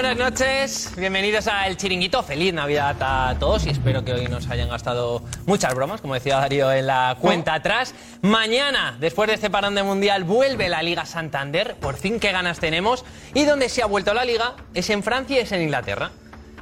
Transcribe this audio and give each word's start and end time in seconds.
Buenas 0.00 0.16
noches. 0.16 0.92
Bienvenidos 0.96 1.48
a 1.48 1.66
El 1.66 1.76
Chiringuito. 1.76 2.22
Feliz 2.22 2.54
Navidad 2.54 2.94
a 3.00 3.36
todos 3.36 3.66
y 3.66 3.70
espero 3.70 4.04
que 4.04 4.12
hoy 4.12 4.28
nos 4.28 4.48
hayan 4.48 4.68
gastado 4.68 5.24
muchas 5.44 5.74
bromas, 5.74 6.00
como 6.00 6.14
decía 6.14 6.36
Darío 6.36 6.70
en 6.70 6.86
la 6.86 7.16
cuenta 7.20 7.54
atrás. 7.54 7.96
Mañana, 8.22 8.96
después 9.00 9.26
de 9.26 9.34
este 9.34 9.50
parón 9.50 9.74
de 9.74 9.82
mundial, 9.82 10.22
vuelve 10.22 10.68
la 10.68 10.84
Liga 10.84 11.04
Santander. 11.04 11.74
Por 11.80 11.96
fin, 11.96 12.20
qué 12.20 12.30
ganas 12.30 12.60
tenemos. 12.60 13.04
Y 13.34 13.44
donde 13.44 13.68
se 13.68 13.82
ha 13.82 13.86
vuelto 13.86 14.14
la 14.14 14.24
Liga 14.24 14.54
es 14.72 14.88
en 14.90 15.02
Francia 15.02 15.38
y 15.38 15.40
es 15.40 15.50
en 15.50 15.62
Inglaterra. 15.62 16.12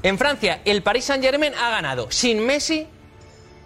En 0.03 0.17
Francia, 0.17 0.63
el 0.65 0.83
Paris 0.83 1.05
Saint-Germain 1.05 1.53
ha 1.63 1.69
ganado 1.69 2.11
sin 2.11 2.41
Messi, 2.41 2.87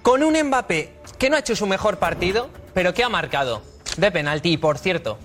con 0.03 0.25
un 0.25 0.37
Mbappé 0.37 0.95
que 1.17 1.31
no 1.31 1.37
ha 1.37 1.39
hecho 1.39 1.55
su 1.55 1.69
mejor 1.69 2.01
partido, 2.01 2.51
pero 2.75 2.93
que 2.93 3.05
ha 3.05 3.09
marcado 3.09 3.63
de 3.97 4.11
penalti. 4.11 4.51
Y 4.51 4.57
por 4.57 4.79
cierto, 4.79 5.17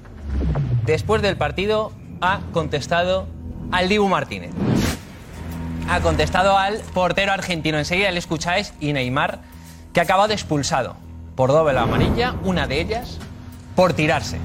después 0.86 1.24
del 1.24 1.36
partido 1.36 1.94
ha 2.22 2.42
contestado 2.54 3.28
al 3.72 3.90
Dibu 3.90 4.08
Martínez. 4.08 4.52
Ha 5.90 6.00
contestado 6.02 6.58
al 6.58 6.80
portero 6.94 7.32
argentino. 7.32 7.78
Enseguida 7.78 8.12
le 8.12 8.20
escucháis 8.20 8.74
y 8.80 8.94
Neymar, 8.94 9.40
que 9.94 10.00
ha 10.00 10.04
acabado 10.04 10.34
expulsado 10.34 10.96
por 11.36 11.52
doble 11.52 11.78
amarilla, 11.78 12.36
una 12.44 12.66
de 12.68 12.82
ellas 12.82 13.20
por 13.76 13.94
tirarse. 13.94 14.38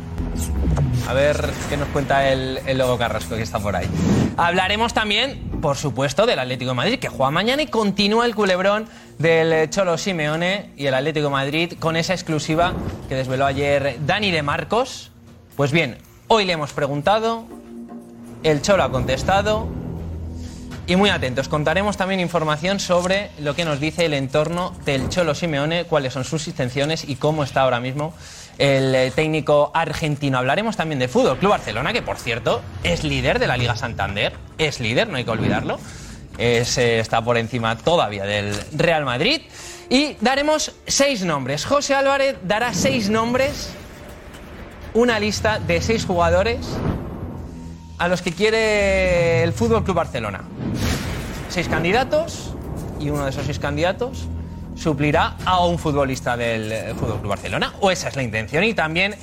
A 1.09 1.15
ver 1.15 1.51
qué 1.69 1.77
nos 1.77 1.89
cuenta 1.89 2.29
el, 2.29 2.61
el 2.67 2.79
Lobo 2.79 2.99
Carrasco 2.99 3.37
que 3.37 3.43
está 3.43 3.59
por 3.59 3.75
ahí. 3.75 3.89
Hablaremos 4.37 4.93
también, 4.93 5.51
por 5.61 5.77
supuesto, 5.77 6.27
del 6.27 6.39
Atlético 6.39 6.71
de 6.73 6.77
Madrid, 6.77 6.99
que 6.99 7.09
juega 7.09 7.31
mañana 7.31 7.63
y 7.63 7.67
continúa 7.67 8.27
el 8.27 8.35
culebrón 8.35 8.87
del 9.19 9.71
Cholo 9.71 9.99
Simeone 9.99 10.71
y 10.77 10.87
el 10.87 10.95
Atlético 10.95 11.27
de 11.27 11.33
Madrid 11.33 11.73
con 11.79 11.97
esa 11.97 12.13
exclusiva 12.13 12.75
que 13.09 13.15
desveló 13.15 13.47
ayer 13.47 13.99
Dani 14.07 14.31
de 14.31 14.43
Marcos. 14.43 15.11
Pues 15.57 15.73
bien, 15.73 15.99
hoy 16.29 16.45
le 16.45 16.53
hemos 16.53 16.73
preguntado, 16.73 17.45
el 18.43 18.63
Cholo 18.63 18.83
ha 18.83 18.91
contestado. 18.91 19.69
Y 20.87 20.97
muy 20.97 21.11
atentos, 21.11 21.49
contaremos 21.49 21.97
también 21.97 22.19
información 22.19 22.81
sobre 22.81 23.31
lo 23.39 23.55
que 23.55 23.65
nos 23.65 23.79
dice 23.79 24.07
el 24.07 24.15
entorno 24.15 24.75
del 24.85 25.09
Cholo 25.09 25.37
Simeone, 25.37 25.85
cuáles 25.85 26.13
son 26.13 26.25
sus 26.25 26.49
intenciones 26.49 27.09
y 27.09 27.15
cómo 27.15 27.45
está 27.45 27.61
ahora 27.61 27.79
mismo 27.79 28.13
el 28.59 28.95
eh, 28.95 29.13
técnico 29.15 29.71
argentino. 29.73 30.39
Hablaremos 30.39 30.77
también 30.77 30.99
de 30.99 31.07
Fútbol 31.07 31.39
Club 31.39 31.51
Barcelona, 31.51 31.93
que 31.93 32.03
por 32.03 32.17
cierto 32.17 32.61
es 32.83 33.05
líder 33.05 33.39
de 33.39 33.47
la 33.47 33.57
Liga 33.57 33.77
Santander, 33.77 34.33
es 34.59 34.81
líder, 34.81 35.09
no 35.09 35.17
hay 35.17 35.25
que 35.25 35.31
olvidarlo. 35.31 35.79
Eh, 36.39 36.65
está 36.99 37.23
por 37.23 37.39
encima 37.39 37.79
todavía 37.79 38.25
del 38.25 38.55
Real 38.73 39.05
Madrid. 39.05 39.43
Y 39.89 40.17
daremos 40.21 40.73
seis 40.87 41.25
nombres. 41.25 41.67
José 41.67 41.95
Álvarez 41.95 42.37
dará 42.43 42.75
seis 42.75 43.11
nombres, 43.11 43.71
una 44.95 45.21
lista 45.21 45.61
de 45.61 45.81
seis 45.81 46.05
jugadores 46.05 46.59
a 48.01 48.09
los 48.09 48.23
que 48.23 48.33
quiere 48.33 49.43
el 49.43 49.53
Fútbol 49.53 49.85
Club 49.85 49.95
Barcelona. 49.95 50.41
Seis 51.51 51.69
candidatos 51.69 52.55
y 52.99 53.11
uno 53.11 53.25
de 53.25 53.31
esos 53.31 53.45
seis 53.45 53.59
candidatos 53.59 54.27
suplirá 54.75 55.37
a 55.45 55.67
un 55.67 55.79
futbolista 55.79 56.35
del 56.35 56.73
eh, 56.73 56.95
Fútbol 56.99 57.19
Club 57.19 57.29
Barcelona. 57.29 57.75
O 57.81 57.91
esa 57.91 58.09
es 58.09 58.17
la 58.17 58.23
intención. 58.23 58.65
Y 58.65 58.73
también 58.73 59.17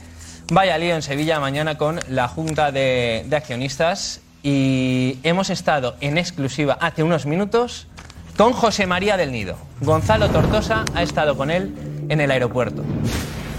vaya 0.51 0.77
lío 0.77 0.93
en 0.93 1.01
Sevilla 1.01 1.39
mañana 1.39 1.75
con 1.75 1.99
la 2.07 2.27
Junta 2.27 2.71
de, 2.71 3.25
de 3.27 3.35
Accionistas. 3.35 4.21
Y 4.43 5.17
hemos 5.23 5.49
estado 5.49 5.95
en 5.99 6.19
exclusiva 6.19 6.77
hace 6.79 7.01
unos 7.01 7.25
minutos 7.25 7.87
con 8.37 8.53
José 8.53 8.85
María 8.85 9.17
del 9.17 9.31
Nido. 9.31 9.57
Gonzalo 9.81 10.29
Tortosa 10.29 10.85
ha 10.93 11.01
estado 11.01 11.35
con 11.35 11.49
él 11.49 11.73
en 12.09 12.21
el 12.21 12.29
aeropuerto. 12.29 12.83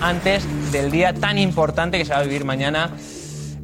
Antes 0.01 0.45
del 0.71 0.93
día 0.93 1.13
tan 1.13 1.39
importante 1.39 1.99
que 1.99 2.05
se 2.05 2.13
va 2.13 2.21
a 2.21 2.23
vivir 2.23 2.45
mañana 2.45 2.93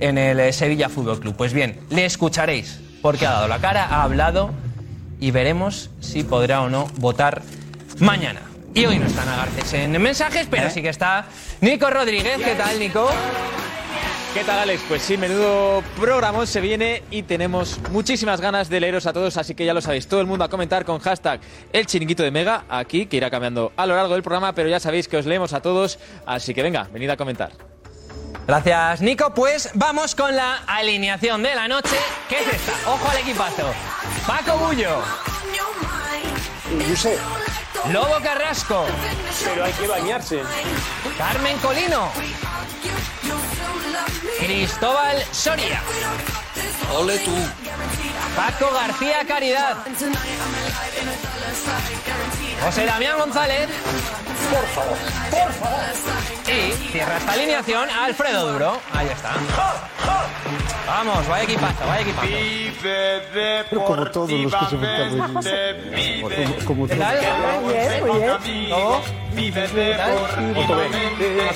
en 0.00 0.18
el 0.18 0.40
eh, 0.40 0.52
Sevilla 0.52 0.88
Fútbol 0.88 1.20
Club. 1.20 1.34
Pues 1.36 1.52
bien, 1.52 1.80
le 1.90 2.04
escucharéis 2.04 2.80
porque 3.02 3.26
ha 3.26 3.32
dado 3.32 3.48
la 3.48 3.58
cara, 3.58 3.84
ha 3.84 4.02
hablado 4.02 4.50
y 5.20 5.30
veremos 5.30 5.90
si 6.00 6.24
podrá 6.24 6.62
o 6.62 6.70
no 6.70 6.86
votar 6.98 7.42
mañana. 7.98 8.40
Y 8.74 8.86
hoy 8.86 8.98
no 8.98 9.06
están 9.06 9.28
Agarces 9.28 9.72
en 9.74 10.02
mensajes, 10.02 10.48
pero 10.50 10.68
sí 10.68 10.82
que 10.82 10.88
está 10.88 11.26
Nico 11.60 11.88
Rodríguez. 11.90 12.38
¿Qué 12.38 12.54
tal, 12.56 12.78
Nico? 12.78 13.08
¿Qué 14.34 14.42
tal, 14.42 14.58
Alex? 14.58 14.82
Pues 14.88 15.02
sí, 15.02 15.16
menudo 15.16 15.84
programón 15.96 16.48
se 16.48 16.60
viene 16.60 17.04
y 17.12 17.22
tenemos 17.22 17.78
muchísimas 17.92 18.40
ganas 18.40 18.68
de 18.68 18.80
leeros 18.80 19.06
a 19.06 19.12
todos, 19.12 19.36
así 19.36 19.54
que 19.54 19.64
ya 19.64 19.72
lo 19.72 19.80
sabéis, 19.80 20.08
todo 20.08 20.20
el 20.20 20.26
mundo 20.26 20.44
a 20.44 20.48
comentar 20.48 20.84
con 20.84 20.98
hashtag 20.98 21.40
el 21.72 21.86
chiringuito 21.86 22.24
de 22.24 22.32
Mega, 22.32 22.64
aquí, 22.68 23.06
que 23.06 23.16
irá 23.16 23.30
cambiando 23.30 23.72
a 23.76 23.86
lo 23.86 23.94
largo 23.94 24.14
del 24.14 24.24
programa, 24.24 24.52
pero 24.52 24.68
ya 24.68 24.80
sabéis 24.80 25.06
que 25.06 25.18
os 25.18 25.26
leemos 25.26 25.52
a 25.52 25.62
todos, 25.62 26.00
así 26.26 26.52
que 26.52 26.64
venga, 26.64 26.88
venid 26.92 27.10
a 27.10 27.16
comentar. 27.16 27.73
Gracias, 28.46 29.00
Nico. 29.00 29.32
Pues 29.32 29.70
vamos 29.74 30.14
con 30.14 30.34
la 30.36 30.58
alineación 30.66 31.42
de 31.42 31.54
la 31.54 31.66
noche. 31.66 31.96
¿Qué 32.28 32.40
es 32.40 32.54
esta? 32.54 32.72
Ojo 32.90 33.08
al 33.08 33.18
equipazo. 33.18 33.72
Paco 34.26 34.58
Bullo. 34.58 35.02
Lobo 37.92 38.14
Carrasco. 38.22 38.86
Pero 39.44 39.64
hay 39.64 39.72
que 39.72 39.86
bañarse. 39.86 40.42
Carmen 41.16 41.56
Colino. 41.58 42.10
Cristóbal 44.38 45.22
Soria. 45.32 45.80
Ole 46.96 47.18
tú. 47.18 47.30
Paco 48.36 48.72
García 48.72 49.18
Caridad. 49.26 49.76
José 52.64 52.86
Damián 52.86 53.18
González. 53.18 53.68
Por 54.50 54.66
favor, 54.68 54.98
por 55.30 55.52
favor. 55.54 55.80
Y 56.46 56.72
cierra 56.92 57.16
esta 57.16 57.32
alineación 57.32 57.90
Alfredo 57.90 58.52
Duro. 58.52 58.80
Ahí 58.92 59.08
está. 59.08 59.32
Vamos, 60.86 61.26
vaya 61.28 61.44
equipazo, 61.44 61.86
vaya 61.86 62.00
equipazo. 62.02 62.28
Pero 63.70 63.84
como 63.84 64.06
todos 64.10 64.30
los 64.30 64.54
que 64.54 64.66
se 64.66 64.76
montan 64.76 65.34
Como, 66.20 66.64
como 66.66 66.86
¿Qué 66.86 66.94
todos. 66.96 67.08
tal? 67.08 67.62
Muy 67.62 67.72
bien, 67.72 68.06
muy 68.06 68.18
bien. 68.20 68.68
¿Todo? 68.68 69.00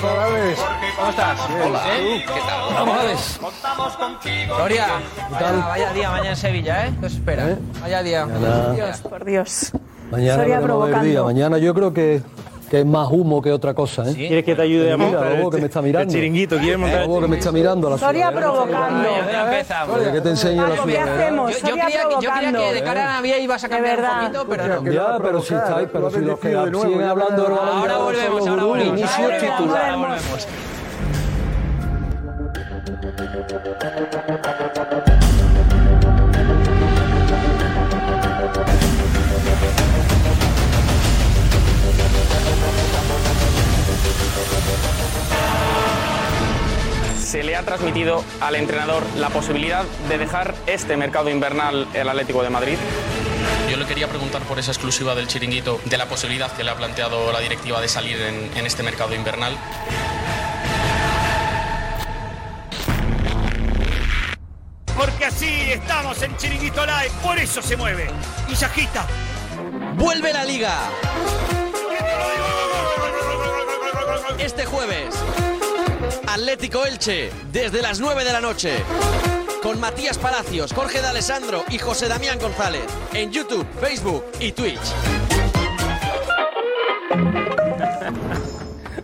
Hola, 0.03 0.25
Alex. 0.25 0.61
¿Cómo 0.97 1.11
estás? 1.11 1.41
Hola. 1.65 1.83
¿Eh? 1.97 2.25
¿Qué 2.27 2.41
tal? 2.41 2.75
Vamos, 2.75 2.99
Alex. 3.01 3.41
Soria, 4.49 4.89
vaya, 5.31 5.53
vaya 5.67 5.93
día 5.93 6.11
mañana 6.11 6.31
en 6.31 6.37
Sevilla, 6.37 6.87
¿eh? 6.87 6.93
¿Qué 7.01 7.07
os 7.07 7.13
espera? 7.15 7.51
¿Eh? 7.51 7.57
Vaya 7.81 8.03
día. 8.03 8.27
Mañana, 8.27 8.73
Dios, 8.73 9.01
por 9.03 9.25
Dios. 9.25 9.73
mañana 10.11 10.37
Soria 10.37 10.45
veremos 10.45 10.57
a 10.57 10.59
ver 10.59 10.67
provocando. 10.67 11.05
día. 11.05 11.23
Mañana 11.23 11.59
yo 11.59 11.75
creo 11.75 11.93
que, 11.93 12.23
que 12.71 12.81
es 12.81 12.87
más 12.87 13.09
humo 13.11 13.41
que 13.43 13.51
otra 13.53 13.73
cosa, 13.75 14.03
¿eh? 14.09 14.13
Sí. 14.13 14.27
¿Quieres 14.29 14.45
que 14.45 14.55
te 14.55 14.63
ayude 14.63 14.93
a 14.93 14.97
Mira, 14.97 15.11
montar 15.11 15.33
luego 15.33 15.49
el, 15.49 15.55
que 15.55 15.61
me 15.61 15.67
está 15.69 15.83
mirando. 15.83 16.09
el 16.13 16.15
chiringuito? 16.19 16.59
¿Quieres 16.59 16.79
montar 16.79 17.01
el 17.03 17.07
Luego 17.07 17.23
que 17.23 17.29
me 17.29 17.39
está 17.39 17.53
mirando 17.53 17.91
la 17.91 17.99
Soria 17.99 18.29
¿eh? 18.29 18.33
provocando. 18.35 19.09
Oye, 19.95 20.13
que 20.13 20.21
te 20.21 20.29
enseñe 20.31 20.57
la 20.57 20.69
Paco, 20.69 20.85
¿qué. 20.87 20.95
¿eh? 20.95 20.99
hacemos? 20.99 21.53
Yo, 21.53 21.69
yo 21.69 21.75
creía, 21.75 22.03
yo 22.21 22.31
creía 22.31 22.53
que 22.53 22.75
de 22.75 22.83
cara 22.83 23.05
a 23.05 23.13
Navidad 23.15 23.37
ibas 23.39 23.65
a 23.65 23.69
cambiar 23.69 23.99
un 24.01 24.07
poquito, 24.21 24.47
pero 24.49 24.83
no. 24.83 24.93
Ya, 24.93 25.19
pero 25.23 25.43
si 25.43 25.55
estáis, 25.55 25.89
pero 25.93 26.11
si 26.11 26.21
los 26.21 26.39
que 26.39 26.49
siguen 26.83 27.03
hablando 27.03 27.47
Ahora 27.47 27.97
volvemos, 27.99 28.47
ahora 28.47 28.65
volvemos. 28.65 28.99
Inicio 28.99 29.29
titular. 29.41 29.91
ahora 29.91 29.97
volvemos. 29.97 30.49
Se 33.39 33.45
le 47.45 47.55
ha 47.55 47.63
transmitido 47.63 48.25
al 48.41 48.57
entrenador 48.57 49.05
la 49.17 49.29
posibilidad 49.29 49.85
de 50.09 50.19
dejar 50.19 50.57
este 50.67 50.97
mercado 50.97 51.31
invernal 51.31 51.87
el 51.95 52.09
Atlético 52.09 52.43
de 52.43 52.51
Madrid? 52.51 52.77
Yo 53.71 53.77
le 53.77 53.87
quería 53.87 54.09
preguntar 54.09 54.43
por 54.43 54.59
esa 54.59 54.73
exclusiva 54.73 55.15
del 55.15 55.29
chiringuito, 55.29 55.81
de 55.85 55.97
la 55.97 56.07
posibilidad 56.07 56.51
que 56.57 56.65
le 56.65 56.71
ha 56.71 56.75
planteado 56.75 57.31
la 57.31 57.39
directiva 57.39 57.81
de 57.81 57.87
salir 57.87 58.21
en, 58.21 58.51
en 58.57 58.67
este 58.67 58.83
mercado 58.83 59.15
invernal. 59.15 59.57
En 66.09 66.35
Chiringuito 66.39 66.87
Live, 66.87 67.11
por 67.23 67.39
eso 67.39 67.61
se 67.61 67.77
mueve. 67.77 68.11
Y 68.49 68.57
se 68.57 68.65
agita. 68.65 69.07
Vuelve 69.95 70.33
la 70.33 70.45
liga. 70.45 70.75
Este 74.39 74.65
jueves, 74.65 75.15
Atlético 76.27 76.87
Elche, 76.87 77.31
desde 77.53 77.83
las 77.83 78.01
9 78.01 78.25
de 78.25 78.33
la 78.33 78.41
noche. 78.41 78.83
Con 79.63 79.79
Matías 79.81 80.17
Palacios, 80.17 80.73
Jorge 80.73 81.03
de 81.03 81.09
Alessandro 81.09 81.63
y 81.69 81.79
José 81.79 82.09
Damián 82.09 82.39
González. 82.39 82.87
En 83.13 83.31
YouTube, 83.31 83.67
Facebook 83.79 84.25
y 84.41 84.53
Twitch. 84.53 84.81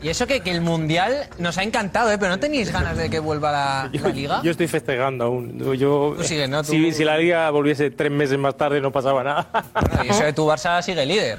Y 0.04 0.10
eso 0.10 0.26
que, 0.26 0.40
que 0.40 0.50
el 0.50 0.60
Mundial 0.60 1.28
nos 1.38 1.56
ha 1.56 1.62
encantado, 1.62 2.12
¿eh? 2.12 2.18
Pero 2.18 2.28
¿no 2.32 2.38
tenéis 2.38 2.70
ganas 2.70 2.94
de 2.94 3.08
que 3.08 3.20
vuelva 3.20 3.50
la, 3.50 3.90
la 4.02 4.08
Liga? 4.10 4.40
Yo 4.44 4.50
estoy 4.50 4.68
festejando 4.68 5.24
aún. 5.24 5.58
Yo, 5.78 6.14
Tú 6.18 6.22
sigues, 6.24 6.46
¿no? 6.46 6.62
Tú- 6.62 6.72
si, 6.72 6.92
si 6.92 7.04
la 7.04 7.16
liga 7.16 7.48
volviese 7.48 7.90
tres 7.90 8.12
meses 8.12 8.36
más 8.38 8.54
tarde 8.54 8.82
no 8.82 8.92
pasaba 8.92 9.24
nada. 9.24 9.46
Y 10.04 10.08
eso 10.10 10.22
de 10.24 10.34
tu 10.34 10.46
Barça 10.46 10.82
sigue 10.82 11.06
líder. 11.06 11.38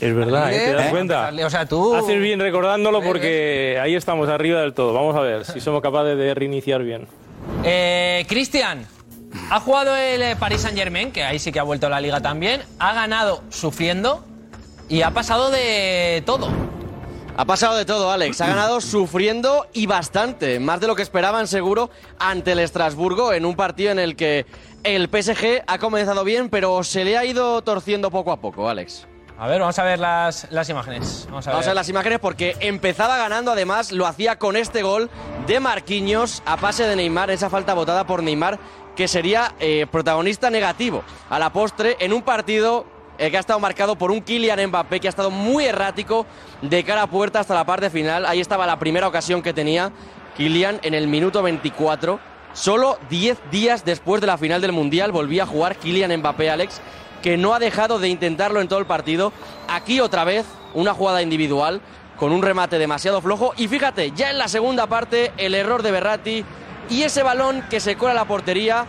Es 0.00 0.14
verdad, 0.14 0.50
¿eh? 0.50 0.58
¿te 0.60 0.72
das 0.72 0.86
¿Eh? 0.86 0.90
cuenta? 0.90 1.30
O 1.44 1.50
sea, 1.50 1.66
tú... 1.66 1.94
Haces 1.94 2.18
bien 2.22 2.40
recordándolo 2.40 3.02
porque 3.02 3.78
ahí 3.82 3.94
estamos 3.96 4.30
arriba 4.30 4.62
del 4.62 4.72
todo. 4.72 4.94
Vamos 4.94 5.14
a 5.14 5.20
ver 5.20 5.44
si 5.44 5.60
somos 5.60 5.82
capaces 5.82 6.16
de 6.16 6.32
reiniciar 6.32 6.82
bien. 6.82 7.06
Eh, 7.64 8.24
Cristian, 8.30 8.86
ha 9.50 9.60
jugado 9.60 9.94
el 9.94 10.22
eh, 10.22 10.36
Paris 10.36 10.62
Saint 10.62 10.76
Germain, 10.78 11.12
que 11.12 11.22
ahí 11.22 11.38
sí 11.38 11.52
que 11.52 11.60
ha 11.60 11.64
vuelto 11.64 11.86
a 11.86 11.90
la 11.90 12.00
liga 12.00 12.20
también. 12.22 12.62
Ha 12.78 12.94
ganado 12.94 13.42
sufriendo 13.50 14.24
y 14.88 15.02
ha 15.02 15.10
pasado 15.10 15.50
de 15.50 16.22
todo. 16.24 16.48
Ha 17.34 17.46
pasado 17.46 17.76
de 17.76 17.86
todo, 17.86 18.10
Alex. 18.10 18.40
Ha 18.42 18.46
ganado 18.46 18.80
sufriendo 18.80 19.66
y 19.72 19.86
bastante. 19.86 20.60
Más 20.60 20.80
de 20.80 20.86
lo 20.86 20.94
que 20.94 21.02
esperaban, 21.02 21.46
seguro, 21.46 21.90
ante 22.18 22.52
el 22.52 22.58
Estrasburgo, 22.58 23.32
en 23.32 23.46
un 23.46 23.56
partido 23.56 23.90
en 23.90 23.98
el 23.98 24.16
que 24.16 24.44
el 24.84 25.08
PSG 25.08 25.62
ha 25.66 25.78
comenzado 25.78 26.24
bien, 26.24 26.50
pero 26.50 26.84
se 26.84 27.04
le 27.04 27.16
ha 27.16 27.24
ido 27.24 27.62
torciendo 27.62 28.10
poco 28.10 28.32
a 28.32 28.40
poco, 28.40 28.68
Alex. 28.68 29.06
A 29.38 29.48
ver, 29.48 29.60
vamos 29.60 29.78
a 29.78 29.82
ver 29.82 29.98
las, 29.98 30.46
las 30.50 30.68
imágenes. 30.68 31.24
Vamos 31.28 31.46
a 31.46 31.50
ver. 31.50 31.54
Vamos 31.54 31.66
a 31.66 31.70
ver 31.70 31.76
las 31.76 31.88
imágenes 31.88 32.18
porque 32.20 32.54
empezaba 32.60 33.16
ganando, 33.16 33.50
además 33.50 33.92
lo 33.92 34.06
hacía 34.06 34.38
con 34.38 34.56
este 34.56 34.82
gol 34.82 35.10
de 35.46 35.58
Marquinhos 35.58 36.42
a 36.44 36.58
pase 36.58 36.84
de 36.84 36.94
Neymar, 36.96 37.30
esa 37.30 37.48
falta 37.48 37.74
votada 37.74 38.06
por 38.06 38.22
Neymar, 38.22 38.60
que 38.94 39.08
sería 39.08 39.54
eh, 39.58 39.86
protagonista 39.90 40.50
negativo 40.50 41.02
a 41.30 41.38
la 41.38 41.50
postre 41.50 41.96
en 41.98 42.12
un 42.12 42.22
partido 42.22 42.84
eh, 43.22 43.30
que 43.30 43.36
ha 43.36 43.40
estado 43.40 43.60
marcado 43.60 43.94
por 43.94 44.10
un 44.10 44.20
Kylian 44.20 44.66
Mbappé 44.66 44.98
que 44.98 45.06
ha 45.06 45.10
estado 45.10 45.30
muy 45.30 45.64
errático 45.64 46.26
de 46.60 46.82
cara 46.82 47.02
a 47.02 47.06
puerta 47.06 47.38
hasta 47.38 47.54
la 47.54 47.64
parte 47.64 47.88
final. 47.88 48.26
Ahí 48.26 48.40
estaba 48.40 48.66
la 48.66 48.80
primera 48.80 49.06
ocasión 49.06 49.42
que 49.42 49.52
tenía 49.52 49.92
Kylian 50.36 50.80
en 50.82 50.92
el 50.92 51.06
minuto 51.06 51.40
24. 51.40 52.18
Solo 52.52 52.98
10 53.10 53.38
días 53.52 53.84
después 53.84 54.20
de 54.20 54.26
la 54.26 54.38
final 54.38 54.60
del 54.60 54.72
Mundial 54.72 55.12
volvía 55.12 55.44
a 55.44 55.46
jugar 55.46 55.76
Kylian 55.76 56.18
Mbappé, 56.18 56.50
Alex, 56.50 56.80
que 57.22 57.36
no 57.36 57.54
ha 57.54 57.60
dejado 57.60 58.00
de 58.00 58.08
intentarlo 58.08 58.60
en 58.60 58.66
todo 58.66 58.80
el 58.80 58.86
partido. 58.86 59.32
Aquí 59.68 60.00
otra 60.00 60.24
vez 60.24 60.44
una 60.74 60.92
jugada 60.92 61.22
individual 61.22 61.80
con 62.16 62.32
un 62.32 62.42
remate 62.42 62.76
demasiado 62.76 63.20
flojo. 63.20 63.52
Y 63.56 63.68
fíjate, 63.68 64.10
ya 64.10 64.32
en 64.32 64.38
la 64.38 64.48
segunda 64.48 64.88
parte 64.88 65.30
el 65.36 65.54
error 65.54 65.84
de 65.84 65.92
Berratti 65.92 66.44
y 66.90 67.02
ese 67.04 67.22
balón 67.22 67.62
que 67.70 67.78
se 67.78 67.94
cola 67.94 68.14
la 68.14 68.24
portería. 68.24 68.84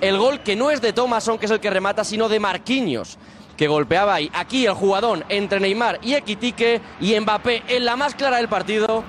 El 0.00 0.18
gol 0.18 0.40
que 0.40 0.56
no 0.56 0.70
es 0.72 0.82
de 0.82 0.92
Thomason, 0.92 1.38
que 1.38 1.46
es 1.46 1.52
el 1.52 1.60
que 1.60 1.70
remata, 1.70 2.04
sino 2.04 2.28
de 2.28 2.38
Marquinhos, 2.38 3.16
que 3.56 3.68
golpeaba 3.68 4.14
ahí. 4.14 4.30
Aquí 4.34 4.66
el 4.66 4.74
jugadón 4.74 5.24
entre 5.28 5.60
Neymar 5.60 5.98
y 6.02 6.14
Equitique 6.14 6.80
y 7.00 7.18
Mbappé 7.18 7.62
en 7.68 7.84
la 7.84 7.96
más 7.96 8.14
clara 8.14 8.36
del 8.36 8.48
partido. 8.48 9.02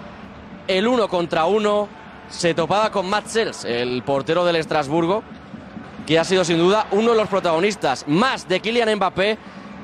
El 0.68 0.88
uno 0.88 1.08
contra 1.08 1.46
uno 1.46 1.88
se 2.30 2.54
topaba 2.54 2.92
con 2.92 3.10
Matt 3.10 3.36
el 3.66 4.04
portero 4.04 4.46
del 4.46 4.58
Estrasburgo, 4.58 5.24
que 6.06 6.20
ha 6.20 6.24
sido 6.24 6.44
sin 6.44 6.58
duda 6.58 6.88
uno 6.92 7.12
de 7.12 7.18
los 7.18 7.30
protagonistas 7.30 8.06
más 8.08 8.48
de 8.48 8.60
Kylian 8.60 8.96
Mbappé 8.96 9.38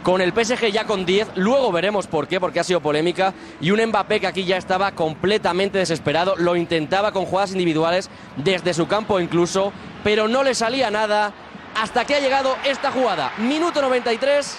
con 0.03 0.19
el 0.19 0.33
PSG 0.33 0.67
ya 0.69 0.85
con 0.85 1.05
10, 1.05 1.29
luego 1.35 1.71
veremos 1.71 2.07
por 2.07 2.27
qué, 2.27 2.39
porque 2.39 2.59
ha 2.59 2.63
sido 2.65 2.81
polémica, 2.81 3.33
y 3.61 3.71
un 3.71 3.81
Mbappé 3.85 4.19
que 4.19 4.27
aquí 4.27 4.43
ya 4.43 4.57
estaba 4.57 4.91
completamente 4.91 5.77
desesperado, 5.77 6.35
lo 6.35 6.57
intentaba 6.57 7.13
con 7.13 7.25
jugadas 7.25 7.53
individuales 7.53 8.09
desde 8.35 8.73
su 8.73 8.87
campo 8.87 9.21
incluso, 9.21 9.71
pero 10.03 10.27
no 10.27 10.43
le 10.43 10.55
salía 10.55 10.91
nada 10.91 11.33
hasta 11.75 12.05
que 12.05 12.15
ha 12.15 12.19
llegado 12.19 12.57
esta 12.63 12.91
jugada. 12.91 13.31
Minuto 13.37 13.81
93, 13.81 14.57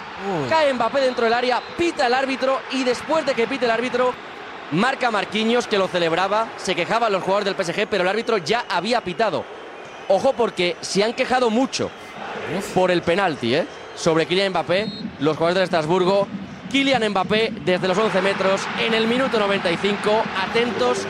cae 0.49 0.73
Mbappé 0.73 1.01
dentro 1.01 1.25
del 1.25 1.35
área, 1.35 1.61
pita 1.77 2.07
el 2.07 2.15
árbitro 2.15 2.61
y 2.73 2.85
después 2.85 3.25
de 3.27 3.35
que 3.35 3.47
pite 3.47 3.65
el 3.65 3.71
árbitro, 3.71 4.13
marca 4.73 5.11
Marquinhos 5.11 5.67
que 5.67 5.79
lo 5.79 5.89
celebraba, 5.89 6.49
se 6.57 6.75
quejaban 6.75 7.13
los 7.13 7.23
jugadores 7.23 7.55
del 7.55 7.65
PSG, 7.65 7.87
pero 7.89 8.03
el 8.03 8.09
árbitro 8.09 8.39
ya 8.39 8.65
había 8.69 9.01
pitado. 9.03 9.45
Ojo 10.09 10.33
porque 10.35 10.77
se 10.81 11.03
han 11.03 11.15
quejado 11.15 11.51
mucho 11.51 11.91
por 12.75 12.91
el 12.91 13.03
penalti, 13.03 13.55
¿eh? 13.55 13.67
Sobre 13.95 14.27
Kylian 14.27 14.51
Mbappé, 14.51 14.89
los 15.21 15.37
jugadores 15.37 15.59
de 15.61 15.65
Estrasburgo. 15.65 16.27
Kylian 16.71 17.09
Mbappé 17.11 17.53
desde 17.65 17.87
los 17.87 17.97
11 17.97 18.21
metros 18.21 18.61
en 18.81 18.95
el 18.95 19.07
minuto 19.07 19.39
95, 19.39 20.23
atentos 20.49 21.07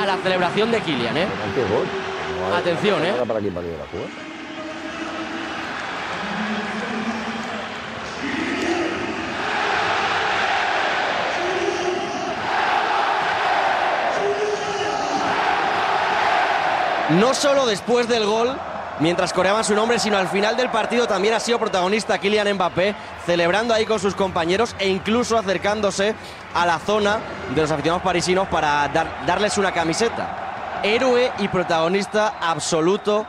a 0.00 0.06
la 0.06 0.16
celebración 0.18 0.70
de 0.70 0.80
Kylian, 0.80 1.16
¿eh? 1.16 1.26
Atención, 2.54 3.04
¿eh? 3.04 3.12
¿Para 3.26 3.40
quién, 3.40 3.54
para 3.54 3.66
quién 3.66 3.78
la 3.78 3.86
juega? 3.90 4.06
No 17.18 17.34
solo 17.34 17.66
después 17.66 18.08
del 18.08 18.24
gol, 18.24 18.56
mientras 19.00 19.32
coreaban 19.32 19.64
su 19.64 19.74
nombre, 19.74 19.98
sino 19.98 20.16
al 20.16 20.28
final 20.28 20.56
del 20.56 20.68
partido 20.70 21.06
también 21.06 21.34
ha 21.34 21.40
sido 21.40 21.58
protagonista 21.58 22.18
Kylian 22.18 22.52
Mbappé, 22.54 22.94
celebrando 23.26 23.74
ahí 23.74 23.84
con 23.86 23.98
sus 23.98 24.14
compañeros 24.14 24.76
e 24.78 24.88
incluso 24.88 25.36
acercándose 25.36 26.14
a 26.54 26.66
la 26.66 26.78
zona 26.78 27.18
de 27.54 27.60
los 27.62 27.70
aficionados 27.70 28.02
parisinos 28.02 28.46
para 28.48 28.86
dar- 28.88 29.26
darles 29.26 29.58
una 29.58 29.72
camiseta. 29.72 30.80
Héroe 30.82 31.32
y 31.38 31.48
protagonista 31.48 32.34
absoluto 32.40 33.26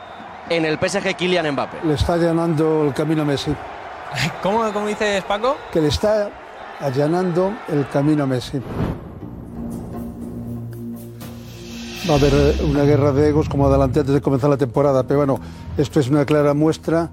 en 0.48 0.64
el 0.64 0.78
PSG 0.78 1.14
Kylian 1.16 1.50
Mbappé. 1.52 1.78
Le 1.84 1.94
está 1.94 2.14
allanando 2.14 2.84
el 2.84 2.94
camino 2.94 3.22
a 3.22 3.24
Messi. 3.24 3.54
¿Cómo, 4.42 4.70
cómo 4.72 4.86
dices, 4.86 5.22
Paco? 5.24 5.56
Que 5.72 5.80
le 5.80 5.88
está 5.88 6.28
allanando 6.80 7.52
el 7.68 7.88
camino 7.88 8.24
a 8.24 8.26
Messi. 8.26 8.60
Va 12.08 12.14
a 12.14 12.16
haber 12.16 12.32
eh, 12.34 12.54
una 12.64 12.82
guerra 12.84 13.12
de 13.12 13.28
egos 13.28 13.48
como 13.48 13.66
adelanté 13.68 14.00
antes 14.00 14.14
de 14.14 14.20
comenzar 14.20 14.50
la 14.50 14.56
temporada, 14.56 15.04
pero 15.04 15.18
bueno, 15.20 15.38
esto 15.76 16.00
es 16.00 16.08
una 16.08 16.24
clara 16.24 16.52
muestra. 16.54 17.10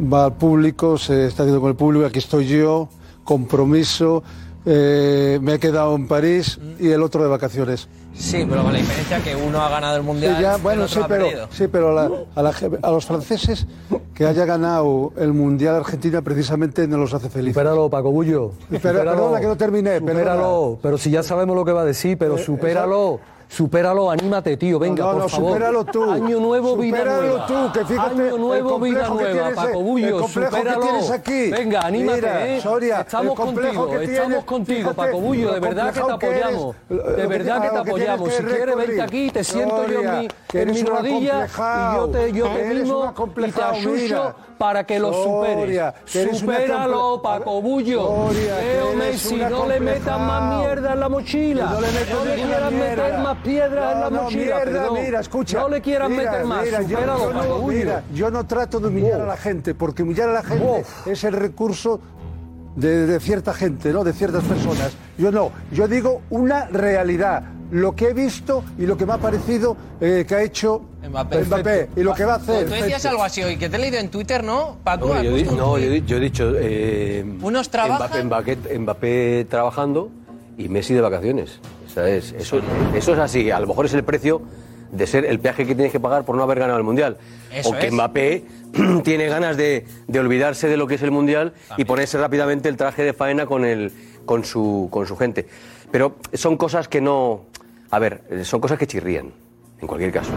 Va 0.00 0.26
al 0.26 0.34
público, 0.34 0.96
se 0.96 1.26
está 1.26 1.42
viendo 1.42 1.60
con 1.60 1.70
el 1.70 1.76
público, 1.76 2.06
aquí 2.06 2.18
estoy 2.20 2.46
yo, 2.46 2.88
compromiso. 3.24 4.22
eh, 4.70 5.38
me 5.40 5.54
he 5.54 5.58
quedado 5.58 5.94
en 5.96 6.06
París 6.06 6.58
y 6.78 6.90
el 6.90 7.02
otro 7.02 7.22
de 7.22 7.28
vacaciones. 7.28 7.88
Sí, 8.14 8.44
pero 8.48 8.62
con 8.62 8.72
la 8.72 8.78
diferencia 8.80 9.22
que 9.22 9.34
uno 9.34 9.60
ha 9.62 9.68
ganado 9.70 9.96
el 9.96 10.02
Mundial 10.02 10.36
Sí, 10.36 10.42
ya, 10.42 10.56
bueno, 10.58 10.82
el 10.82 10.86
otro 10.88 10.94
sí, 11.00 11.04
ha 11.04 11.08
pero, 11.08 11.24
perdido. 11.24 11.48
sí, 11.50 11.68
pero 11.68 11.92
la- 11.94 12.10
a, 12.34 12.42
la 12.42 12.52
ge- 12.52 12.78
a 12.82 12.90
los 12.90 13.06
franceses 13.06 13.66
que 14.14 14.26
haya 14.26 14.44
ganado 14.44 15.12
el 15.16 15.32
Mundial 15.32 15.76
Argentina 15.76 16.20
precisamente 16.22 16.86
no 16.86 16.98
los 16.98 17.14
hace 17.14 17.28
felices. 17.30 17.54
Supéralo, 17.54 17.88
Paco 17.88 18.10
Bullo. 18.10 18.52
Perdona 18.82 19.40
que 19.40 19.46
no 19.46 19.56
terminé, 19.56 20.00
perdona. 20.00 20.20
Supéralo, 20.34 20.78
pero 20.82 20.98
si 20.98 21.10
ya 21.10 21.22
sabemos 21.22 21.56
lo 21.56 21.64
que 21.64 21.72
va 21.72 21.82
a 21.82 21.86
decir, 21.86 22.18
pero 22.18 22.36
Eh, 22.36 22.44
supéralo. 22.44 23.20
Supéralo, 23.48 24.10
anímate, 24.10 24.56
tío, 24.58 24.78
venga, 24.78 25.04
no, 25.04 25.12
por 25.12 25.22
no, 25.22 25.28
favor. 25.28 25.52
supéralo 25.52 25.84
tú. 25.84 26.10
Año 26.10 26.38
nuevo, 26.38 26.76
vida 26.76 27.02
nueva. 27.02 27.46
tú, 27.46 27.72
que 27.72 27.84
fíjate 27.84 28.14
Año 28.22 28.38
nuevo, 28.38 28.78
vida 28.78 29.08
nueva, 29.08 29.30
tienes, 29.32 29.54
Paco 29.54 29.78
el 29.78 29.84
Bullo, 29.84 30.26
que 30.26 30.40
tienes 30.80 31.10
aquí. 31.10 31.50
Venga, 31.50 31.80
anímate, 31.80 32.20
Mira, 32.20 32.46
¿eh? 32.46 32.60
Soria, 32.60 33.00
estamos 33.00 33.34
contigo, 33.34 33.98
estamos 33.98 34.44
contigo, 34.44 34.78
fíjate 34.78 34.94
Paco 34.94 35.20
Bullo, 35.20 35.52
de 35.54 35.60
verdad 35.60 35.94
que 35.94 36.00
te 36.00 36.26
eres, 36.26 36.44
apoyamos. 36.44 36.76
De 36.88 37.26
verdad 37.26 37.62
que 37.62 37.68
te 37.70 37.76
apoyamos. 37.78 38.28
que 38.28 38.34
Si 38.36 38.42
quieres, 38.44 38.76
vente 38.76 39.02
aquí, 39.02 39.30
te 39.30 39.44
siento 39.44 39.86
yo 39.88 40.02
en 40.02 40.18
mi, 40.20 40.28
en 40.52 40.70
mi 40.70 40.82
rodilla 40.82 41.46
y 41.46 41.96
yo 41.96 42.08
te, 42.08 42.32
yo 42.32 42.46
te 42.48 42.74
mimo 42.74 43.14
y 43.38 43.50
te 43.50 43.88
mira. 43.88 44.36
para 44.58 44.84
que 44.84 44.98
lo 44.98 45.12
superes. 45.12 45.94
Supéralo, 46.38 47.22
Paco 47.22 47.62
Bullo. 47.62 48.28
Leo 48.30 48.94
Messi, 48.94 49.36
no 49.36 49.66
le 49.66 49.80
metas 49.80 50.20
más 50.20 50.58
mierda 50.58 50.92
en 50.92 51.00
la 51.00 51.08
mochila. 51.08 51.64
No 51.64 51.80
le 51.80 52.34
quieras 52.34 52.72
meter. 52.72 53.37
Más 53.38 53.44
piedras 53.44 53.94
en 53.94 54.00
la 54.00 54.10
No, 54.10 54.16
no, 54.16 54.22
mochila. 54.24 54.42
mierda, 54.44 54.64
perdón. 54.64 54.98
mira, 55.04 55.20
escucha. 55.20 55.58
No 55.60 55.68
le 55.68 55.80
quieras 55.80 56.10
Mira, 56.10 56.30
meter 56.30 56.44
más. 56.46 56.64
mira, 56.64 56.82
yo- 56.82 56.88
Supéralo, 56.88 57.18
yo, 57.18 57.32
Paco 57.38 57.58
no, 57.60 57.66
mira, 57.68 58.02
yo 58.14 58.30
no 58.30 58.46
trato 58.46 58.80
de 58.80 58.88
humillar 58.88 59.20
a 59.20 59.26
la 59.26 59.36
gente, 59.36 59.74
porque 59.74 60.02
humillar 60.02 60.28
a 60.28 60.32
la 60.32 60.42
gente 60.42 60.84
es 61.06 61.24
el 61.24 61.32
recurso 61.34 62.00
de, 62.76 63.06
de 63.06 63.20
cierta 63.20 63.54
gente, 63.54 63.92
¿no? 63.92 64.04
De 64.04 64.12
ciertas 64.12 64.44
personas. 64.44 64.92
Yo 65.16 65.32
no, 65.32 65.50
yo 65.72 65.88
digo 65.88 66.22
una 66.30 66.66
realidad. 66.66 67.42
lo 67.70 67.94
que 67.94 68.08
he 68.08 68.12
visto 68.14 68.64
y 68.78 68.86
lo 68.86 68.96
que 68.96 69.04
me 69.04 69.12
ha 69.12 69.18
parecido 69.18 69.76
eh, 70.00 70.24
que 70.26 70.34
ha 70.34 70.40
hecho 70.42 70.80
Mbappé, 71.06 71.90
y 71.96 72.00
lo 72.02 72.14
que 72.14 72.24
va 72.24 72.32
a 72.34 72.36
hacer. 72.36 72.64
Tú 72.66 72.72
decías 72.72 73.04
algo 73.04 73.22
así 73.22 73.42
hoy, 73.42 73.58
que 73.58 73.68
te 73.68 73.76
he 73.76 73.78
leído 73.78 73.98
en 73.98 74.08
Twitter, 74.08 74.42
¿no? 74.42 74.78
Paco, 74.82 75.12
has 75.12 75.22
yo, 75.22 75.34
di- 75.34 75.42
no, 75.44 75.76
yo, 75.76 75.90
di- 75.90 76.02
yo 76.06 76.16
he 76.16 76.20
dicho. 76.20 76.50
eh, 76.56 77.26
Unos 77.42 77.68
trabajan- 77.68 78.26
Mbappé, 78.26 78.56
Mbappé- 78.56 78.78
Mbappé 78.78 79.46
trabajando 79.50 80.08
y 80.56 80.70
Messi 80.70 80.94
de 80.94 81.02
vacaciones. 81.02 81.60
Es- 82.06 82.32
eso, 82.32 82.60
eso 82.94 83.12
es 83.12 83.18
así. 83.18 83.50
A 83.50 83.60
lo 83.60 83.66
mejor 83.66 83.86
es 83.86 83.94
el 83.94 84.04
precio 84.04 84.42
de 84.92 85.06
ser 85.06 85.24
el 85.26 85.38
peaje 85.38 85.66
que 85.66 85.74
tienes 85.74 85.92
que 85.92 86.00
pagar 86.00 86.24
por 86.24 86.36
no 86.36 86.42
haber 86.42 86.58
ganado 86.60 86.78
el 86.78 86.84
mundial. 86.84 87.18
Eso 87.52 87.70
o 87.70 87.72
que 87.78 87.88
es. 87.88 87.92
Mbappé 87.92 88.44
tiene 89.04 89.26
ganas 89.26 89.56
de, 89.56 89.84
de 90.06 90.20
olvidarse 90.20 90.68
de 90.68 90.76
lo 90.76 90.86
que 90.86 90.94
es 90.94 91.02
el 91.02 91.10
mundial 91.10 91.52
y 91.76 91.84
ponerse 91.84 92.18
rápidamente 92.18 92.68
el 92.68 92.76
traje 92.76 93.02
de 93.02 93.12
faena 93.12 93.46
con, 93.46 93.64
el, 93.64 93.92
con, 94.24 94.44
su, 94.44 94.88
con 94.90 95.06
su 95.06 95.16
gente. 95.16 95.46
Pero 95.90 96.16
son 96.32 96.56
cosas 96.56 96.88
que 96.88 97.00
no. 97.00 97.42
A 97.90 97.98
ver, 97.98 98.22
eh, 98.30 98.44
son 98.44 98.60
cosas 98.60 98.78
que 98.78 98.86
chirrían, 98.86 99.30
en 99.80 99.86
cualquier 99.86 100.12
caso. 100.12 100.30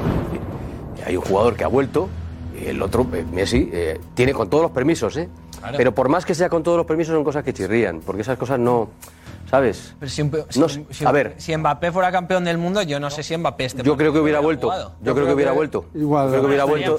Hay 1.06 1.16
un 1.18 1.24
jugador 1.24 1.56
que 1.56 1.64
ha 1.64 1.68
vuelto, 1.68 2.08
y 2.62 2.68
el 2.68 2.82
otro, 2.82 3.06
eh, 3.14 3.26
Messi, 3.32 3.70
eh, 3.74 4.00
tiene 4.14 4.34
con 4.34 4.50
todos 4.50 4.64
los 4.64 4.72
permisos, 4.72 5.18
¿eh? 5.18 5.28
Claro. 5.60 5.78
Pero 5.78 5.96
por 5.96 6.10
más 6.10 6.26
que 6.26 6.34
sea 6.36 6.48
con 6.50 6.64
todos 6.64 6.78
los 6.78 6.86
permisos, 6.86 7.14
son 7.14 7.24
cosas 7.24 7.44
que 7.44 7.54
chirrían, 7.54 8.00
porque 8.06 8.22
esas 8.22 8.38
cosas 8.38 8.60
no. 8.60 8.90
¿Sabes? 9.52 9.94
Pero 10.00 10.10
si, 10.10 10.24
No 10.24 10.70
si- 10.70 10.86
si- 10.92 11.06
a 11.06 11.12
ver. 11.12 11.34
si 11.38 11.56
Mbappé 11.56 11.92
fuera 11.92 12.10
campeón 12.10 12.46
del 12.46 12.58
mundo, 12.58 12.82
yo 12.84 13.02
no 13.02 13.10
sé 13.10 13.22
si 13.22 13.36
Mbappé 13.36 13.66
este 13.66 13.84
Yo 13.84 13.98
creo 13.98 14.14
que 14.14 14.20
hubiera 14.20 14.40
vuelto. 14.40 14.68
jugado. 14.68 14.94
Yo 15.02 15.14
creo 15.14 15.28
que 15.28 15.34
hubiera 15.34 15.52
vuelto. 15.52 15.86
Igual. 15.94 16.28
Yo 16.28 16.32
creo 16.32 16.42
que 16.42 16.48
hubiera 16.48 16.64
vuelto. 16.64 16.92
Yo 16.92 16.96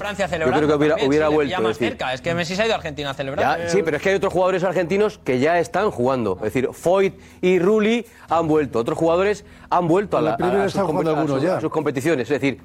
creo 0.51 0.67
que 0.67 0.73
hubiera, 0.75 0.95
hubiera 1.07 1.29
le 1.29 1.33
vuelto. 1.35 1.61
más 1.61 1.69
decir, 1.79 1.87
cerca. 1.89 2.13
Es 2.13 2.21
que 2.21 2.35
Messi 2.35 2.55
se 2.55 2.61
ha 2.61 2.65
ido 2.65 2.75
a 2.75 2.77
Argentina 2.77 3.09
a 3.09 3.13
celebrar. 3.15 3.59
Ya, 3.59 3.69
sí, 3.69 3.81
pero 3.83 3.97
es 3.97 4.03
que 4.03 4.09
hay 4.09 4.15
otros 4.15 4.31
jugadores 4.31 4.63
argentinos 4.63 5.17
que 5.23 5.39
ya 5.39 5.57
están 5.57 5.89
jugando. 5.89 6.35
Es 6.37 6.53
decir, 6.53 6.69
Foyt 6.73 7.15
y 7.41 7.57
Rulli 7.57 8.05
han 8.29 8.47
vuelto. 8.47 8.77
Otros 8.79 8.99
jugadores 8.99 9.45
han 9.71 9.87
vuelto 9.87 10.17
a, 10.17 10.21
la 10.21 10.31
a- 10.31 10.35
a 10.35 10.69
sus, 10.69 10.79
a 10.79 11.25
sus- 11.27 11.41
ya. 11.41 11.57
a 11.57 11.61
sus 11.61 11.71
competiciones. 11.71 12.29
Es 12.29 12.39
decir, 12.39 12.61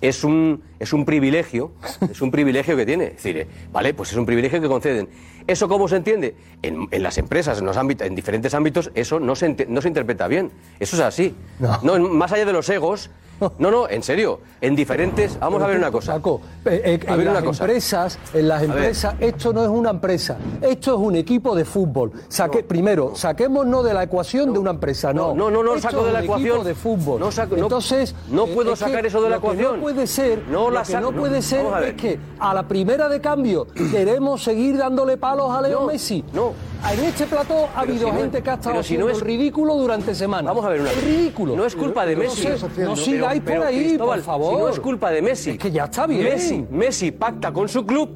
es 0.00 0.24
un, 0.24 0.62
es 0.78 0.92
un 0.92 1.04
privilegio, 1.04 1.72
es 2.10 2.20
un 2.22 2.30
privilegio 2.30 2.76
que 2.76 2.86
tiene. 2.86 3.04
Es 3.06 3.14
decir, 3.16 3.36
eh, 3.38 3.46
vale, 3.72 3.94
pues 3.94 4.10
es 4.12 4.16
un 4.16 4.26
privilegio 4.26 4.60
que 4.60 4.68
conceden. 4.68 5.08
¿Eso 5.46 5.68
cómo 5.68 5.88
se 5.88 5.96
entiende? 5.96 6.34
En, 6.62 6.86
en 6.90 7.02
las 7.02 7.18
empresas, 7.18 7.58
en, 7.58 7.64
los 7.66 7.76
ámbitos, 7.76 8.06
en 8.06 8.14
diferentes 8.14 8.54
ámbitos, 8.54 8.90
eso 8.94 9.18
no 9.18 9.34
se, 9.34 9.46
ente- 9.46 9.66
no 9.68 9.80
se 9.80 9.88
interpreta 9.88 10.28
bien. 10.28 10.50
Eso 10.78 10.96
es 10.96 11.02
así. 11.02 11.34
No. 11.82 11.96
en- 11.96 12.12
más 12.16 12.32
allá 12.32 12.44
de 12.44 12.52
los 12.52 12.68
egos. 12.68 13.10
No, 13.58 13.70
no, 13.70 13.88
en 13.88 14.02
serio. 14.02 14.40
En 14.60 14.76
diferentes. 14.76 15.38
Vamos 15.40 15.62
a 15.62 15.66
ver 15.66 15.78
una 15.78 15.90
cosa. 15.90 16.12
Paco, 16.12 16.42
eh, 16.66 16.82
eh, 16.84 17.00
A 17.08 17.12
en 17.12 17.16
ver 17.16 17.26
las 17.28 17.36
una 17.38 17.42
cosa. 17.46 17.64
empresas, 17.64 18.18
en 18.34 18.46
las 18.48 18.62
empresas, 18.62 19.14
esto 19.18 19.54
no 19.54 19.62
es 19.62 19.68
una 19.70 19.88
empresa, 19.88 20.36
esto 20.60 20.90
es 20.94 21.00
un 21.00 21.16
equipo 21.16 21.56
de 21.56 21.64
fútbol. 21.64 22.12
Saque, 22.28 22.62
primero, 22.62 23.16
saquémonos 23.16 23.82
de 23.82 23.94
la 23.94 24.02
ecuación 24.02 24.52
de 24.52 24.58
una 24.58 24.72
empresa, 24.72 25.14
no. 25.14 25.34
No, 25.34 25.50
no, 25.50 25.62
no, 25.62 25.74
Esto 25.74 25.88
saco 25.88 26.00
es 26.02 26.06
de 26.08 26.12
la 26.12 26.22
ecuación. 26.22 26.64
de 26.64 26.74
fútbol. 26.74 27.18
No 27.18 27.32
saco- 27.32 27.56
no- 27.56 27.62
Entonces, 27.62 28.14
no 28.30 28.44
eh, 28.44 28.50
puedo 28.54 28.72
que 28.72 28.76
sacar 28.76 29.06
eso 29.06 29.22
de 29.22 29.30
la 29.30 29.36
ecuación. 29.36 29.80
No 29.90 29.94
puede 29.94 30.06
ser, 30.06 30.42
No 30.48 30.70
lo 30.70 30.82
que 30.82 31.00
no 31.00 31.12
puede 31.12 31.42
ser 31.42 31.66
es 31.84 31.94
que 31.94 32.18
a 32.38 32.54
la 32.54 32.66
primera 32.66 33.08
de 33.08 33.20
cambio 33.20 33.66
queremos 33.90 34.42
seguir 34.42 34.76
dándole 34.76 35.16
palos 35.16 35.50
a 35.50 35.60
Leo 35.60 35.86
Messi. 35.86 36.24
no. 36.32 36.52
En 36.90 37.04
este 37.04 37.26
plató 37.26 37.66
ha 37.76 37.80
Pero 37.82 37.92
habido 37.92 37.98
si 38.06 38.10
no 38.12 38.16
es- 38.16 38.22
gente 38.22 38.42
que 38.42 38.50
ha 38.50 38.54
estado 38.54 38.70
pero 38.76 38.82
si 38.82 38.94
no 38.96 39.04
haciendo 39.04 39.18
es- 39.18 39.22
ridículo 39.22 39.74
durante 39.74 40.14
semanas. 40.14 40.46
Vamos 40.46 40.64
a 40.64 40.70
ver 40.70 40.80
una 40.80 40.88
cosa. 40.90 41.02
ridículo. 41.02 41.54
No 41.56 41.66
es 41.66 41.76
culpa 41.76 42.06
de 42.06 42.16
No 42.16 42.22
Messi. 42.22 42.42
sé, 42.42 42.84
No 42.84 42.96
sigáis 42.96 43.42
Pero- 43.44 43.58
por 43.60 43.66
ahí, 43.68 43.98
por 43.98 44.20
favor. 44.22 44.54
Si 44.54 44.60
no 44.62 44.68
es 44.70 44.80
culpa 44.80 45.10
de 45.10 45.20
Messi. 45.20 45.50
Es 45.50 45.58
que 45.58 45.70
ya 45.70 45.84
está 45.84 46.06
bien. 46.06 46.24
Messi, 46.24 46.64
Messi 46.70 47.10
pacta 47.10 47.52
con 47.52 47.68
su 47.68 47.84
club 47.84 48.08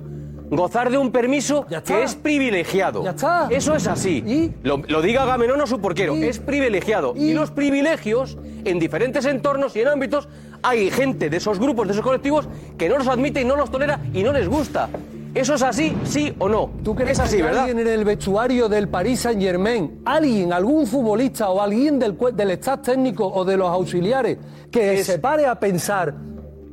gozar 0.50 0.90
de 0.90 0.97
un 0.97 1.11
permiso 1.11 1.66
que 1.85 2.02
es 2.04 2.14
privilegiado. 2.14 3.02
Ya 3.04 3.11
está. 3.11 3.49
Eso 3.50 3.75
es 3.75 3.87
así. 3.87 4.52
Lo, 4.62 4.78
lo 4.88 5.02
diga 5.02 5.26
Gamenón 5.26 5.61
o 5.61 5.66
su 5.66 5.78
porquero. 5.81 6.14
Es 6.14 6.38
privilegiado. 6.38 7.12
Y 7.16 7.35
los 7.35 7.50
privilegios, 7.50 8.38
en 8.64 8.78
diferentes 8.78 9.26
entornos 9.26 9.76
y 9.76 9.81
en 9.81 9.88
ámbitos, 9.88 10.26
hay 10.64 10.90
gente 10.90 11.30
de 11.30 11.37
esos 11.37 11.59
grupos, 11.61 11.87
de 11.87 11.92
esos 11.92 12.04
colectivos, 12.04 12.49
que 12.78 12.88
no 12.88 12.99
los 12.99 13.06
admite 13.06 13.40
y 13.40 13.44
no 13.44 13.54
los 13.54 13.71
tolera 13.71 14.00
y 14.12 14.23
no 14.23 14.33
les 14.33 14.49
gusta. 14.49 14.88
¿Eso 15.35 15.54
es 15.54 15.62
así, 15.62 15.97
sí 16.04 16.33
o 16.38 16.49
no? 16.49 16.71
¿Tú 16.85 16.94
crees 16.94 17.18
es 17.18 17.21
así, 17.21 17.37
que 17.38 17.42
¿verdad? 17.42 17.64
alguien 17.64 17.80
en 17.80 17.88
el 17.92 18.04
vestuario 18.04 18.68
del 18.68 18.88
Paris 18.88 19.21
Saint 19.21 19.42
Germain, 19.42 20.00
alguien, 20.04 20.52
algún 20.52 20.87
futbolista 20.87 21.50
o 21.50 21.61
alguien 21.61 21.99
del, 21.99 22.16
del 22.35 22.50
staff 22.52 22.83
técnico 22.83 23.26
o 23.26 23.44
de 23.44 23.56
los 23.56 23.68
auxiliares 23.68 24.38
que 24.71 25.02
se 25.04 25.18
pare 25.18 25.47
a 25.47 25.59
pensar, 25.59 26.14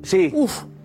Sí. 0.03 0.33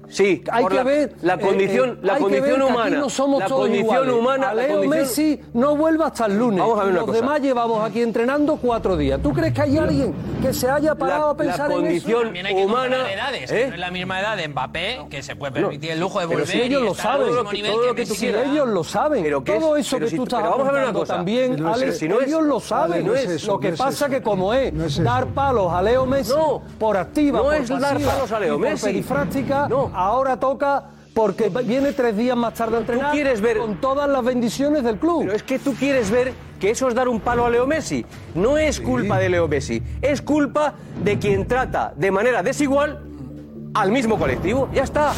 Sí, 0.09 0.43
hay 0.51 0.63
por 0.63 0.71
que 0.73 0.77
la, 0.79 0.83
ver 0.85 1.15
la 1.23 1.35
eh, 1.35 1.41
condición, 1.41 1.91
eh, 1.91 1.97
la 2.03 2.13
hay 2.15 2.19
que 2.19 2.23
condición 2.25 2.57
que 2.61 2.65
humana. 2.65 2.85
Aquí 2.85 2.95
no 2.97 3.11
somos 3.11 3.41
la 3.41 3.47
todos 3.47 3.61
condición 3.63 3.85
iguales. 3.95 4.15
humana. 4.15 4.49
A 4.51 4.55
la 4.55 4.63
Leo 4.63 4.73
condición- 4.81 5.01
Messi 5.03 5.41
no 5.55 5.77
vuelva 5.77 6.07
hasta 6.07 6.27
el 6.27 6.39
lunes. 6.39 6.61
Vamos 6.61 6.79
a 6.79 6.83
ver 6.83 6.91
una 6.91 7.01
los 7.01 7.07
cosa. 7.09 7.21
demás 7.21 7.41
llevamos 7.41 7.85
aquí 7.89 8.03
entrenando 8.03 8.57
cuatro 8.57 8.97
días. 8.97 9.21
¿Tú 9.23 9.33
crees 9.33 9.53
que 9.53 9.63
hay 9.63 9.79
alguien 9.79 10.15
que 10.41 10.53
se 10.53 10.69
haya 10.71 10.95
parado 10.95 11.31
a 11.31 11.37
pensar 11.37 11.71
en 11.73 11.87
eso? 11.87 12.19
Hay 12.19 12.33
que 12.55 12.63
comparar 12.63 13.11
edades, 13.11 13.51
que 13.51 13.67
no 13.69 13.75
es 13.75 13.81
la 13.81 13.91
misma 13.91 14.21
edad 14.21 14.37
de 14.37 14.49
Mbappé, 14.49 15.07
que 15.11 15.23
se 15.23 15.37
puede 15.37 15.53
permitir 15.53 15.91
el 15.91 16.01
lujo 16.01 16.21
de 16.21 16.27
Pero 16.27 16.39
volver 16.41 16.49
si 16.53 16.61
ellos 16.63 16.83
y 16.83 16.85
lo 16.85 16.95
saben, 16.95 17.29
todo 17.29 17.45
que 17.51 17.95
que 18.03 18.07
tú 18.07 18.15
quieras. 18.15 18.47
ellos 18.47 18.69
lo 18.69 18.85
saben. 18.85 19.23
Pero 19.23 19.43
¿qué 19.45 19.53
todo 19.59 19.77
es? 19.77 19.87
eso 19.87 19.97
Pero 19.97 20.07
que 20.07 20.11
si 20.11 20.17
tú 20.17 20.23
estás 20.23 20.41
pero 20.41 20.51
vamos 20.53 20.69
a 20.69 20.73
ver 20.73 20.81
una 20.81 20.91
apuntando 20.91 21.01
cosa. 21.01 21.15
también, 21.17 21.57
Pero 21.57 21.75
si- 21.75 21.83
Alex, 21.83 21.99
si 21.99 22.09
no 22.09 22.21
es- 22.21 22.27
ellos 22.29 22.43
lo 22.43 22.61
saben. 22.61 23.07
no 23.07 23.15
es 23.15 23.25
eso, 23.31 23.53
lo 23.53 23.61
que 23.61 23.73
pasa 23.73 24.09
que 24.09 24.23
como 24.23 24.55
es, 24.55 25.03
dar 25.03 25.27
palos 25.29 25.73
a 25.73 25.83
Leo 25.83 26.07
Messi 26.07 26.33
por 26.79 26.97
activa, 26.97 27.43
por 27.43 27.53
dar 27.53 27.93
pasiva 27.95 28.13
palos 28.13 28.33
a 28.33 28.41
Leo 28.41 28.55
y 28.55 28.59
por 28.59 28.69
Messi. 28.69 28.87
perifrástica, 28.87 29.69
No. 29.69 29.91
Ahora 29.97 30.39
toca 30.39 30.85
porque 31.15 31.49
viene 31.65 31.93
tres 31.93 32.15
días 32.17 32.37
más 32.37 32.53
tarde 32.55 32.77
a 32.77 32.81
entrenar 32.81 33.11
quieres 33.13 33.41
ver- 33.41 33.57
con 33.59 33.81
todas 33.81 34.09
las 34.09 34.23
bendiciones 34.23 34.85
del 34.85 34.99
club. 34.99 35.21
Pero 35.23 35.33
es 35.33 35.43
que 35.43 35.59
tú 35.59 35.73
quieres 35.75 36.11
ver 36.11 36.35
que 36.61 36.71
eso 36.71 36.89
es 36.89 36.95
dar 36.95 37.09
un 37.09 37.21
palo 37.21 37.47
a 37.47 37.51
Leo 37.51 37.67
Messi. 37.67 38.05
No 38.35 38.59
es 38.59 38.81
culpa 38.81 39.19
de 39.19 39.31
Leo 39.31 39.49
Messi, 39.49 39.83
es 40.03 40.21
culpa 40.21 40.75
de 41.03 41.19
quien 41.19 41.47
trata 41.49 41.93
de 41.97 42.11
manera 42.11 42.43
desigual 42.43 43.01
al 43.75 43.91
mismo 43.93 44.19
colectivo. 44.19 44.69
Ya 44.75 44.83
está. 44.83 45.13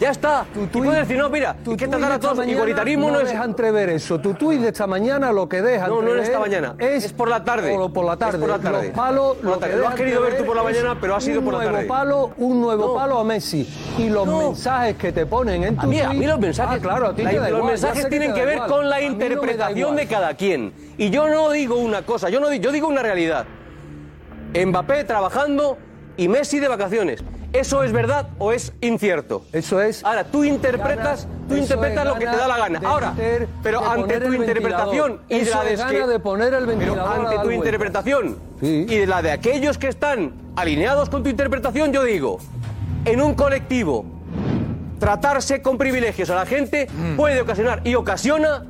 Ya 0.00 0.10
está. 0.10 0.44
y 0.54 0.66
puedes 0.66 0.92
decir, 0.94 1.16
no, 1.16 1.28
mira, 1.30 1.54
Tu 1.64 1.72
es 1.72 1.76
que 1.78 1.86
tratar 1.88 2.12
a 2.12 2.18
todos 2.18 2.46
igualitarismo 2.46 3.10
no, 3.10 3.20
es. 3.20 3.28
deja 3.30 3.44
entrever 3.44 3.88
eso. 3.90 4.18
Tu 4.20 4.34
tuit 4.34 4.60
de 4.60 4.68
esta 4.68 4.86
mañana 4.86 5.32
lo 5.32 5.48
que 5.48 5.62
deja 5.62 5.86
No, 5.86 6.02
no 6.02 6.14
es 6.16 6.24
esta 6.24 6.40
mañana. 6.40 6.74
Es, 6.78 7.04
Es 7.06 7.12
por 7.12 7.28
la 7.28 7.44
tarde. 7.44 7.74
o 7.78 7.92
por 7.92 8.04
la 8.04 8.14
Es 8.14 8.18
tarde. 8.18 8.38
por 8.38 8.48
la 8.48 8.58
tarde. 8.58 8.88
Los 8.88 8.96
palos, 8.96 9.36
Por 9.36 9.44
la 9.44 9.50
lo, 9.52 9.56
tarde. 9.58 9.76
Lo 9.76 9.88
has 9.88 9.94
querido 9.94 10.20
ver 10.20 10.36
tú 10.36 10.44
por 10.44 10.56
la 10.56 10.62
es 10.62 10.76
mañana, 10.76 10.98
pero 11.00 11.14
ha 11.14 11.20
sido 11.20 11.38
un 11.38 11.44
por 11.44 11.54
la 11.54 11.58
nuevo 11.60 11.74
tarde. 11.76 11.88
Palo, 11.88 12.30
un 12.38 12.60
nuevo 12.60 12.86
No. 12.88 12.94
palo 12.94 13.18
a 13.18 13.24
Messi. 13.24 13.68
Y 13.98 14.10
los 14.10 14.26
No. 14.26 14.38
mensajes 14.38 14.96
que 14.96 15.12
te 15.12 15.26
ponen 15.26 15.62
en 15.64 15.76
tu 15.76 15.82
A 15.82 15.86
mí, 15.86 16.00
a 16.00 16.10
mí 16.12 16.26
los 16.26 16.38
mensajes, 16.40 16.78
Ah, 16.78 16.82
claro, 16.82 17.06
a 17.08 17.14
ti 17.14 17.22
la- 17.22 17.30
te 17.30 17.36
da 17.36 17.42
los 17.42 17.58
igual, 17.58 17.64
mensajes 17.72 18.08
tienen 18.08 18.34
que 18.34 18.44
ver 18.44 18.54
igual. 18.56 18.70
con 18.70 18.88
la 18.90 19.00
interpretación 19.00 19.96
de 19.96 20.06
cada 20.06 20.34
quien. 20.34 20.72
Y 20.98 21.10
yo 21.10 21.28
no 21.28 21.50
digo 21.50 21.76
una 21.76 22.02
cosa, 22.02 22.28
yo 22.30 22.40
no 22.40 22.48
di- 22.48 22.58
yo 22.58 22.72
digo 22.72 22.88
una 22.88 23.02
realidad. 23.02 23.46
Mbappé 24.54 25.04
trabajando 25.04 25.78
y 26.16 26.28
Messi 26.28 26.58
de 26.60 26.68
vacaciones. 26.68 27.22
¿Eso 27.54 27.84
es 27.84 27.92
verdad 27.92 28.26
o 28.38 28.52
es 28.52 28.72
incierto? 28.80 29.44
Eso 29.52 29.80
es. 29.80 30.04
Ahora, 30.04 30.24
tú 30.24 30.42
interpretas, 30.42 31.24
Gana- 31.24 31.48
tú 31.48 31.56
interpretas 31.56 32.04
lo 32.04 32.14
que 32.16 32.26
te 32.26 32.36
da 32.36 32.48
la 32.48 32.58
gana. 32.58 32.80
Ahora, 32.84 33.12
meter- 33.12 33.48
pero 33.62 33.88
ante 33.88 34.20
tu 34.20 34.32
interpretación 34.34 35.20
y 35.28 35.38
de 35.38 35.50
la 35.50 35.70
es 35.70 35.80
de 36.08 36.18
poner 36.18 36.52
el 36.52 36.66
pero 36.66 37.06
ante 37.06 37.38
tu 37.38 37.50
interpretación 37.52 38.36
Sí. 38.60 38.86
y 38.88 38.96
de 38.96 39.06
la 39.06 39.22
de 39.22 39.30
aquellos 39.30 39.78
que 39.78 39.86
están 39.86 40.32
alineados 40.56 41.08
con 41.08 41.22
tu 41.22 41.28
interpretación, 41.28 41.92
yo 41.92 42.02
digo, 42.02 42.38
en 43.04 43.20
un 43.20 43.34
colectivo 43.34 44.04
tratarse 44.98 45.62
con 45.62 45.78
privilegios 45.78 46.30
a 46.30 46.34
la 46.34 46.46
gente 46.46 46.88
Mm. 46.92 47.16
puede 47.16 47.40
ocasionar 47.40 47.82
y 47.84 47.94
ocasiona 47.94 48.64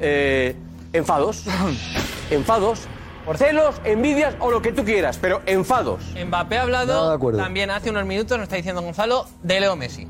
eh, 0.00 0.56
enfados, 0.94 1.44
enfados, 2.30 2.88
celos, 3.36 3.80
envidias 3.84 4.34
o 4.40 4.50
lo 4.50 4.62
que 4.62 4.72
tú 4.72 4.84
quieras, 4.84 5.18
pero 5.20 5.42
enfados. 5.46 6.02
Mbappé 6.26 6.58
ha 6.58 6.62
hablado 6.62 7.18
también 7.36 7.70
hace 7.70 7.90
unos 7.90 8.04
minutos, 8.06 8.38
nos 8.38 8.44
está 8.44 8.56
diciendo 8.56 8.82
Gonzalo, 8.82 9.26
de 9.42 9.60
Leo 9.60 9.76
Messi. 9.76 10.06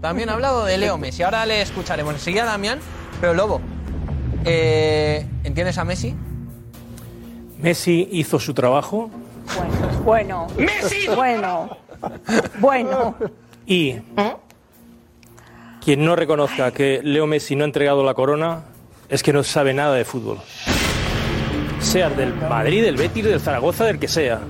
También 0.00 0.30
ha 0.30 0.34
hablado 0.34 0.64
de 0.64 0.78
Leo 0.78 0.96
Messi. 0.98 1.22
Ahora 1.22 1.44
le 1.46 1.60
escucharemos 1.60 2.14
enseguida 2.14 2.44
a 2.44 2.46
Damián. 2.46 2.80
Pero 3.20 3.34
Lobo, 3.34 3.60
eh, 4.46 5.26
¿entiendes 5.44 5.76
a 5.76 5.84
Messi? 5.84 6.14
Messi 7.58 8.08
hizo 8.12 8.38
su 8.40 8.54
trabajo 8.54 9.10
Bueno. 10.04 10.46
¡Messi! 10.56 11.06
Bueno. 11.14 11.76
Bueno. 12.58 13.14
y 13.66 13.96
quien 15.84 16.04
no 16.04 16.16
reconozca 16.16 16.72
que 16.72 17.00
Leo 17.02 17.26
Messi 17.26 17.56
no 17.56 17.64
ha 17.64 17.66
entregado 17.66 18.02
la 18.02 18.14
corona 18.14 18.62
es 19.10 19.22
que 19.22 19.34
no 19.34 19.42
sabe 19.42 19.74
nada 19.74 19.94
de 19.94 20.04
fútbol. 20.06 20.38
Sea 21.80 22.10
del 22.10 22.34
Madrid, 22.34 22.82
del 22.82 22.96
Betis, 22.96 23.24
del 23.24 23.40
Zaragoza, 23.40 23.84
del 23.84 23.98
que 23.98 24.08
sea. 24.08 24.40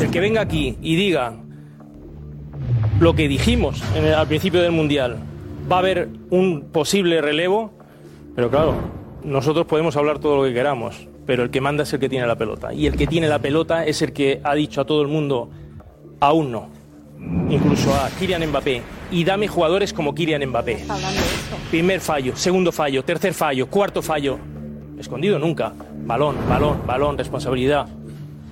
El 0.00 0.10
que 0.10 0.20
venga 0.20 0.40
aquí 0.40 0.76
y 0.80 0.96
diga 0.96 1.34
lo 3.00 3.14
que 3.14 3.28
dijimos 3.28 3.82
en 3.96 4.04
el- 4.04 4.14
al 4.14 4.26
principio 4.26 4.62
del 4.62 4.72
Mundial, 4.72 5.18
va 5.70 5.76
a 5.76 5.78
haber 5.80 6.08
un 6.30 6.68
posible 6.72 7.20
relevo, 7.20 7.72
pero 8.34 8.50
claro, 8.50 8.74
nosotros 9.24 9.66
podemos 9.66 9.96
hablar 9.96 10.18
todo 10.20 10.36
lo 10.36 10.44
que 10.44 10.54
queramos, 10.54 11.06
pero 11.26 11.42
el 11.42 11.50
que 11.50 11.60
manda 11.60 11.82
es 11.82 11.92
el 11.92 12.00
que 12.00 12.08
tiene 12.08 12.26
la 12.26 12.36
pelota. 12.36 12.72
Y 12.72 12.86
el 12.86 12.96
que 12.96 13.06
tiene 13.06 13.28
la 13.28 13.38
pelota 13.40 13.84
es 13.84 14.00
el 14.02 14.12
que 14.12 14.40
ha 14.44 14.54
dicho 14.54 14.80
a 14.80 14.84
todo 14.84 15.02
el 15.02 15.08
mundo, 15.08 15.50
aún 16.20 16.52
no, 16.52 16.68
incluso 17.50 17.92
a 17.94 18.08
Kylian 18.18 18.48
Mbappé, 18.48 18.82
y 19.10 19.24
dame 19.24 19.48
jugadores 19.48 19.92
como 19.92 20.14
Kylian 20.14 20.46
Mbappé. 20.48 20.84
Primer 21.70 22.00
fallo, 22.00 22.36
segundo 22.36 22.70
fallo, 22.72 23.02
tercer 23.04 23.34
fallo, 23.34 23.66
cuarto 23.66 24.00
fallo. 24.02 24.38
Escondido 24.98 25.38
nunca. 25.38 25.72
Balón, 26.04 26.36
balón, 26.48 26.80
balón, 26.86 27.18
responsabilidad. 27.18 27.86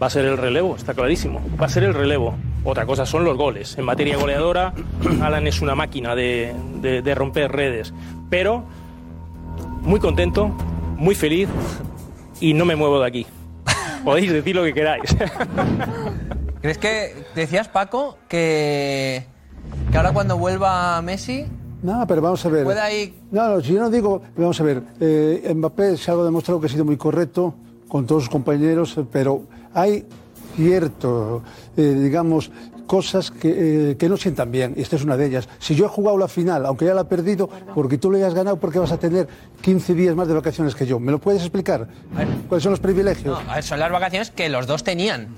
va 0.03 0.07
a 0.07 0.11
ser 0.11 0.25
el 0.25 0.37
relevo, 0.37 0.75
está 0.77 0.95
clarísimo. 0.95 1.41
Va 1.61 1.67
a 1.67 1.69
ser 1.69 1.85
el 1.85 1.95
relevo. 1.95 2.35
Otra 2.65 2.87
cosa 2.87 3.07
son 3.07 3.25
los 3.25 3.37
goles. 3.37 3.77
En 3.79 3.85
materia 3.85 4.17
goleadora, 4.17 4.73
Alan 5.23 5.47
es 5.47 5.61
una 5.61 5.75
máquina 5.75 6.15
de, 6.15 6.55
de- 6.81 7.15
romper 7.15 7.51
redes. 7.53 7.93
Pero 8.31 8.65
muy 9.83 10.01
contento, 10.01 10.49
muy 10.97 11.15
feliz 11.15 11.49
y 12.41 12.55
no 12.55 12.65
me 12.65 12.77
muevo 12.77 13.01
de 13.01 13.07
aquí. 13.07 13.27
Podéis 14.05 14.33
decir 14.33 14.57
lo 14.57 14.65
que 14.65 14.75
queráis. 14.75 15.17
¿Crees 16.61 16.79
que 16.79 17.25
decías, 17.35 17.69
Paco, 17.69 18.19
que, 18.29 19.27
que 19.91 19.97
ahora 19.97 20.13
cuando 20.13 20.37
vuelva 20.39 21.01
Messi 21.03 21.47
No, 21.83 22.07
pero 22.07 22.23
vamos 22.23 22.45
a 22.47 22.49
ver. 22.49 22.65
pueda 22.65 22.85
ahí 22.85 23.15
No, 23.31 23.49
no, 23.49 23.61
si 23.61 23.73
yo 23.73 23.81
no 23.81 23.91
digo, 23.91 24.23
vamos 24.37 24.61
a 24.61 24.65
ver, 24.65 24.83
eh, 25.01 25.53
Mbappé 25.55 25.97
se 25.97 26.11
ha 26.11 26.17
demostrado 26.17 26.61
que 26.61 26.67
ha 26.67 26.71
sido 26.71 26.85
muy 26.85 26.97
correcto 26.97 27.55
con 27.89 28.07
todos 28.07 28.23
sus 28.23 28.31
compañeros, 28.31 28.97
pero 29.11 29.43
hay 29.75 30.07
cierto, 30.57 31.43
eh, 31.77 31.83
digamos, 31.83 32.51
cosas 32.87 33.31
que, 33.31 33.91
eh, 33.91 33.97
que 33.97 34.09
no 34.09 34.17
sientan 34.17 34.51
bien, 34.51 34.75
y 34.77 34.83
esta 34.83 34.97
es 34.97 35.05
una 35.05 35.17
de 35.17 35.27
ellas. 35.27 35.49
Si 35.59 35.75
yo 35.75 35.87
he 35.87 35.89
jugado 35.89 36.19
la 36.19 36.29
final, 36.29 36.67
aunque 36.67 36.85
ya 36.85 36.95
la 36.95 37.03
he 37.03 37.05
perdido, 37.07 37.49
porque 37.75 37.99
tú 37.99 38.11
le 38.11 38.19
hayas 38.19 38.35
ganado, 38.35 38.57
porque 38.57 38.79
vas 38.79 38.93
a 38.93 38.99
tener 38.99 39.29
15 39.61 39.95
días 39.95 40.15
más 40.15 40.29
de 40.29 40.35
vacaciones 40.35 40.75
que 40.75 40.87
yo. 40.87 41.01
¿Me 41.01 41.11
lo 41.11 41.19
puedes 41.19 41.43
explicar? 41.43 41.89
¿Cuáles 42.49 42.63
son 42.63 42.71
los 42.71 42.81
privilegios? 42.81 43.39
No, 43.45 43.63
son 43.63 43.79
las 43.79 43.91
vacaciones 43.91 44.31
que 44.31 44.49
los 44.49 44.67
dos 44.67 44.85
tenían. 44.85 45.29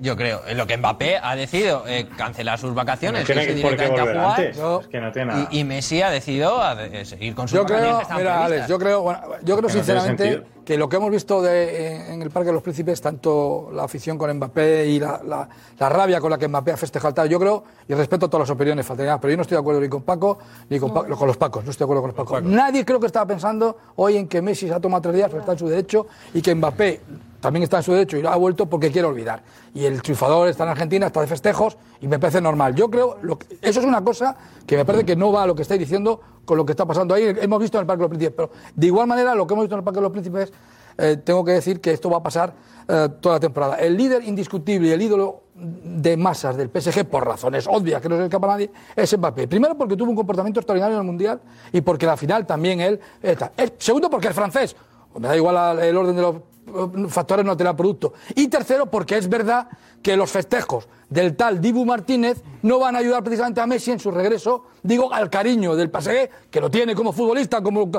Yo 0.00 0.16
creo. 0.16 0.40
En 0.46 0.56
lo 0.58 0.66
que 0.66 0.76
Mbappé 0.76 1.18
ha 1.22 1.36
decidido 1.36 1.84
eh, 1.86 2.08
cancelar 2.16 2.58
sus 2.58 2.74
vacaciones, 2.74 3.20
No 3.22 3.26
tiene 3.26 3.42
irse 3.44 3.54
directamente 3.54 4.00
a 4.00 4.02
jugar. 4.04 4.30
antes. 4.40 4.56
Es 4.58 4.86
que 4.88 5.00
no 5.00 5.12
tiene 5.12 5.26
nada. 5.32 5.48
Y, 5.50 5.60
y 5.60 5.64
Messi 5.64 6.02
ha 6.02 6.10
decidido 6.10 6.60
a 6.60 6.74
de- 6.74 7.04
seguir 7.04 7.34
con 7.34 7.46
sus 7.46 7.56
Yo 7.58 7.64
creo, 7.64 8.00
mira. 8.16 8.44
Alex, 8.44 8.66
yo 8.66 8.78
creo, 8.78 9.02
bueno, 9.02 9.20
yo 9.22 9.28
creo 9.28 9.56
Que 9.56 9.62
no 9.62 9.68
tiene 9.68 9.72
sinceramente 9.72 10.42
que 10.64 10.76
lo 10.78 10.88
que 10.88 10.96
hemos 10.96 11.10
visto 11.12 11.40
de- 11.42 12.12
en, 12.12 12.22
el 12.22 12.30
Parque 12.30 12.48
de 12.48 12.54
los 12.54 12.62
Príncipes, 12.62 13.00
tanto 13.00 13.70
la 13.72 13.84
afición 13.84 14.18
con 14.18 14.32
Mbappé 14.36 14.86
y 14.86 14.98
la, 14.98 15.20
la- 15.24 15.48
la 15.78 15.88
rabia 15.88 16.20
con 16.20 16.30
la 16.30 16.38
que 16.38 16.48
Mbappé 16.48 16.72
ha 16.72 16.76
festejado, 16.76 17.14
tal, 17.14 17.28
yo 17.28 17.38
creo, 17.38 17.62
y 17.88 17.94
respeto 17.94 18.28
todas 18.28 18.48
las 18.48 18.54
opiniones, 18.56 18.84
faltaría, 18.84 19.16
pero 19.18 19.30
yo 19.30 19.36
no 19.36 19.42
estoy 19.42 19.54
de 19.56 19.60
acuerdo 19.60 19.80
ni 19.80 19.88
con 19.88 20.02
Paco 20.02 20.38
ni 20.70 20.80
con, 20.80 20.92
Pa- 20.92 21.04
con 21.04 21.26
los 21.28 21.36
Pacos, 21.36 21.64
no 21.64 21.70
estoy 21.70 21.84
de 21.84 21.92
acuerdo 21.92 22.02
con 22.02 22.08
los 22.08 22.16
Pacos. 22.16 22.42
Nadie 22.42 22.84
creo 22.84 22.98
que 22.98 23.06
estaba 23.06 23.26
pensando 23.26 23.76
hoy 23.96 24.16
en 24.16 24.26
que 24.26 24.42
Messi 24.42 24.66
se 24.66 24.74
ha 24.74 24.80
tomado 24.80 25.02
tres 25.02 25.14
días, 25.14 25.28
pero 25.28 25.40
está 25.40 25.52
en 25.52 25.58
su 25.58 25.68
derecho, 25.68 26.06
y 26.32 26.42
que 26.42 26.52
Mbappé 26.54 27.00
también 27.44 27.62
está 27.64 27.76
en 27.76 27.82
su 27.82 27.92
derecho 27.92 28.16
y 28.16 28.22
lo 28.22 28.30
ha 28.30 28.36
vuelto 28.36 28.64
porque 28.64 28.90
quiere 28.90 29.06
olvidar. 29.06 29.42
Y 29.74 29.84
el 29.84 30.00
triunfador 30.00 30.48
está 30.48 30.64
en 30.64 30.70
Argentina, 30.70 31.06
está 31.08 31.20
de 31.20 31.26
festejos 31.26 31.76
y 32.00 32.08
me 32.08 32.18
parece 32.18 32.40
normal. 32.40 32.74
Yo 32.74 32.88
creo, 32.90 33.18
que- 33.38 33.58
eso 33.60 33.80
es 33.80 33.84
una 33.86 34.02
cosa 34.02 34.34
que 34.66 34.78
me 34.78 34.86
parece 34.86 35.04
que 35.04 35.14
no 35.14 35.30
va 35.30 35.42
a 35.42 35.46
lo 35.46 35.54
que 35.54 35.60
estáis 35.60 35.78
diciendo 35.78 36.22
con 36.46 36.56
lo 36.56 36.64
que 36.64 36.72
está 36.72 36.86
pasando 36.86 37.12
ahí. 37.12 37.34
Hemos 37.38 37.60
visto 37.60 37.76
en 37.76 37.82
el 37.82 37.86
Parque 37.86 37.98
de 37.98 38.04
los 38.04 38.08
Príncipes, 38.16 38.34
pero 38.34 38.50
de 38.74 38.86
igual 38.86 39.06
manera 39.06 39.34
lo 39.34 39.46
que 39.46 39.52
hemos 39.52 39.64
visto 39.64 39.74
en 39.74 39.80
el 39.80 39.84
Parque 39.84 39.98
de 39.98 40.02
los 40.04 40.10
Príncipes, 40.12 40.52
eh, 40.96 41.18
tengo 41.22 41.44
que 41.44 41.52
decir 41.52 41.82
que 41.82 41.90
esto 41.92 42.08
va 42.08 42.16
a 42.16 42.22
pasar 42.22 42.54
eh, 42.88 43.08
toda 43.20 43.34
la 43.36 43.40
temporada. 43.40 43.76
El 43.76 43.94
líder 43.94 44.24
indiscutible 44.24 44.88
y 44.88 44.92
el 44.92 45.02
ídolo 45.02 45.42
de 45.54 46.16
masas 46.16 46.56
del 46.56 46.70
PSG, 46.70 47.04
por 47.04 47.26
razones 47.26 47.66
obvias 47.68 48.00
que 48.00 48.08
no 48.08 48.16
se 48.16 48.24
escapa 48.24 48.46
a 48.46 48.50
nadie, 48.52 48.70
es 48.96 49.18
Mbappé. 49.18 49.48
Primero 49.48 49.76
porque 49.76 49.96
tuvo 49.96 50.08
un 50.10 50.16
comportamiento 50.16 50.60
extraordinario 50.60 50.94
en 50.96 51.00
el 51.00 51.06
Mundial 51.06 51.40
y 51.72 51.82
porque 51.82 52.06
la 52.06 52.16
final 52.16 52.46
también 52.46 52.80
él... 52.80 52.98
está. 53.22 53.52
Eh, 53.58 53.70
Segundo 53.78 54.08
porque 54.08 54.28
es 54.28 54.34
francés. 54.34 54.74
Me 55.18 55.28
da 55.28 55.36
igual 55.36 55.56
al- 55.56 55.78
el 55.80 55.96
orden 55.96 56.16
de 56.16 56.22
los 56.22 56.36
eh, 56.36 57.08
factores 57.08 57.44
no 57.44 57.56
te 57.56 57.64
da 57.64 57.76
producto. 57.76 58.14
Y 58.34 58.48
tercero, 58.48 58.86
porque 58.86 59.16
es 59.18 59.28
verdad 59.28 59.68
que 60.02 60.16
los 60.16 60.30
festejos 60.30 60.88
del 61.08 61.36
tal 61.36 61.60
Dibu 61.60 61.84
Martínez 61.84 62.42
no 62.62 62.78
van 62.78 62.96
a 62.96 62.98
ayudar 62.98 63.22
precisamente 63.22 63.60
a 63.60 63.66
Messi 63.66 63.90
en 63.92 64.00
su 64.00 64.10
regreso, 64.10 64.64
digo, 64.82 65.12
al 65.12 65.30
cariño 65.30 65.76
del 65.76 65.90
PSG, 65.90 66.50
que 66.50 66.60
lo 66.60 66.70
tiene 66.70 66.94
como 66.94 67.12
futbolista, 67.12 67.62
como, 67.62 67.90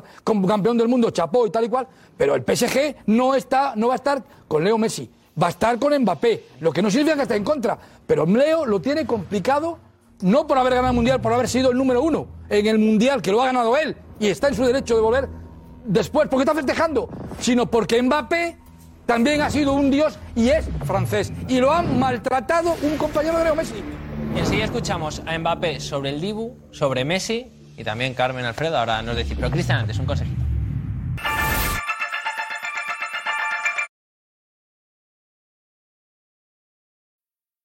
campeón 0.47 0.77
del 0.77 0.87
mundo, 0.87 1.09
chapó 1.11 1.45
y 1.47 1.51
tal 1.51 1.65
y 1.65 1.69
cual, 1.69 1.87
pero 2.17 2.35
el 2.35 2.41
PSG 2.43 2.95
no, 3.07 3.33
está, 3.35 3.73
no 3.75 3.87
va 3.87 3.93
a 3.93 3.95
estar 3.97 4.23
con 4.47 4.63
Leo 4.63 4.77
Messi, 4.77 5.09
va 5.41 5.47
a 5.47 5.49
estar 5.51 5.79
con 5.79 5.95
Mbappé, 5.97 6.45
lo 6.59 6.71
que 6.71 6.81
no 6.81 6.89
significa 6.89 7.15
que 7.15 7.21
esté 7.23 7.35
en 7.35 7.43
contra, 7.43 7.77
pero 8.05 8.25
Leo 8.25 8.65
lo 8.65 8.81
tiene 8.81 9.05
complicado 9.05 9.77
no 10.21 10.47
por 10.47 10.57
haber 10.57 10.73
ganado 10.73 10.91
el 10.91 10.95
Mundial, 10.95 11.21
por 11.21 11.33
haber 11.33 11.47
sido 11.47 11.71
el 11.71 11.77
número 11.77 12.01
uno 12.01 12.27
en 12.49 12.65
el 12.65 12.79
Mundial, 12.79 13.21
que 13.21 13.31
lo 13.31 13.41
ha 13.41 13.45
ganado 13.45 13.77
él, 13.77 13.95
y 14.19 14.27
está 14.27 14.47
en 14.49 14.55
su 14.55 14.63
derecho 14.65 14.95
de 14.95 15.01
volver 15.01 15.29
después, 15.85 16.27
porque 16.29 16.43
está 16.43 16.53
festejando, 16.53 17.09
sino 17.39 17.65
porque 17.65 18.01
Mbappé 18.01 18.57
también 19.05 19.41
ha 19.41 19.49
sido 19.49 19.73
un 19.73 19.91
dios 19.91 20.17
y 20.35 20.49
es 20.49 20.65
francés. 20.85 21.31
Y 21.47 21.59
lo 21.59 21.71
ha 21.71 21.81
maltratado 21.81 22.75
un 22.81 22.97
compañero 22.97 23.37
de 23.37 23.43
Leo 23.45 23.55
Messi. 23.55 23.75
Y 24.35 24.39
enseguida 24.39 24.65
escuchamos 24.65 25.21
a 25.25 25.37
Mbappé 25.37 25.79
sobre 25.79 26.09
el 26.09 26.21
Dibu, 26.21 26.55
sobre 26.71 27.05
Messi 27.05 27.47
y 27.77 27.83
también 27.83 28.13
Carmen 28.13 28.45
Alfredo. 28.45 28.77
Ahora 28.77 29.01
nos 29.01 29.15
decís, 29.15 29.33
pero 29.35 29.49
Cristian, 29.51 29.79
antes 29.79 29.99
un 29.99 30.05
consejito. 30.05 30.44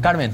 Carmen. 0.00 0.32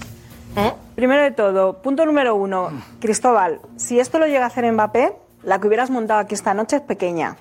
Primero 0.95 1.23
de 1.23 1.31
todo, 1.31 1.83
punto 1.83 2.07
número 2.07 2.35
uno, 2.35 2.71
Cristóbal, 3.01 3.61
si 3.77 4.01
esto 4.01 4.19
lo 4.19 4.27
llega 4.27 4.45
a 4.45 4.47
hacer 4.47 4.71
Mbappé, 4.73 5.15
la 5.43 5.61
que 5.61 5.67
hubieras 5.67 5.91
montado 5.91 6.21
aquí 6.21 6.35
esta 6.35 6.55
noche 6.55 6.77
es 6.77 6.83
pequeña. 6.83 7.37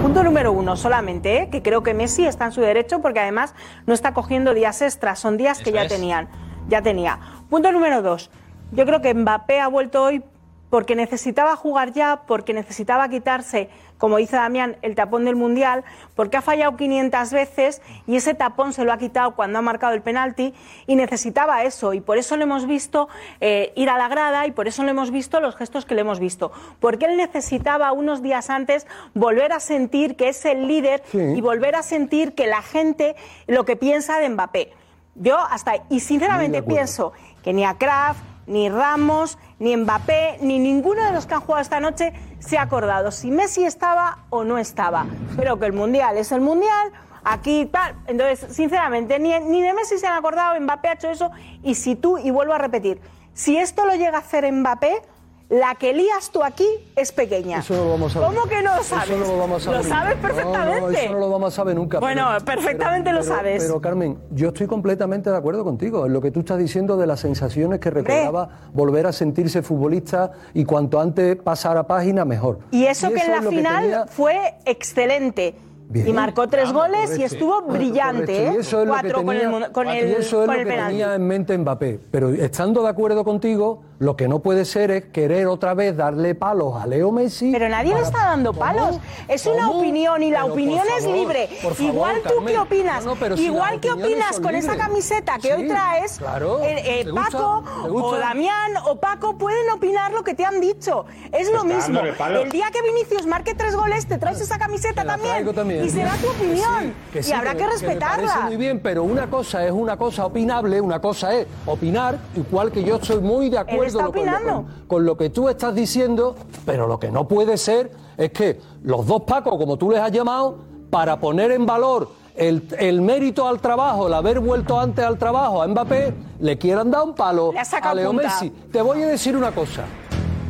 Punto 0.00 0.24
número 0.24 0.52
uno, 0.52 0.76
solamente, 0.76 1.42
¿eh? 1.42 1.48
que 1.50 1.62
creo 1.62 1.82
que 1.82 1.92
Messi 1.92 2.26
está 2.26 2.46
en 2.46 2.52
su 2.52 2.62
derecho 2.62 3.02
porque 3.02 3.20
además 3.20 3.54
no 3.86 3.92
está 3.92 4.14
cogiendo 4.14 4.54
días 4.54 4.80
extras, 4.80 5.18
son 5.18 5.36
días 5.36 5.58
que 5.58 5.72
ya 5.72 5.82
es. 5.82 5.88
tenían, 5.88 6.28
ya 6.68 6.80
tenía. 6.80 7.18
Punto 7.50 7.70
número 7.70 8.00
dos, 8.00 8.30
yo 8.72 8.86
creo 8.86 9.02
que 9.02 9.12
Mbappé 9.12 9.60
ha 9.60 9.68
vuelto 9.68 10.02
hoy 10.02 10.24
porque 10.70 10.96
necesitaba 10.96 11.56
jugar 11.56 11.92
ya, 11.92 12.22
porque 12.26 12.52
necesitaba 12.52 13.08
quitarse, 13.08 13.70
como 13.98 14.16
dice 14.16 14.36
Damián, 14.36 14.76
el 14.82 14.94
tapón 14.94 15.24
del 15.24 15.36
Mundial, 15.36 15.84
porque 16.14 16.36
ha 16.36 16.42
fallado 16.42 16.76
500 16.76 17.32
veces 17.32 17.82
y 18.06 18.16
ese 18.16 18.34
tapón 18.34 18.72
se 18.72 18.84
lo 18.84 18.92
ha 18.92 18.98
quitado 18.98 19.34
cuando 19.34 19.58
ha 19.58 19.62
marcado 19.62 19.94
el 19.94 20.02
penalti 20.02 20.54
y 20.86 20.96
necesitaba 20.96 21.62
eso. 21.62 21.94
Y 21.94 22.00
por 22.00 22.18
eso 22.18 22.36
lo 22.36 22.42
hemos 22.42 22.66
visto 22.66 23.08
eh, 23.40 23.72
ir 23.76 23.90
a 23.90 23.98
la 23.98 24.08
grada 24.08 24.46
y 24.46 24.50
por 24.50 24.68
eso 24.68 24.82
lo 24.82 24.90
hemos 24.90 25.10
visto 25.10 25.40
los 25.40 25.56
gestos 25.56 25.84
que 25.84 25.94
le 25.94 26.00
hemos 26.00 26.18
visto, 26.18 26.52
porque 26.80 27.06
él 27.06 27.16
necesitaba 27.16 27.92
unos 27.92 28.22
días 28.22 28.50
antes 28.50 28.86
volver 29.14 29.52
a 29.52 29.60
sentir 29.60 30.16
que 30.16 30.28
es 30.28 30.44
el 30.44 30.66
líder 30.66 31.02
y 31.12 31.40
volver 31.40 31.76
a 31.76 31.82
sentir 31.82 32.34
que 32.34 32.46
la 32.46 32.62
gente 32.62 33.16
lo 33.46 33.64
que 33.64 33.76
piensa 33.76 34.18
de 34.18 34.28
Mbappé. 34.28 34.72
Yo 35.14 35.38
hasta, 35.38 35.76
y 35.88 36.00
sinceramente 36.00 36.62
pienso 36.62 37.12
que 37.42 37.54
ni 37.54 37.64
a 37.64 37.74
Kraft, 37.74 38.20
ni 38.46 38.68
Ramos, 38.68 39.38
ni 39.58 39.76
Mbappé, 39.76 40.38
ni 40.40 40.58
ninguno 40.58 41.04
de 41.04 41.12
los 41.12 41.26
que 41.26 41.34
han 41.34 41.40
jugado 41.40 41.62
esta 41.62 41.80
noche 41.80 42.12
se 42.38 42.58
ha 42.58 42.62
acordado 42.62 43.10
si 43.10 43.30
Messi 43.30 43.64
estaba 43.64 44.18
o 44.30 44.44
no 44.44 44.58
estaba. 44.58 45.06
Pero 45.36 45.58
que 45.58 45.66
el 45.66 45.72
Mundial 45.72 46.16
es 46.18 46.32
el 46.32 46.40
Mundial, 46.40 46.92
aquí 47.24 47.66
tal. 47.66 47.96
Entonces, 48.06 48.54
sinceramente, 48.54 49.18
ni, 49.18 49.38
ni 49.40 49.62
de 49.62 49.74
Messi 49.74 49.98
se 49.98 50.06
han 50.06 50.16
acordado, 50.16 50.58
Mbappé 50.60 50.88
ha 50.88 50.92
hecho 50.92 51.10
eso, 51.10 51.30
y 51.62 51.74
si 51.74 51.96
tú, 51.96 52.18
y 52.18 52.30
vuelvo 52.30 52.52
a 52.52 52.58
repetir, 52.58 53.00
si 53.34 53.56
esto 53.56 53.84
lo 53.84 53.94
llega 53.94 54.16
a 54.16 54.20
hacer 54.20 54.50
Mbappé, 54.50 55.02
la 55.48 55.76
que 55.76 55.92
lías 55.92 56.30
tú 56.32 56.42
aquí 56.42 56.66
es 56.96 57.12
pequeña. 57.12 57.60
Eso 57.60 57.74
no 57.76 57.84
lo 57.84 57.90
vamos 57.90 58.16
a 58.16 58.18
ver. 58.20 58.28
¿Cómo 58.28 58.46
que 58.46 58.62
no 58.62 58.76
lo 58.76 58.82
sabes? 58.82 59.10
Eso 59.10 59.18
no 59.18 59.26
lo 59.26 59.38
vamos 59.38 59.66
a 59.66 59.70
Lo 59.70 59.76
ver. 59.78 59.86
sabes 59.86 60.16
No, 60.16 60.22
perfectamente. 60.22 60.80
No, 60.80 60.88
eso 60.90 61.12
no 61.12 61.18
lo 61.20 61.30
vamos 61.30 61.52
a 61.52 61.56
saber 61.56 61.76
nunca. 61.76 62.00
Bueno, 62.00 62.26
pero- 62.32 62.44
perfectamente 62.44 63.04
pero- 63.10 63.18
lo 63.18 63.22
pero- 63.24 63.36
sabes. 63.36 63.62
Pero 63.64 63.80
Carmen, 63.80 64.18
yo 64.32 64.48
estoy 64.48 64.66
completamente 64.66 65.30
de 65.30 65.36
acuerdo 65.36 65.62
contigo 65.62 66.06
en 66.06 66.12
lo 66.12 66.20
que 66.20 66.30
tú 66.32 66.40
estás 66.40 66.58
diciendo 66.58 66.96
de 66.96 67.06
las 67.06 67.20
sensaciones 67.20 67.78
que 67.78 67.90
recordaba 67.90 68.48
volver 68.72 69.06
a 69.06 69.12
sentirse 69.12 69.62
futbolista 69.62 70.32
y 70.52 70.64
cuanto 70.64 71.00
antes 71.00 71.36
pasar 71.36 71.76
a 71.76 71.86
página, 71.86 72.24
mejor. 72.24 72.58
Y 72.72 72.86
eso 72.86 73.08
que 73.10 73.20
en 73.20 73.30
la 73.30 73.40
lo 73.40 73.50
final 73.50 73.82
tenía- 73.82 74.06
fue 74.08 74.54
excelente. 74.64 75.54
Bien. 75.88 76.08
Y 76.08 76.12
marcó 76.12 76.48
tres 76.48 76.72
goles 76.72 77.16
y 77.16 77.22
estuvo 77.22 77.62
brillante, 77.62 78.22
Correcto. 78.26 78.50
¿eh? 78.50 78.54
Y 78.56 78.60
eso 78.60 78.80
es 78.82 78.88
lo 78.88 78.94
que 78.94 79.00
Cuatro 79.02 79.24
con 79.24 79.36
el, 79.36 79.70
con 79.70 79.86
y 79.86 79.90
el, 79.96 80.08
eso 80.14 80.42
es 80.42 80.46
con 80.46 80.46
lo 80.48 80.52
el 80.54 80.58
que 80.58 80.64
penalti. 80.72 80.90
tenía 80.98 81.14
en 81.14 81.26
mente 81.28 81.56
Mbappé. 81.56 82.00
Pero 82.10 82.30
estando 82.30 82.82
de 82.82 82.88
acuerdo 82.88 83.22
contigo, 83.24 83.84
Lo 83.98 84.14
que 84.14 84.28
no 84.28 84.40
puede 84.40 84.66
ser 84.66 84.90
es 84.90 85.04
querer 85.06 85.46
otra 85.46 85.72
vez 85.72 85.96
darle 85.96 86.34
palos 86.34 86.74
a 86.82 86.86
Leo 86.86 87.10
Messi. 87.12 87.50
Pero 87.50 87.68
nadie 87.70 87.88
le 87.88 87.94
para- 87.94 88.06
está 88.06 88.18
dando 88.26 88.52
palos. 88.52 88.98
Es 89.26 89.46
una 89.46 89.68
¿Cómo? 89.68 89.78
opinión 89.78 90.22
y 90.22 90.30
la 90.30 90.42
Pero, 90.42 90.52
opinión 90.52 90.84
es 90.98 91.04
libre. 91.06 91.48
favor, 91.62 91.80
Igual 91.80 92.16
tú 92.22 92.34
Carmen. 92.34 92.46
qué 92.54 92.58
opinas. 92.58 93.04
No, 93.06 93.14
no, 93.14 93.20
pero 93.20 93.36
si 93.38 93.44
Igual 93.46 93.76
opiniones 93.76 94.04
opinas 94.04 94.40
con 94.40 94.54
esa 94.54 94.76
camiseta 94.76 95.38
que 95.38 95.54
hoy 95.54 95.66
traes. 95.68 96.18
claro. 96.18 96.60
eh, 96.62 97.00
eh. 97.00 97.06
Paco 97.14 97.64
¿Te 97.84 97.90
o? 97.90 98.18
Damián 98.18 98.72
o 98.84 98.96
Paco 98.96 99.38
pueden 99.38 99.70
opinar 99.70 100.12
lo 100.12 100.22
que 100.22 100.34
te 100.34 100.44
han 100.44 100.60
dicho. 100.60 101.06
Es 101.32 101.50
lo 101.50 101.64
mismo. 101.64 102.00
El 102.00 102.50
día 102.50 102.66
que 102.70 102.82
Vinicius 102.82 103.26
marque 103.26 103.54
tres 103.54 103.74
goles, 103.74 104.06
te 104.06 104.18
traes 104.18 104.40
esa 104.42 104.58
camiseta 104.58 105.04
también. 105.04 105.54
también. 105.54 105.84
Y 105.86 105.88
será 105.88 106.12
tu 106.16 106.28
opinión. 106.28 106.92
Que 107.14 107.22
sí, 107.22 107.30
y 107.30 107.32
habrá 107.32 107.52
que 107.52 107.56
que, 107.58 107.62
me- 107.64 107.68
me 107.68 107.72
respetarla. 107.72 108.40
muy 108.42 108.56
bien, 108.58 108.78
pero 108.80 109.04
una 109.04 109.26
cosa 109.30 109.64
es 109.64 109.72
una 109.72 109.96
cosa 109.96 110.26
opinable, 110.26 110.80
una 110.82 111.00
cosa 111.00 111.34
es 111.34 111.46
opinar, 111.64 112.18
igual 112.36 112.70
que 112.70 112.84
yo 112.84 112.96
estoy 112.96 113.20
muy 113.22 113.48
de 113.48 113.56
acuerdo 113.58 113.85
está 113.86 114.04
con, 114.06 114.14
lo, 114.26 114.32
con- 114.54 114.66
con 114.86 115.04
lo 115.06 115.16
que 115.16 115.30
tú 115.30 115.48
estás 115.48 115.74
diciendo, 115.74 116.36
pero 116.64 116.86
lo 116.86 116.98
que 116.98 117.10
no 117.10 117.26
puede 117.26 117.56
ser 117.56 117.90
es 118.16 118.30
que 118.32 118.60
los 118.82 119.06
dos 119.06 119.22
Pacos, 119.22 119.56
como 119.56 119.76
tú 119.76 119.90
les 119.90 120.00
has 120.00 120.10
llamado, 120.12 120.58
para 120.90 121.18
poner 121.18 121.50
en 121.50 121.66
valor 121.66 122.08
el, 122.34 122.68
el 122.78 123.00
mérito 123.02 123.46
al 123.48 123.60
trabajo, 123.60 124.06
el 124.06 124.14
haber 124.14 124.40
vuelto 124.40 124.78
antes 124.78 125.04
al 125.04 125.18
trabajo 125.18 125.62
a 125.62 125.66
Mbappé, 125.68 126.14
le 126.40 126.58
quieran 126.58 126.90
dar 126.90 127.02
un 127.04 127.14
palo 127.14 127.52
Le 127.52 127.60
a 127.60 127.94
Leo 127.94 128.10
punta. 128.10 128.28
Messi. 128.28 128.50
Te 128.70 128.80
voy 128.82 129.02
a 129.02 129.06
decir 129.08 129.36
una 129.36 129.52
cosa. 129.52 129.82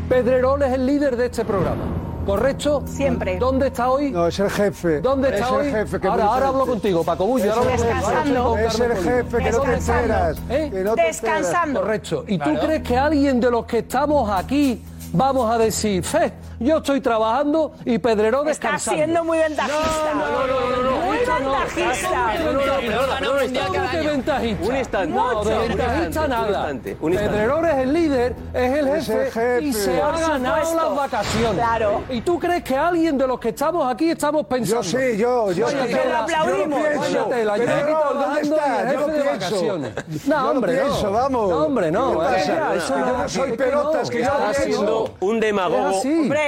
Pedrerol 0.09 0.63
es 0.63 0.73
el 0.73 0.87
líder 0.87 1.17
de 1.17 1.27
este 1.27 1.45
programa. 1.45 1.83
¿Correcto? 2.27 2.83
Siempre. 2.87 3.39
¿Dónde 3.39 3.69
está 3.69 3.89
hoy? 3.89 4.11
No, 4.11 4.27
es 4.27 4.39
el 4.41 4.51
jefe. 4.51 5.01
¿Dónde 5.01 5.29
está 5.29 5.47
es 5.47 5.51
hoy? 5.53 5.67
el 5.69 5.73
jefe 5.73 6.01
que 6.01 6.09
ahora, 6.09 6.49
hablo 6.49 6.67
contigo, 6.67 7.05
Paco 7.05 7.25
Bullo. 7.27 7.53
ahora. 7.55 7.71
Descansando. 7.71 8.59
Es 8.59 8.81
el 8.81 8.93
jefe 8.97 9.39
que 9.39 9.51
no 9.53 9.61
te 9.61 9.71
Descansando. 9.71 10.03
enteras. 10.03 10.39
¿Eh? 10.51 10.71
que 10.73 10.79
no 10.85 10.95
te 10.95 11.07
enteras. 11.07 11.07
Descansando. 11.23 11.81
Correcto. 11.83 12.25
¿Y 12.27 12.37
Claro. 12.39 12.53
tú 12.61 12.67
crees 12.67 12.83
que 12.83 12.97
alguien 12.97 13.41
de 13.41 13.51
los 13.51 13.65
que 13.67 13.79
estamos 13.79 14.29
aquí 14.31 14.83
vamos 15.17 15.51
a 15.51 15.59
decir, 15.59 16.03
fe, 16.05 16.33
yo 16.61 16.79
estoy 16.79 17.01
trabajando 17.01 17.73
y 17.85 17.99
Pedrerol 17.99 18.47
Está 18.49 18.69
descansando? 18.73 18.97
siendo 18.99 19.25
muy 19.25 19.39
ventajista. 19.39 20.15
No, 20.15 20.21
no, 20.21 20.47
no, 20.47 20.77
no, 20.77 20.91
no, 20.91 21.07
Muy 21.07 21.19
ventajista. 24.07 24.67
Un 24.69 24.77
instante. 24.77 25.15
No, 25.15 25.45
de 25.45 25.59
ventajista 25.59 25.97
Un 26.01 26.07
instante, 26.07 26.29
nada. 26.29 26.73
Pedrerol 27.01 27.65
es 27.67 27.75
el 27.77 27.93
líder, 27.93 28.37
es 28.53 28.73
el 28.73 28.89
Es 28.89 29.09
el 29.09 29.25
jefe, 29.33 29.63
y 29.65 29.73
se 29.73 30.01
ha 30.01 30.11
ganado 30.13 30.75
las 30.75 30.97
vacaciones. 30.97 31.55
Claro. 31.55 32.03
¿Y 32.11 32.21
tú 32.21 32.39
crees 32.39 32.63
que 32.63 32.77
alguien 32.77 33.17
de 33.19 33.27
los 33.27 33.41
que 33.41 33.49
estamos 33.51 33.91
aquí 33.93 34.11
estamos 34.11 34.47
pensando? 34.47 34.83
Yo 34.83 34.99
sí, 34.99 35.17
yo, 35.17 35.53
yo 35.53 35.67
aplaudimos. 35.67 36.81
Pero 36.83 37.01
trabajando 37.31 38.15
¿dónde 38.15 38.41
y 38.43 38.49
está? 38.49 38.83
el 38.83 38.93
Yo 38.93 39.01
lo 39.01 39.07
jefe 39.07 39.13
de 39.13 39.23
pienso. 39.23 39.79
No, 40.27 40.43
lo 40.43 40.51
hombre, 40.51 40.77
no. 40.77 40.83
pienso, 40.83 41.13
vamos. 41.13 41.51
No, 41.51 41.65
hombre, 41.65 41.91
no. 41.91 42.13
Yo 42.15 42.99
no 42.99 43.29
soy 43.29 43.53
pelotas, 43.53 44.11
que 44.11 44.19
yo 44.19 44.25
Está 44.25 44.53
pienso. 44.65 45.06
Un 45.21 45.41
demagogo 45.41 46.03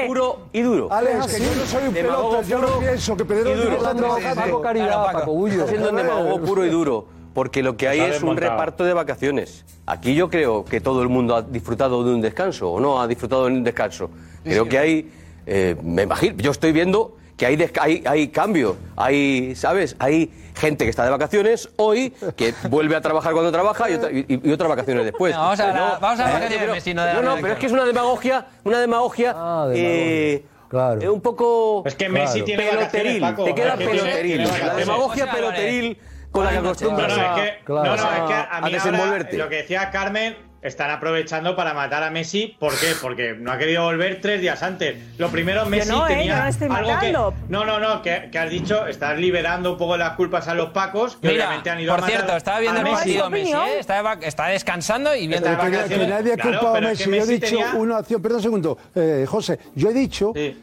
puro 0.06 0.38
y 0.52 0.62
duro. 0.62 0.92
Alex, 0.92 1.26
que 1.26 1.40
yo 1.44 1.54
no 1.54 1.66
soy 1.66 1.88
un 1.88 1.94
Demagogo 1.94 2.28
pelotas, 2.30 2.48
yo 2.48 2.60
puro 2.60 2.78
pienso, 2.78 3.16
que 3.16 3.24
Pedro 3.24 3.56
duro. 3.56 3.76
está 3.76 3.94
trabajando. 3.94 4.60
Caridad, 4.60 5.04
Paco. 5.12 5.46
Está 5.48 5.66
siendo 5.66 5.90
un 5.90 5.96
demagogo 5.96 6.40
puro 6.40 6.64
y 6.64 6.68
duro. 6.70 7.06
Porque 7.34 7.62
lo 7.62 7.76
que 7.76 7.86
hay 7.86 8.00
es 8.00 8.22
un 8.22 8.36
reparto 8.36 8.84
de 8.84 8.92
vacaciones. 8.94 9.64
Aquí 9.86 10.14
yo 10.14 10.28
creo 10.28 10.64
que 10.64 10.80
todo 10.80 11.02
el 11.02 11.08
mundo 11.08 11.36
ha 11.36 11.42
disfrutado 11.42 12.02
de 12.02 12.12
un 12.14 12.20
descanso 12.20 12.70
o 12.70 12.80
no 12.80 13.00
ha 13.00 13.06
disfrutado 13.06 13.46
de 13.46 13.52
un 13.52 13.64
descanso. 13.64 14.10
Creo 14.42 14.68
que 14.68 14.78
hay, 14.78 15.10
eh, 15.46 15.76
me 15.82 16.02
imagino, 16.02 16.36
yo 16.38 16.50
estoy 16.50 16.72
viendo 16.72 17.17
que 17.38 17.46
hay, 17.46 17.56
desca- 17.56 17.80
hay, 17.82 18.02
hay 18.04 18.28
cambios, 18.28 18.76
hay, 18.96 19.54
¿sabes? 19.54 19.94
Hay 20.00 20.30
gente 20.56 20.84
que 20.84 20.90
está 20.90 21.04
de 21.04 21.10
vacaciones 21.10 21.70
hoy, 21.76 22.10
que 22.36 22.52
vuelve 22.68 22.96
a 22.96 23.00
trabajar 23.00 23.32
cuando 23.32 23.52
trabaja 23.52 23.88
y, 23.88 23.94
otra- 23.94 24.10
y- 24.10 24.26
y 24.42 24.52
otras 24.52 24.68
vacaciones 24.68 25.04
después. 25.04 25.34
No, 25.34 25.42
vamos 25.42 25.60
a 25.60 25.66
la- 25.68 25.72
No, 25.72 26.00
vamos 26.00 26.18
a 26.20 26.22
eh, 26.22 26.26
vacaciones 26.26 26.50
de 26.50 26.58
pero- 26.58 26.72
Messi, 26.72 26.94
no 26.94 27.02
de 27.04 27.14
la 27.14 27.22
no, 27.22 27.36
no, 27.36 27.40
pero 27.40 27.52
es 27.54 27.58
que 27.60 27.66
es 27.66 27.72
una 27.72 27.84
demagogia, 27.84 28.46
una 28.64 28.80
demagogia, 28.80 29.30
Ah, 29.36 29.66
demagogia. 29.68 29.88
eh, 29.88 30.44
Claro. 30.68 31.00
eh, 31.00 31.08
un 31.08 31.20
poco 31.20 31.84
Es 31.86 31.94
que 31.94 32.08
Messi 32.08 32.42
Claro. 32.42 32.44
tiene 32.44 32.70
peloteril, 32.70 33.20
Paco. 33.20 33.44
te 33.44 33.54
queda 33.54 33.76
peloteril. 33.76 34.44
tiene 34.44 34.58
La 34.66 34.74
demagogia 34.74 35.26
José 35.26 35.38
Álvarez. 35.38 35.58
peloteril 35.60 35.98
con 36.32 36.44
la 36.44 36.50
que 36.50 36.56
noches. 36.60 36.82
No, 36.82 36.88
acostumbras 36.90 37.16
no, 37.16 37.22
a, 37.22 37.38
es 37.46 37.52
que, 37.56 37.64
Claro. 37.64 37.84
no, 37.84 37.96
no, 37.96 38.02
es 38.02 38.20
que 38.28 38.34
a 38.34 38.40
a 38.42 38.46
mí 38.46 38.50
ahora, 38.66 38.68
desenvolverte. 38.70 39.36
lo 39.38 39.48
que 39.48 39.56
decía 39.56 39.90
Carmen, 39.92 40.36
están 40.60 40.90
aprovechando 40.90 41.54
para 41.54 41.72
matar 41.74 42.02
a 42.02 42.10
Messi. 42.10 42.56
¿Por 42.58 42.72
qué? 42.78 42.92
Porque 43.00 43.34
no 43.38 43.52
ha 43.52 43.58
querido 43.58 43.84
volver 43.84 44.20
tres 44.20 44.40
días 44.40 44.62
antes. 44.62 44.96
Lo 45.18 45.28
primero, 45.30 45.64
Messi 45.66 45.90
no, 45.90 46.06
¿eh? 46.06 46.16
tenía 46.16 46.42
no 46.42 46.48
estoy 46.48 46.68
algo 46.70 46.90
matando. 46.90 47.34
que... 47.38 47.52
No, 47.52 47.64
no, 47.64 47.78
no, 47.78 48.02
que, 48.02 48.28
que 48.32 48.38
has 48.38 48.50
dicho, 48.50 48.86
estás 48.86 49.18
liberando 49.18 49.72
un 49.72 49.78
poco 49.78 49.96
las 49.96 50.14
culpas 50.16 50.48
a 50.48 50.54
los 50.54 50.70
pacos, 50.70 51.16
que 51.16 51.28
Mira, 51.28 51.44
obviamente 51.46 51.70
han 51.70 51.80
ido 51.80 51.92
por 51.92 51.98
a 51.98 52.02
matar 52.02 52.16
cierto, 52.16 52.36
estaba 52.36 52.58
viendo 52.60 52.78
a 52.80 52.82
el 52.82 52.88
Messi. 52.90 52.96
partido 52.96 53.30
Messi. 53.30 53.52
¿eh? 53.52 53.78
está, 54.22 54.46
descansando 54.48 55.14
y 55.14 55.28
viendo 55.28 55.48
de 55.48 55.56
Que, 55.88 56.06
nadie 56.06 56.32
ha 56.32 56.36
Claro, 56.36 56.50
culpado 56.50 56.68
a 56.68 56.72
pero 56.74 56.88
es 56.88 57.06
Messi. 57.06 57.10
Yo 57.18 57.24
he 57.24 57.34
dicho 57.34 57.46
tenía- 57.46 57.72
una 57.74 57.96
acción, 57.98 58.20
perdón 58.22 58.36
un 58.38 58.42
segundo, 58.42 58.78
eh, 58.94 59.24
José, 59.28 59.58
yo 59.74 59.90
he 59.90 59.94
dicho 59.94 60.32
Sí. 60.34 60.56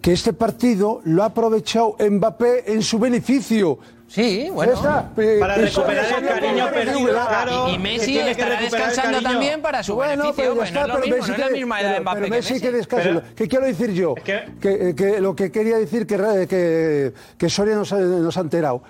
que 0.00 0.12
este 0.12 0.32
partido 0.32 1.00
lo 1.04 1.22
ha 1.22 1.26
aprovechado 1.26 1.96
Mbappé 1.98 2.72
en 2.72 2.82
su 2.82 2.98
beneficio. 2.98 3.78
Sí, 4.12 4.50
bueno. 4.52 4.72
Eh, 5.16 5.38
Para 5.40 5.54
recuperar 5.54 6.04
el 6.22 6.28
cariño 6.28 6.70
perdido, 6.70 7.08
claro. 7.08 7.68
Y 7.68 7.72
que 7.72 7.78
Messi 7.78 8.18
estará 8.18 8.60
descansando 8.60 9.22
también 9.22 9.62
para 9.62 9.82
su 9.82 9.94
Bueno, 9.94 10.24
beneficio. 10.24 10.34
pero 10.54 10.64
ya 10.64 10.80
Bueno, 10.80 10.94
pero 10.94 11.00
mismo, 11.06 11.16
Messi 11.16 11.28
no 11.30 11.34
es 11.34 11.40
la 11.40 11.46
que- 11.48 11.52
misma 11.54 11.80
edad 11.80 11.88
de 11.88 11.92
pero- 11.94 12.02
Mbappé 12.02 12.20
pero 12.20 12.30
que 12.30 12.36
Messi 12.36 12.60
que 12.60 12.72
descanse. 12.72 13.08
Pero- 13.08 13.22
¿Qué 13.34 13.48
quiero 13.48 13.64
decir 13.66 13.90
yo? 13.92 14.14
Es 14.18 14.22
que- 14.22 14.44
Que, 14.60 14.94
que 14.94 15.20
lo 15.20 15.34
que 15.34 15.50
quería 15.50 15.78
decir 15.78 16.06
que, 16.06 17.12
que 17.38 17.48
Soria 17.48 17.74
nos 17.74 17.90
ha, 17.94 17.98
nos 18.00 18.36
ha 18.36 18.40
enterado. 18.40 18.82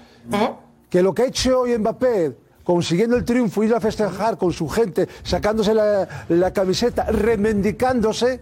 Que 0.91 1.03
lo 1.03 1.15
que 1.15 1.23
ha 1.23 1.27
hecho 1.27 1.61
hoy 1.61 1.79
Mbappé, 1.79 2.33
consiguiendo 2.65 3.15
el 3.17 3.25
triunfo, 3.25 3.63
ir 3.63 3.73
a 3.75 3.81
festejar 3.81 4.37
con 4.37 4.53
su 4.53 4.69
gente, 4.69 5.07
sacándose 5.23 5.73
la, 5.73 6.09
la 6.31 6.53
camiseta, 6.53 7.05
remendicándose, 7.05 8.41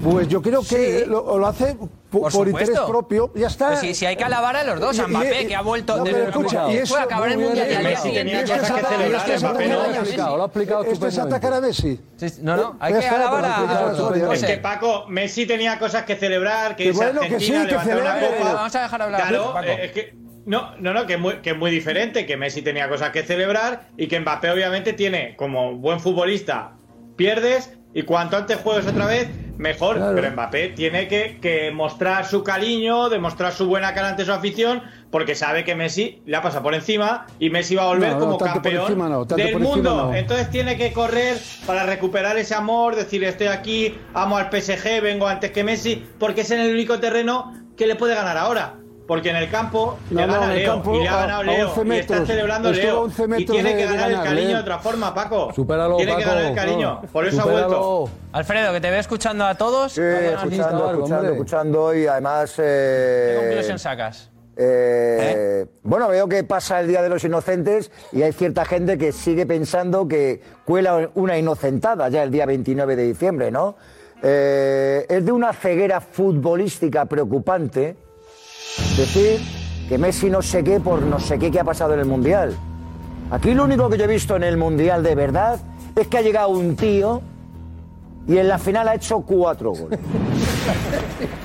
pues 0.00 0.28
yo 0.28 0.40
creo 0.40 0.60
que 0.62 1.00
Sí. 1.00 1.04
lo, 1.06 1.38
lo 1.38 1.46
hace 1.46 1.74
po- 1.74 1.88
por, 2.10 2.32
Por 2.32 2.48
interés 2.48 2.78
propio. 2.80 3.30
Ya 3.34 3.46
está. 3.46 3.68
Pues 3.68 3.80
si, 3.80 3.94
si 3.94 4.06
hay 4.06 4.16
que 4.16 4.24
alabar 4.24 4.56
a 4.56 4.64
los 4.64 4.78
dos, 4.80 4.98
a 4.98 5.06
Mbappé, 5.08 5.42
y- 5.42 5.46
que 5.46 5.54
ha 5.56 5.62
vuelto 5.62 5.96
no, 5.96 6.04
de 6.04 6.12
pero 6.12 6.28
escucha, 6.28 6.70
y 6.72 6.76
eso- 6.78 6.94
puede 6.94 7.04
acabar 7.04 7.30
el 7.30 7.38
mundial 7.38 7.68
y 7.70 7.74
al 7.74 7.96
siguiente 7.96 8.44
ya 8.46 8.58
que 8.58 8.64
celebrar, 8.66 9.14
Esto 9.14 9.32
es 9.32 9.42
Mbappé 9.42 9.68
no. 9.68 9.74
Lo 9.76 9.82
ha 9.82 9.86
explicado, 9.96 10.36
lo 10.36 10.42
ha 10.42 10.46
explicado 10.46 10.84
Esto 10.84 11.06
es 11.06 11.18
atacar 11.18 11.52
a 11.54 11.60
Messi. 11.60 12.00
Sí, 12.16 12.26
No, 12.42 12.56
no, 12.56 12.76
hay 12.80 12.94
que 12.94 13.06
alabar 13.06 13.44
a 13.44 14.34
Es 14.34 14.44
que 14.44 14.56
Paco, 14.58 15.04
Messi 15.08 15.46
tenía 15.46 15.78
cosas 15.78 16.04
que 16.04 16.16
celebrar, 16.16 16.76
que 16.76 16.92
bueno, 16.92 17.20
que 17.20 17.26
Argentina, 17.26 17.62
sí, 17.62 17.68
que 17.68 17.78
celebre. 17.80 18.36
copa. 18.38 18.52
Vamos 18.54 18.74
a 18.76 18.82
dejar 18.82 19.02
hablar 19.02 19.20
a 19.20 19.28
Claro, 19.28 19.52
Paco. 19.52 19.66
eh, 19.66 19.84
es 19.86 19.92
que 19.92 20.14
no, 20.44 20.76
no, 20.78 20.92
no, 20.92 21.06
que 21.06 21.14
es, 21.14 21.20
muy, 21.20 21.34
que 21.36 21.50
es 21.50 21.56
muy 21.56 21.70
diferente, 21.70 22.26
que 22.26 22.36
Messi 22.36 22.62
tenía 22.62 22.88
cosas 22.88 23.10
que 23.10 23.22
celebrar 23.22 23.88
y 23.96 24.08
que 24.08 24.18
Mbappé 24.20 24.50
obviamente 24.50 24.92
tiene, 24.92 25.36
como 25.36 25.76
buen 25.76 26.00
futbolista, 26.00 26.72
pierdes 27.16 27.70
y 27.94 28.02
cuanto 28.02 28.36
antes 28.36 28.58
juegues 28.58 28.86
otra 28.86 29.06
vez, 29.06 29.28
mejor. 29.58 30.00
Pero 30.14 30.30
Mbappé 30.30 30.68
tiene 30.70 31.08
que, 31.08 31.38
que 31.40 31.70
mostrar 31.70 32.26
su 32.26 32.42
cariño, 32.42 33.08
demostrar 33.08 33.52
su 33.52 33.66
buena 33.66 33.94
cara 33.94 34.10
ante 34.10 34.24
su 34.24 34.32
afición, 34.32 34.82
porque 35.10 35.34
sabe 35.34 35.64
que 35.64 35.74
Messi 35.74 36.22
le 36.26 36.36
ha 36.36 36.42
pasado 36.42 36.62
por 36.62 36.74
encima 36.74 37.26
y 37.38 37.50
Messi 37.50 37.74
va 37.74 37.84
a 37.84 37.86
volver 37.86 38.12
No, 38.12 38.18
no, 38.18 38.20
como 38.20 38.38
campeón 38.38 38.82
encima 38.82 39.08
no, 39.08 39.26
tanto 39.26 39.44
del 39.44 39.58
mundo. 39.58 40.12
Entonces 40.14 40.50
tiene 40.50 40.76
que 40.76 40.92
correr 40.92 41.36
para 41.66 41.84
recuperar 41.84 42.36
ese 42.36 42.54
amor, 42.54 42.96
decir 42.96 43.22
estoy 43.24 43.48
aquí, 43.48 43.94
amo 44.14 44.36
al 44.36 44.50
PSG, 44.50 45.00
vengo 45.02 45.26
antes 45.26 45.50
que 45.50 45.64
Messi, 45.64 46.04
porque 46.18 46.42
es 46.42 46.50
en 46.50 46.60
el 46.60 46.72
único 46.72 46.98
terreno 46.98 47.52
que 47.76 47.86
le 47.86 47.96
puede 47.96 48.14
ganar 48.14 48.36
ahora. 48.36 48.74
Porque 49.06 49.30
en 49.30 49.36
el 49.36 49.50
campo 49.50 49.98
No, 50.10 50.20
le 50.20 50.26
no, 50.26 50.32
gana 50.32 50.44
en 50.46 50.50
el 50.52 50.58
Leo 50.58 50.72
campo 50.74 50.94
y 50.94 51.02
le 51.02 51.08
ha 51.08 51.14
a- 51.14 51.20
ganado 51.26 51.40
a 51.40 51.44
Leo 51.44 51.72
11 51.72 51.86
y 51.94 51.98
está 51.98 52.26
celebrando 52.26 52.72
Leo 52.72 53.00
11 53.02 53.24
y 53.38 53.44
tiene 53.46 53.76
que 53.76 53.84
ganar 53.86 54.10
el 54.10 54.22
cariño 54.22 54.48
de 54.56 54.60
otra 54.60 54.78
forma, 54.78 55.12
Paco. 55.14 55.52
Supéralo, 55.54 55.96
tiene 55.96 56.16
que 56.16 56.24
ganar 56.24 56.44
el 56.44 56.54
cariño, 56.54 57.00
No. 57.02 57.08
por 57.08 57.26
eso 57.26 57.42
ha 57.42 57.44
vuelto. 57.44 58.08
Alfredo, 58.32 58.72
que 58.72 58.80
te 58.80 58.90
veo 58.90 59.00
escuchando 59.00 59.44
a 59.44 59.54
todos. 59.56 59.92
Sí, 59.92 60.00
escuchando, 60.00 60.66
algo, 60.88 60.90
escuchando, 60.92 61.16
hombre. 61.16 61.32
escuchando 61.32 61.94
y 61.94 62.06
además... 62.06 62.54
eh, 62.58 63.36
¿Qué 63.40 63.46
conclusión 63.48 63.78
sacas? 63.78 64.30
eh, 64.56 65.66
Bueno, 65.82 66.08
veo 66.08 66.28
que 66.28 66.44
pasa 66.44 66.80
el 66.80 66.88
Día 66.88 67.02
de 67.02 67.08
los 67.08 67.24
Inocentes 67.24 67.90
y 68.12 68.22
hay 68.22 68.32
cierta 68.32 68.64
gente 68.64 68.98
que 68.98 69.12
sigue 69.12 69.46
pensando 69.46 70.06
que 70.06 70.40
cuela 70.64 71.10
una 71.14 71.36
inocentada 71.38 72.08
ya 72.08 72.22
el 72.22 72.30
día 72.30 72.46
29 72.46 72.96
de 72.96 73.02
diciembre, 73.04 73.50
¿no? 73.50 73.76
Eh, 74.22 75.04
es 75.08 75.24
de 75.26 75.32
una 75.32 75.52
ceguera 75.52 76.00
futbolística 76.00 77.06
preocupante 77.06 77.96
decir 78.96 79.40
que 79.88 79.98
Messi 79.98 80.30
no 80.30 80.42
sé 80.42 80.64
qué 80.64 80.80
por 80.80 81.02
no 81.02 81.18
sé 81.18 81.38
qué 81.38 81.50
que 81.50 81.60
ha 81.60 81.64
pasado 81.64 81.94
en 81.94 82.00
el 82.00 82.06
Mundial. 82.06 82.54
Aquí 83.30 83.54
lo 83.54 83.64
único 83.64 83.88
que 83.88 83.98
yo 83.98 84.04
he 84.04 84.08
visto 84.08 84.36
en 84.36 84.44
el 84.44 84.56
Mundial 84.56 85.02
de 85.02 85.14
verdad 85.14 85.60
es 85.96 86.06
que 86.06 86.18
ha 86.18 86.22
llegado 86.22 86.48
un 86.50 86.76
tío 86.76 87.22
y 88.26 88.38
en 88.38 88.48
la 88.48 88.58
final 88.58 88.88
ha 88.88 88.94
hecho 88.94 89.20
cuatro 89.20 89.72
goles. 89.72 89.98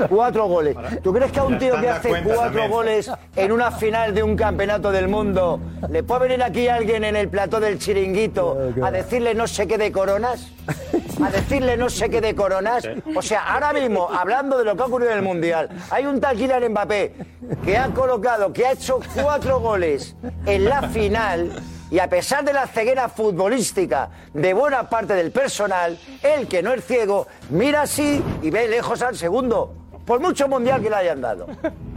cuatro 0.10 0.48
goles. 0.48 0.76
¿Tú 1.04 1.14
crees 1.14 1.32
que 1.32 1.40
a 1.40 1.44
un 1.44 1.58
tío 1.58 1.80
que 1.80 1.90
hace 1.90 2.10
cuatro 2.10 2.36
también. 2.36 2.72
goles 2.72 3.12
en 3.36 3.52
una 3.52 3.72
final 3.72 4.14
de 4.14 4.24
un 4.24 4.36
campeonato 4.36 4.92
del 4.92 5.08
mundo, 5.08 5.60
le 5.90 6.04
puede 6.04 6.22
venir 6.22 6.44
aquí 6.44 6.68
alguien 6.68 7.04
en 7.04 7.16
el 7.16 7.30
plató 7.30 7.60
del 7.60 7.80
chiringuito 7.80 8.58
a 8.82 8.92
decirle 8.92 9.34
no 9.34 9.48
sé 9.48 9.68
qué 9.68 9.78
de 9.78 9.92
coronas? 9.92 10.52
A 11.24 11.30
decirle 11.30 11.78
no 11.78 11.90
sé 11.90 12.10
qué 12.10 12.22
de 12.22 12.36
coronas. 12.36 12.88
O 13.16 13.22
sea, 13.22 13.54
ahora 13.54 13.74
mismo, 13.74 14.10
hablando 14.10 14.58
de 14.58 14.66
lo 14.66 14.76
que 14.76 14.84
ha 14.84 14.86
ocurrido 14.86 15.12
en 15.12 15.18
el 15.18 15.24
Mundial, 15.24 15.70
hay 15.90 16.06
un 16.06 16.20
tal 16.20 16.38
Kylian 16.38 16.72
Mbappé 16.72 17.14
que 17.64 17.78
ha 17.78 17.88
colocado, 17.88 18.54
que 18.54 18.66
ha 18.66 18.72
hecho 18.74 19.00
cuatro 19.22 19.60
goles 19.60 20.16
en 20.46 20.66
la 20.66 20.84
final 20.84 21.52
Y 21.90 22.00
a 22.00 22.10
pesar 22.10 22.44
de 22.44 22.54
la 22.54 22.68
ceguera 22.68 23.08
futbolística 23.08 24.10
de 24.34 24.54
buena 24.54 24.90
parte 24.90 25.14
del 25.14 25.32
personal, 25.32 25.98
el 26.22 26.48
que 26.48 26.62
no 26.62 26.74
es 26.74 26.86
ciego 26.86 27.28
mira 27.50 27.84
así 27.84 28.22
y 28.42 28.50
ve 28.50 28.68
lejos 28.68 29.02
al 29.02 29.16
segundo. 29.16 29.74
Por 30.06 30.20
mucho 30.20 30.48
mundial 30.48 30.82
que 30.82 30.90
le 30.90 30.96
hayan 30.96 31.22
dado. 31.22 31.48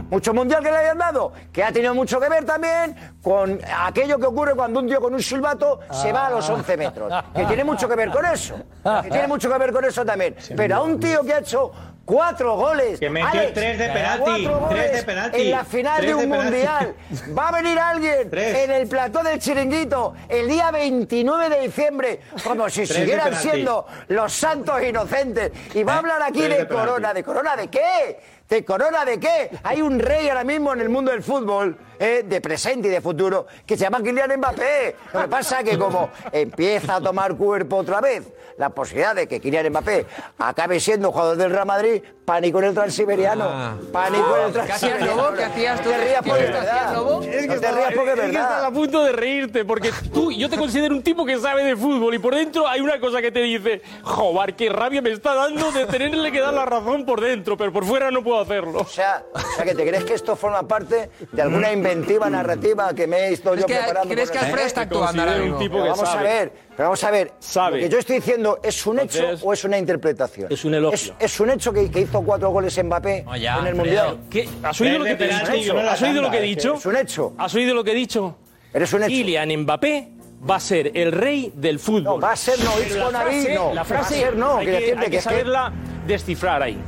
Mucho 0.09 0.33
mundial 0.33 0.61
que 0.61 0.69
le 0.69 0.77
hayan 0.77 0.97
dado, 0.97 1.31
que 1.53 1.63
ha 1.63 1.71
tenido 1.71 1.95
mucho 1.95 2.19
que 2.19 2.27
ver 2.27 2.43
también 2.43 2.93
con 3.23 3.57
aquello 3.79 4.19
que 4.19 4.25
ocurre 4.25 4.53
cuando 4.55 4.81
un 4.81 4.87
tío 4.87 4.99
con 4.99 5.13
un 5.13 5.23
silbato 5.23 5.79
se 5.89 6.11
va 6.11 6.27
a 6.27 6.31
los 6.31 6.49
11 6.49 6.75
metros. 6.75 7.13
Que 7.33 7.45
tiene 7.45 7.63
mucho 7.63 7.87
que 7.87 7.95
ver 7.95 8.11
con 8.11 8.25
eso. 8.25 8.55
Que 9.03 9.09
tiene 9.09 9.27
mucho 9.27 9.49
que 9.49 9.57
ver 9.57 9.71
con 9.71 9.85
eso 9.85 10.05
también. 10.05 10.35
Pero 10.55 10.75
a 10.75 10.81
un 10.81 10.99
tío 10.99 11.23
que 11.23 11.33
ha 11.33 11.39
hecho 11.39 11.71
cuatro 12.05 12.55
goles. 12.55 12.99
Que 12.99 13.09
metió 13.09 13.29
Alex, 13.29 13.53
tres 13.53 13.77
de 13.77 13.89
penalti, 13.89 14.49
tres 14.69 14.91
de 14.93 15.03
penalti, 15.03 15.41
En 15.41 15.51
la 15.51 15.65
final 15.65 16.01
de 16.05 16.15
un 16.15 16.21
de 16.21 16.27
mundial. 16.27 16.95
Va 17.37 17.49
a 17.49 17.51
venir 17.51 17.79
alguien 17.79 18.29
en 18.31 18.71
el 18.71 18.87
plató 18.87 19.23
del 19.23 19.39
chiringuito 19.39 20.15
el 20.27 20.47
día 20.47 20.71
29 20.71 21.49
de 21.49 21.61
diciembre, 21.61 22.19
como 22.43 22.69
si 22.69 22.81
Tres 22.85 22.97
siguieran 22.97 23.35
siendo 23.35 23.85
los 24.09 24.33
santos 24.33 24.81
inocentes. 24.83 25.51
Y 25.73 25.83
va 25.83 25.95
a 25.95 25.97
hablar 25.99 26.21
aquí 26.23 26.41
de, 26.41 26.67
corona. 26.67 27.13
¿De 27.13 27.23
corona 27.23 27.55
de 27.55 27.67
qué? 27.69 28.19
¿De 28.49 28.65
corona 28.65 29.05
de 29.05 29.17
qué? 29.17 29.49
Hay 29.63 29.81
un 29.81 29.97
rey 29.99 30.27
ahora 30.27 30.43
mismo 30.43 30.73
en 30.73 30.81
el 30.81 30.89
mundo 30.89 31.11
del 31.11 31.23
fútbol, 31.23 31.77
eh, 31.97 32.23
de 32.25 32.41
presente 32.41 32.89
y 32.89 32.91
de 32.91 32.99
futuro, 32.99 33.47
que 33.65 33.77
se 33.77 33.83
llama 33.83 34.01
Kylian 34.03 34.37
Mbappé. 34.37 34.95
Lo 35.13 35.21
que 35.21 35.27
pasa 35.29 35.61
es 35.61 35.69
que 35.69 35.79
como 35.79 36.09
empieza 36.33 36.95
a 36.95 37.01
tomar 37.01 37.35
cuerpo 37.37 37.77
otra 37.77 38.01
vez 38.01 38.23
la 38.61 38.69
posibilidad 38.69 39.15
de 39.15 39.27
que 39.27 39.39
Kylian 39.39 39.69
Mbappé 39.69 40.05
acabe 40.37 40.79
siendo 40.79 41.11
jugador 41.11 41.35
del 41.35 41.49
Real 41.51 41.65
Madrid, 41.65 42.03
pánico 42.25 42.59
en 42.59 42.65
el 42.65 42.73
transiberiano. 42.75 43.45
Ah. 43.47 43.73
Pánico 43.91 44.37
en 44.37 44.45
el 44.45 44.53
¿Qué 44.53 44.59
hacías, 44.61 44.79
transiberiano. 44.79 45.33
¿Qué 45.33 45.43
hacías 45.43 45.81
tú? 45.81 45.89
Te 45.89 45.97
rías 45.97 46.21
¿Qué 46.21 46.29
porque 46.29 46.43
es 46.45 46.51
verdad. 46.53 46.93
No 46.93 47.19
te 47.19 47.71
rías 47.71 47.93
porque 47.95 48.11
es 48.11 48.17
que 48.19 48.25
estás 48.27 48.49
verdad. 48.49 48.65
a 48.65 48.71
punto 48.71 49.03
de 49.03 49.11
reírte, 49.13 49.65
porque 49.65 49.91
tú, 50.13 50.31
yo 50.31 50.47
te 50.47 50.57
considero 50.57 50.93
un 50.93 51.01
tipo 51.01 51.25
que 51.25 51.39
sabe 51.39 51.63
de 51.65 51.75
fútbol 51.75 52.13
y 52.13 52.19
por 52.19 52.35
dentro 52.35 52.67
hay 52.67 52.81
una 52.81 52.99
cosa 52.99 53.19
que 53.19 53.31
te 53.31 53.39
dice, 53.39 53.81
joder, 54.03 54.53
qué 54.55 54.69
rabia 54.69 55.01
me 55.01 55.09
está 55.11 55.33
dando 55.33 55.71
de 55.71 55.87
tenerle 55.87 56.31
que 56.31 56.39
dar 56.39 56.53
la 56.53 56.65
razón 56.65 57.03
por 57.03 57.19
dentro, 57.19 57.57
pero 57.57 57.73
por 57.73 57.83
fuera 57.83 58.11
no 58.11 58.23
puedo 58.23 58.39
hacerlo. 58.41 58.79
O 58.81 58.85
sea, 58.85 59.23
o 59.33 59.39
sea, 59.39 59.65
que 59.65 59.73
te 59.73 59.87
crees 59.87 60.03
que 60.05 60.13
esto 60.13 60.35
forma 60.35 60.61
parte 60.67 61.09
de 61.31 61.41
alguna 61.41 61.71
inventiva 61.73 62.29
narrativa 62.29 62.93
que 62.93 63.07
me 63.07 63.17
he 63.29 63.33
estado 63.33 63.55
Es 63.55 63.61
yo 63.61 63.67
que 63.67 63.73
preparando. 63.75 64.13
crees 64.13 64.29
que 64.29 64.37
Alfredo 64.37 64.67
está 64.67 64.81
actuando 64.81 65.21
ahora 65.23 65.37
mismo. 65.37 65.79
Vamos 65.79 66.09
a 66.09 66.21
ver, 66.21 66.53
pero 66.81 66.89
vamos 66.89 67.03
a 67.03 67.11
ver. 67.11 67.33
Sabe. 67.37 67.77
Lo 67.77 67.83
que 67.83 67.89
yo 67.93 67.99
estoy 67.99 68.15
diciendo 68.15 68.59
es 68.63 68.87
un 68.87 68.99
hecho 68.99 69.23
o 69.43 69.53
es 69.53 69.63
una 69.65 69.77
interpretación. 69.77 70.47
es 70.51 70.65
un 70.65 70.73
elogio. 70.73 71.13
Es, 71.19 71.33
es 71.33 71.39
un 71.39 71.51
hecho 71.51 71.71
que, 71.71 71.91
que 71.91 71.99
hizo 72.01 72.23
cuatro 72.23 72.49
goles 72.49 72.75
Mbappé 72.83 73.23
ya, 73.39 73.59
en 73.59 73.67
el 73.67 73.75
mundial. 73.75 74.17
¿Qué? 74.31 74.49
¿Has 74.63 74.81
oído 74.81 74.97
lo 74.97 75.05
que 75.05 75.13
te 75.15 75.31
¿Has 75.31 76.01
oído 76.01 76.21
lo 76.23 76.31
que 76.31 76.37
he 76.37 76.49
es 76.49 76.55
dicho? 76.55 76.73
Es 76.73 76.85
un 76.87 76.95
hecho. 76.97 77.33
¿Has 77.37 77.53
oído 77.53 77.75
lo 77.75 77.83
que 77.83 77.91
he 77.91 77.93
dicho? 77.93 78.35
Eres 78.73 78.91
un 78.93 79.03
hecho. 79.03 79.09
Kylian 79.09 79.55
Mbappé 79.57 80.11
va 80.49 80.55
a 80.55 80.59
ser 80.59 80.91
el 80.97 81.11
rey 81.11 81.53
del 81.55 81.77
fútbol. 81.77 82.03
No, 82.03 82.19
va 82.19 82.31
a 82.31 82.35
ser 82.35 82.57
no, 82.63 82.71
it's 82.81 82.95
la 82.95 83.11
frase- 83.11 83.53
no. 83.53 83.73
La 83.75 83.81
Va 83.81 83.85
frase 83.85 84.15
a 84.15 84.19
ser 84.21 84.35
no, 84.37 84.57
hay 84.57 84.65
que, 84.65 84.75
hay 84.75 84.81
que 84.81 84.95
que 84.95 85.03
es 85.05 85.09
que- 85.11 85.21
saberla 85.21 85.71
descifrar 86.07 86.63
ahí. 86.63 86.81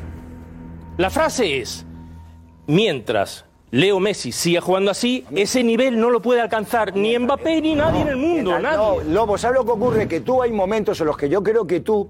La 0.97 1.12
frase 1.12 1.60
es, 1.60 1.86
mientras 2.65 3.45
Leo 3.74 4.00
Messi 4.00 4.32
siga 4.32 4.62
jugando 4.62 4.92
así, 4.92 5.26
ese 5.36 5.64
nivel 5.64 6.00
no 6.00 6.12
lo 6.12 6.22
puede 6.22 6.40
alcanzar 6.42 6.96
ni 6.96 7.18
Mbappé 7.18 7.60
ni 7.60 7.74
nadie 7.74 8.02
en 8.02 8.08
el 8.10 8.18
mundo, 8.18 8.60
No. 8.60 9.02
Lobo, 9.02 9.36
¿sabes 9.36 9.58
lo 9.58 9.66
que 9.66 9.72
ocurre? 9.72 10.08
Que 10.08 10.20
tú 10.20 10.44
hay 10.44 10.52
momentos 10.52 11.02
en 11.02 11.08
los 11.08 11.18
que 11.18 11.28
yo 11.28 11.42
creo 11.42 11.66
que 11.66 11.80
tú, 11.80 12.08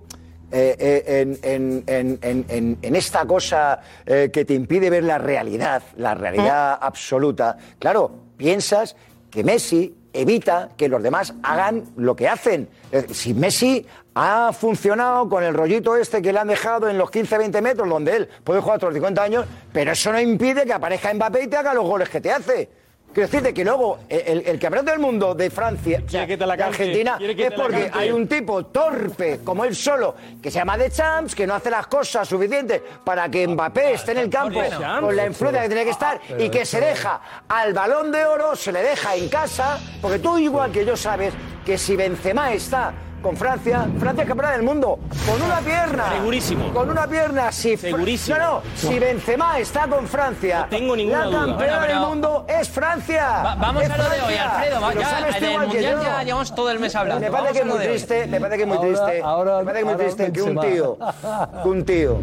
eh, 0.52 0.76
eh, 0.78 1.22
en, 1.22 1.40
en- 1.42 1.84
en- 1.88 2.20
en- 2.22 2.46
en- 2.50 2.78
en 2.82 2.96
esta 2.98 3.26
cosa 3.26 3.80
eh, 4.06 4.30
que 4.34 4.44
te 4.44 4.54
impide 4.54 4.90
ver 4.90 5.06
la 5.06 5.18
realidad, 5.20 5.82
la 5.96 6.14
realidad 6.14 6.78
absoluta, 6.82 7.58
claro, 7.80 8.12
piensas 8.36 8.98
que 9.32 9.46
Messi 9.46 9.96
evita 10.12 10.68
que 10.76 10.90
los 10.90 11.02
demás 11.02 11.34
hagan 11.44 11.86
lo 11.96 12.14
que 12.14 12.28
hacen. 12.28 12.68
Si 13.12 13.34
Messi 13.34 13.86
ha 14.16 14.52
funcionado 14.54 15.28
con 15.28 15.44
el 15.44 15.54
rollito 15.54 15.96
este 15.96 16.22
que 16.22 16.32
le 16.32 16.40
han 16.40 16.48
dejado 16.48 16.88
en 16.90 16.98
los 16.98 17.10
15-20 17.10 17.62
metros, 17.62 17.90
donde 17.90 18.16
él 18.16 18.30
puede 18.44 18.62
jugar 18.62 18.76
hasta 18.76 18.86
los 18.88 18.96
50 18.96 19.24
años, 19.24 19.46
pero 19.72 19.92
eso 19.92 20.12
no 20.12 20.20
impide 20.20 20.66
que 20.66 20.74
aparezca 20.74 21.14
Mbappé 21.14 21.44
y 21.44 21.48
te 21.48 21.58
haga 21.58 21.74
los 21.74 21.86
goles 21.86 22.10
que 22.10 22.22
te 22.22 22.32
hace. 22.32 22.70
Quiero 23.14 23.28
decirte 23.28 23.54
que 23.54 23.64
luego 23.64 24.00
el, 24.10 24.42
el 24.44 24.58
campeonato 24.60 24.90
del 24.90 25.00
mundo 25.00 25.36
de 25.36 25.52
Francia, 25.52 26.02
o 26.04 26.10
sea, 26.10 26.26
que 26.26 26.36
te 26.36 26.48
la 26.48 26.58
de 26.58 26.64
Argentina, 26.64 27.20
es 27.22 27.52
porque 27.52 27.92
hay 27.94 28.12
un 28.12 28.28
tipo 28.28 28.66
torpe 28.66 29.42
como 29.44 29.66
él 29.66 29.76
solo, 29.76 30.16
que 30.42 30.50
se 30.50 30.58
llama 30.58 30.80
The 30.80 30.90
Champs, 30.90 31.36
que 31.36 31.46
no 31.46 31.54
hace 31.54 31.70
las 31.70 31.86
cosas 31.86 32.28
suficientes 32.28 32.82
para 33.04 33.30
que 33.30 33.48
Mbappé 33.48 33.94
esté 33.94 34.14
en 34.14 34.18
el 34.18 34.30
campo 34.32 34.56
Bueno. 34.56 35.02
con 35.02 35.16
la 35.16 35.28
influencia 35.28 35.62
que 35.62 35.68
tiene 35.68 35.84
que 35.84 35.92
estar 35.92 36.20
y 36.40 36.50
que 36.50 36.66
se 36.66 36.82
deja 36.82 37.22
al 37.48 37.72
balón 37.74 38.12
de 38.12 38.26
oro, 38.26 38.56
se 38.56 38.72
le 38.72 38.82
deja 38.82 39.16
en 39.16 39.30
casa, 39.30 39.80
porque 40.02 40.18
tú 40.18 40.40
igual 40.40 40.72
que 40.72 40.84
yo 40.84 40.98
sabes 40.98 41.36
que 41.64 41.78
si 41.78 41.96
Benzema 41.96 42.52
está 42.52 42.94
con 43.24 43.36
Francia, 43.38 43.88
Francia 44.00 44.22
es 44.24 44.28
campeona 44.28 44.52
del 44.52 44.62
mundo, 44.64 45.00
con 45.26 45.42
una 45.42 45.60
pierna. 45.62 46.12
Segurísimo. 46.12 46.72
Con 46.74 46.90
una 46.90 47.08
pierna, 47.08 47.52
si 47.52 47.78
Fra- 47.78 47.90
Segurísimo. 47.90 48.38
No, 48.38 48.44
no, 48.56 48.62
si 48.76 49.00
Benzema 49.00 49.58
está 49.60 49.88
con 49.88 50.06
Francia, 50.08 50.60
No 50.60 50.68
tengo 50.68 50.96
ninguna 50.96 51.20
la 51.20 51.26
duda. 51.26 51.40
campeona 51.40 51.56
Bueno, 51.58 51.78
pero- 51.88 52.00
del 52.00 52.10
mundo 52.10 52.46
es 52.50 52.70
Francia. 52.70 53.44
Va- 53.44 53.56
vamos 53.56 53.84
Es 53.84 53.90
a 53.90 53.98
lo 53.98 54.04
de 54.04 54.10
hoy, 54.10 54.18
Francia. 54.20 54.52
Alfredo. 54.52 54.82
va- 54.82 54.94
ya, 54.94 55.10
sabes 55.10 55.32
tú 55.32 55.38
en 55.38 55.44
el 55.46 55.52
igual 55.52 55.68
que 55.70 55.74
Mundial 55.74 55.96
yo. 55.98 56.04
ya 56.04 56.24
llevamos 56.24 56.56
todo 56.56 56.70
el 56.72 56.80
mes 56.80 56.96
hablando. 56.96 57.22
Me 57.26 57.32
parece 57.32 57.42
Vamos 57.44 57.52
que 57.54 57.60
es 57.60 57.66
lo 57.66 57.72
muy 57.74 57.80
de 57.82 57.88
hoy. 57.90 57.94
triste, 57.96 58.28
me 58.28 58.40
parece 58.42 58.58
que 58.58 58.64
es 58.64 58.68
muy 58.68 58.78
Ahora- 58.78 58.88
triste. 58.90 59.22
ahora- 59.24 59.58
me 59.60 59.64
parece 59.66 59.74
que 59.74 59.80
es 59.80 59.86
muy 59.86 59.94
ahora 59.94 60.04
triste 60.04 60.32
que 60.34 60.42
un 60.42 60.56
Benzema. 60.56 60.74
tío, 60.74 60.98
que 61.64 61.70
un 61.70 61.86
tío, 61.86 62.20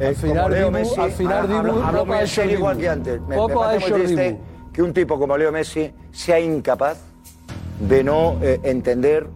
eh, 0.00 0.06
Al 0.06 0.14
final 0.16 0.36
como 0.44 0.48
Leo 0.54 0.68
Dibu- 0.68 0.72
Messi, 0.72 1.00
al 1.00 1.12
final 1.12 1.48
Dibu 1.48 1.58
hablo 1.58 1.72
poco 1.92 2.06
muy 2.06 2.14
ha 2.14 2.18
en 2.20 2.24
hecho 2.26 2.34
serio 2.34 2.48
Dibu. 2.50 2.58
igual 2.60 2.78
que 2.78 2.88
antes. 2.88 3.20
Me, 3.22 3.26
me 3.28 3.36
Poco 3.36 3.62
ha 3.62 3.66
parece 3.66 3.84
hecho 3.86 3.96
muy 3.96 4.04
triste 4.06 4.22
Dibu. 4.30 4.40
que 4.72 4.82
un 4.82 4.92
tipo 4.94 5.18
como 5.18 5.36
Leo 5.36 5.50
Messi 5.52 5.92
sea 6.12 6.38
incapaz 6.40 6.98
de 7.80 8.04
no 8.04 8.36
eh, 8.40 8.60
entender 8.62 9.26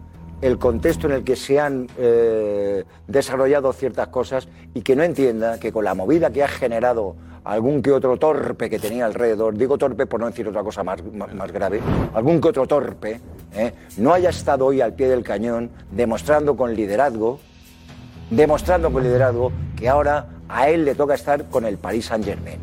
el 0.41 0.57
contexto 0.57 1.07
en 1.07 1.13
el 1.13 1.23
que 1.23 1.35
se 1.35 1.59
han 1.59 1.87
eh, 1.97 2.83
desarrollado 3.07 3.73
ciertas 3.73 4.07
cosas 4.09 4.47
y 4.73 4.81
que 4.81 4.95
no 4.95 5.03
entienda 5.03 5.59
que 5.59 5.71
con 5.71 5.83
la 5.83 5.93
movida 5.93 6.29
que 6.29 6.43
ha 6.43 6.47
generado 6.47 7.15
algún 7.43 7.81
que 7.81 7.91
otro 7.91 8.17
torpe 8.17 8.69
que 8.69 8.77
tenía 8.77 9.05
alrededor, 9.05 9.57
digo 9.57 9.77
torpe 9.77 10.05
por 10.05 10.19
no 10.19 10.27
decir 10.27 10.47
otra 10.47 10.63
cosa 10.63 10.83
más, 10.83 11.01
más, 11.13 11.51
grave, 11.51 11.81
algún 12.13 12.41
que 12.41 12.49
otro 12.49 12.67
torpe, 12.67 13.21
¿eh? 13.55 13.73
no 13.97 14.13
haya 14.13 14.29
estado 14.29 14.65
hoy 14.65 14.81
al 14.81 14.93
pie 14.93 15.07
del 15.07 15.23
cañón 15.23 15.71
demostrando 15.91 16.57
con 16.57 16.75
liderazgo, 16.75 17.39
demostrando 18.29 18.91
con 18.91 19.03
liderazgo 19.03 19.53
que 19.77 19.87
ahora 19.87 20.27
a 20.49 20.69
él 20.69 20.83
le 20.83 20.95
toca 20.95 21.15
estar 21.15 21.45
con 21.45 21.65
el 21.65 21.77
Paris 21.77 22.05
Saint 22.05 22.25
Germain. 22.25 22.59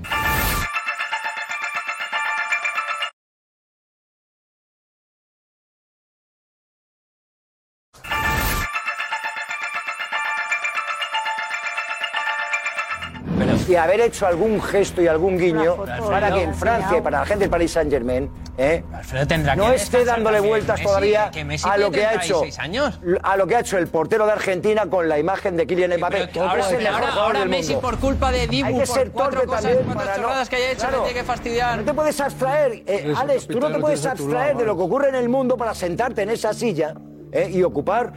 Y 13.75 13.77
haber 13.77 14.01
hecho 14.03 14.27
algún 14.27 14.63
gesto 14.63 15.03
y 15.03 15.09
algún 15.09 15.37
guiño 15.37 15.77
para 16.09 16.33
que 16.33 16.43
en 16.45 16.55
Francia 16.55 16.99
y 16.99 17.01
para 17.01 17.21
la 17.21 17.27
gente 17.27 17.41
del 17.41 17.51
Paris 17.51 17.73
Saint 17.73 17.91
Germain 17.91 18.31
¿eh? 18.57 18.85
Tendrá 19.27 19.57
no 19.57 19.71
que 19.71 19.75
esté 19.77 20.05
dándole 20.05 20.39
vueltas 20.39 20.77
Messi, 20.79 20.85
todavía 20.85 21.31
que 21.33 21.45
Messi 21.45 21.69
a 21.69 21.77
lo 21.77 21.91
que 21.91 22.07
ha 22.07 22.15
hecho 22.15 22.39
36 22.41 22.59
años. 22.61 23.01
a 23.23 23.37
lo 23.37 23.47
que 23.49 23.57
ha 23.57 23.61
hecho 23.61 23.79
el 23.79 23.89
portero 23.89 24.27
de 24.27 24.33
Argentina 24.33 24.87
con 24.87 25.09
la 25.09 25.19
imagen 25.19 25.57
de 25.57 25.67
Kylian 25.67 25.97
Mbappé 25.99 26.27
que 26.27 26.29
que 26.35 26.41
ahora, 26.41 26.61
es 26.61 26.71
el 26.71 26.79
mejor 26.79 26.95
ahora- 26.95 27.07
jugador 27.11 27.27
ahora 27.27 27.41
del 27.41 27.49
Messi 27.49 27.73
mundo. 27.73 27.89
por 27.89 27.99
culpa 27.99 28.31
de 28.31 28.47
Dibu, 28.47 28.67
Hay 28.69 28.75
que 28.75 28.87
por 28.87 28.97
ser 28.97 29.11
cuatro 29.11 29.33
torpe 29.41 29.47
cosas, 29.49 29.63
también 29.63 29.85
cuatro 29.87 30.05
para 30.05 30.17
no- 30.45 30.49
que 30.49 30.57
haya 30.57 30.71
hecho, 30.71 30.81
Claro. 30.81 30.97
le 30.99 31.05
tiene 31.05 31.21
que 31.21 31.27
fastidiar. 31.27 31.79
No 31.79 31.85
te 31.85 31.95
puedes 31.95 32.21
abstraer, 32.21 32.83
eh, 32.87 33.15
Alex, 33.17 33.47
tú 33.49 33.59
no 33.59 33.73
te 33.73 33.79
puedes 33.81 34.07
abstraer 34.07 34.47
lado, 34.49 34.59
de 34.61 34.67
lo 34.67 34.77
que 34.77 34.83
ocurre 34.85 35.09
en 35.09 35.15
el 35.17 35.29
mundo 35.29 35.57
para 35.57 35.75
sentarte 35.75 36.23
en 36.23 36.31
esa 36.31 36.53
silla 36.55 36.95
eh, 37.33 37.51
y 37.53 37.65
ocupar 37.65 38.13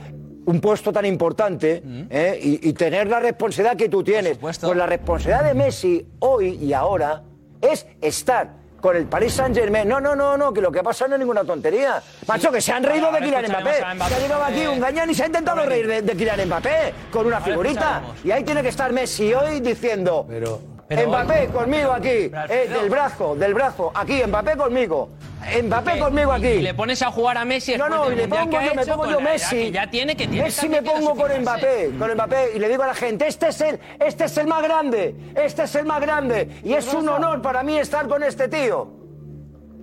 un 0.48 0.62
puesto 0.62 0.92
tan 0.94 1.06
importante 1.06 1.84
eh, 2.10 2.40
y, 2.42 2.70
y 2.70 2.74
tener 2.74 3.08
la 3.08 3.20
responsabilidad 3.20 3.78
que 3.78 3.90
tú 3.90 4.04
tienes. 4.04 4.38
Pues 4.38 4.62
la 4.64 4.86
responsabilidad 4.86 5.44
de 5.44 5.54
Messi 5.54 6.08
hoy 6.20 6.58
y 6.62 6.74
ahora 6.74 7.22
es 7.62 7.86
estar 8.02 8.50
con 8.80 8.96
el 8.96 9.06
Paris 9.08 9.34
Saint 9.34 9.56
Germain. 9.56 9.88
No, 9.88 10.00
no, 10.00 10.16
no, 10.16 10.38
no, 10.38 10.54
que 10.54 10.62
lo 10.62 10.72
que 10.72 10.80
ha 10.80 10.84
pasado 10.84 11.10
no 11.10 11.16
es 11.16 11.20
ninguna 11.20 11.44
tontería. 11.44 12.02
Macho, 12.28 12.52
que 12.52 12.62
se 12.62 12.72
han 12.72 12.84
reído 12.84 13.12
de 13.12 13.20
Kylian 13.20 13.46
Mbappé. 13.46 13.70
escucharemos 13.70 13.84
a 13.84 13.96
Mbappé. 13.96 14.10
Que 14.10 14.16
ha 14.16 14.20
llegado 14.20 14.44
aquí 14.44 14.68
un 14.68 14.80
gañán 14.80 15.10
y 15.10 15.14
se 15.14 15.24
ha 15.24 15.26
intentado 15.26 15.66
reír 15.66 15.88
de, 15.88 16.02
de 16.02 16.14
Kylian 16.14 16.48
Mbappé 16.48 16.94
con 17.12 17.26
una 17.26 17.42
figurita. 17.42 18.04
Y 18.24 18.32
ahí 18.32 18.44
tiene 18.44 18.62
que 18.62 18.70
estar 18.70 18.94
Messi 18.94 19.34
hoy 19.34 19.60
diciendo... 19.60 20.26
Pero, 20.30 20.62
Pero 20.88 21.10
Mbappé 21.10 21.41
hoy- 21.41 21.47
conmigo 21.47 21.91
aquí, 21.91 22.08
eh, 22.50 22.69
del 22.69 22.89
brazo, 22.89 23.36
del 23.36 23.54
brazo, 23.54 23.91
aquí, 23.93 24.23
Mbappé 24.26 24.56
conmigo, 24.56 25.10
Mbappé 25.63 26.00
conmigo 26.00 26.32
aquí. 26.32 26.47
Y 26.47 26.62
le 26.62 26.73
pones 26.73 27.02
a 27.02 27.12
jugar 27.12 27.38
a 27.38 27.43
Messi 27.45 27.76
No, 27.78 27.89
no, 27.89 28.10
y 28.12 28.15
le 28.15 28.28
pongo 28.28 28.60
yo, 28.62 28.73
me 28.73 28.86
pongo 28.86 29.06
yo 29.06 29.19
Messi. 29.21 29.71
ya 29.71 29.89
tiene, 29.89 30.15
que 30.15 30.28
tiene 30.28 30.45
Messi 30.45 30.69
me 30.69 30.82
pongo 30.82 31.13
con. 31.15 31.30
Mbappé, 31.41 31.91
con 32.00 32.12
Mbappé, 32.13 32.52
y 32.56 32.60
le 32.60 32.69
digo 32.69 32.84
a 32.84 32.88
la 32.88 32.95
gente, 32.95 33.28
este 33.28 33.50
es 33.50 33.60
el, 33.62 33.80
este 34.00 34.26
es 34.26 34.38
el 34.38 34.47
más 34.47 34.63
grande, 34.63 35.13
este 35.36 35.63
es 35.63 35.76
el 35.76 35.86
más 35.86 36.00
grande, 36.00 36.50
y 36.63 36.73
es 36.73 36.93
un 36.93 37.08
honor 37.10 37.41
para 37.41 37.63
mí 37.63 37.78
estar 37.78 38.08
con 38.08 38.23
este 38.23 38.47
tío. 38.47 38.89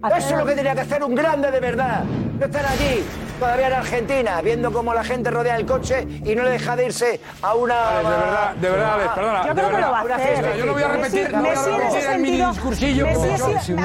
Eso 0.08 0.30
es 0.30 0.38
lo 0.38 0.46
que 0.46 0.54
tenía 0.54 0.74
que 0.74 0.80
hacer 0.82 1.02
un 1.02 1.14
grande 1.14 1.50
de 1.50 1.60
verdad. 1.60 2.04
No 2.38 2.46
estar 2.46 2.66
allí, 2.66 3.04
todavía 3.38 3.68
en 3.68 3.72
Argentina, 3.74 4.40
viendo 4.42 4.72
cómo 4.72 4.92
la 4.92 5.04
gente 5.04 5.30
rodea 5.30 5.56
el 5.56 5.66
coche 5.66 6.06
y 6.24 6.34
no 6.34 6.42
le 6.42 6.50
deja 6.50 6.76
de 6.76 6.86
irse 6.86 7.20
a 7.42 7.54
una. 7.54 7.74
De 7.74 8.02
verdad, 8.02 8.54
de 8.54 8.70
verdad, 8.70 8.94
Alex, 8.94 9.08
ah, 9.10 9.14
perdona. 9.14 9.46
Yo 9.46 9.54
creo 9.54 9.70
que 9.70 9.80
lo 9.80 9.90
va 9.90 10.00
a 10.00 10.16
hacer. 10.16 10.56
Yo 10.56 10.66
no 10.66 10.72
voy 10.72 10.82
a 10.82 10.88
repetir, 10.88 11.32
no 11.32 11.40
voy 11.40 11.48
a 11.50 11.78
repetir 11.78 12.10
el 12.10 12.20
mini 12.20 12.46
discursillo. 12.46 13.06
No 13.06 13.18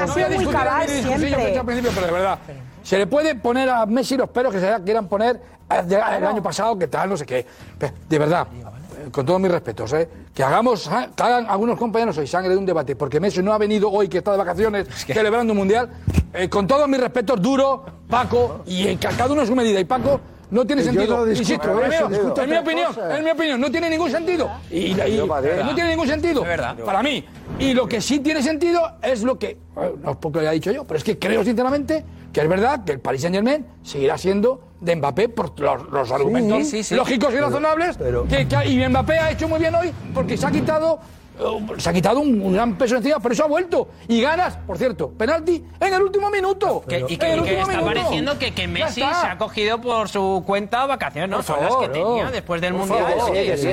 voy 0.06 0.22
a 0.22 0.28
discutir 0.28 0.58
discursillo 0.86 1.36
que 1.36 1.42
he 1.42 1.50
hecho 1.50 1.60
al 1.60 1.66
principio, 1.66 1.92
pero 1.94 2.06
de 2.06 2.12
verdad. 2.12 2.38
Se 2.82 2.98
le 2.98 3.06
puede 3.06 3.34
poner 3.34 3.68
a 3.68 3.86
Messi 3.86 4.16
los 4.16 4.30
pelos 4.30 4.52
que 4.52 4.60
se 4.60 4.82
quieran 4.82 5.06
poner 5.06 5.40
eh, 5.70 5.82
el 5.88 6.26
año 6.26 6.42
pasado, 6.42 6.78
que 6.78 6.88
tal, 6.88 7.10
no 7.10 7.16
sé 7.16 7.26
qué. 7.26 7.46
De 8.08 8.18
verdad 8.18 8.46
con 9.10 9.26
todos 9.26 9.40
mis 9.40 9.50
respetos, 9.50 9.92
¿eh? 9.92 10.08
que 10.34 10.42
hagamos, 10.42 10.88
que 11.16 11.22
hagan 11.22 11.46
algunos 11.48 11.78
compañeros 11.78 12.18
hoy 12.18 12.26
sangre 12.26 12.52
de 12.52 12.58
un 12.58 12.66
debate, 12.66 12.96
porque 12.96 13.20
Messi 13.20 13.42
no 13.42 13.52
ha 13.52 13.58
venido 13.58 13.90
hoy, 13.90 14.08
que 14.08 14.18
está 14.18 14.32
de 14.32 14.38
vacaciones, 14.38 14.88
celebrando 15.06 15.52
un 15.52 15.58
mundial. 15.58 15.90
Eh, 16.32 16.48
con 16.48 16.66
todos 16.66 16.88
mis 16.88 17.00
respetos, 17.00 17.40
duro, 17.40 17.84
Paco, 18.08 18.62
y 18.66 18.96
cada 18.96 19.26
uno 19.26 19.42
en 19.42 19.46
su 19.46 19.56
medida. 19.56 19.80
Y 19.80 19.84
Paco 19.84 20.20
no 20.50 20.66
tiene 20.66 20.82
sentido. 20.82 21.28
Insisto, 21.28 21.82
en, 21.82 22.50
mi 22.50 22.56
opinión, 22.56 22.94
en 23.16 23.24
mi 23.24 23.30
opinión, 23.30 23.60
no 23.60 23.70
tiene 23.70 23.90
ningún 23.90 24.10
sentido. 24.10 24.50
Y, 24.70 24.94
no 24.94 25.74
tiene 25.74 25.90
ningún 25.90 26.06
sentido. 26.06 26.44
Para 26.84 27.02
mí. 27.02 27.24
Y 27.58 27.74
lo 27.74 27.86
que 27.86 28.00
sí 28.00 28.20
tiene 28.20 28.42
sentido 28.42 28.80
es 29.02 29.22
lo 29.22 29.38
que, 29.38 29.58
no 30.02 30.12
es 30.12 30.16
porque 30.16 30.38
lo 30.38 30.42
haya 30.42 30.52
dicho 30.52 30.72
yo, 30.72 30.84
pero 30.84 30.98
es 30.98 31.04
que 31.04 31.18
creo 31.18 31.44
sinceramente 31.44 32.04
que 32.32 32.40
es 32.40 32.48
verdad 32.48 32.84
que 32.84 32.92
el 32.92 33.00
Paris 33.00 33.22
Saint 33.22 33.34
Germain 33.34 33.66
seguirá 33.82 34.16
siendo 34.16 34.62
de 34.80 34.96
Mbappé 34.96 35.28
por 35.28 35.58
los, 35.58 36.10
argumentos 36.10 36.92
lógicos 36.92 37.34
y 37.34 37.38
razonables 37.38 37.96
pero, 37.98 38.24
que, 38.26 38.46
y 38.66 38.88
Mbappé 38.88 39.18
ha 39.18 39.30
hecho 39.32 39.48
muy 39.48 39.58
bien 39.58 39.74
hoy 39.74 39.92
porque 40.14 40.36
se 40.36 40.46
ha 40.46 40.50
quitado 40.50 41.00
se 41.78 41.90
ha 41.90 41.92
quitado 41.92 42.20
un, 42.20 42.52
gran 42.52 42.76
peso 42.76 42.96
encima, 42.96 43.18
pero 43.20 43.32
eso 43.32 43.44
ha 43.44 43.48
vuelto. 43.48 43.88
Y 44.08 44.20
ganas, 44.20 44.56
por 44.56 44.78
cierto, 44.78 45.10
penalti 45.10 45.64
en 45.78 45.94
el 45.94 46.02
último 46.02 46.30
minuto. 46.30 46.82
Y 47.08 47.16
que, 47.16 47.32
en 47.32 47.38
el 47.40 47.48
está 47.48 47.80
pareciendo 47.80 48.38
que, 48.38 48.52
que 48.52 48.68
Messi 48.68 49.00
se 49.00 49.04
ha 49.04 49.38
cogido 49.38 49.80
por 49.80 50.08
su 50.08 50.42
cuenta 50.46 50.86
vacaciones, 50.86 51.30
¿no? 51.30 51.42
Son 51.42 51.62
las 51.62 51.76
que 51.76 51.88
tenía 51.88 52.30
después 52.30 52.60
del 52.60 52.74
Mundial. 52.74 53.14
Sí, 53.26 53.56
sí, 53.56 53.62
sí, 53.62 53.68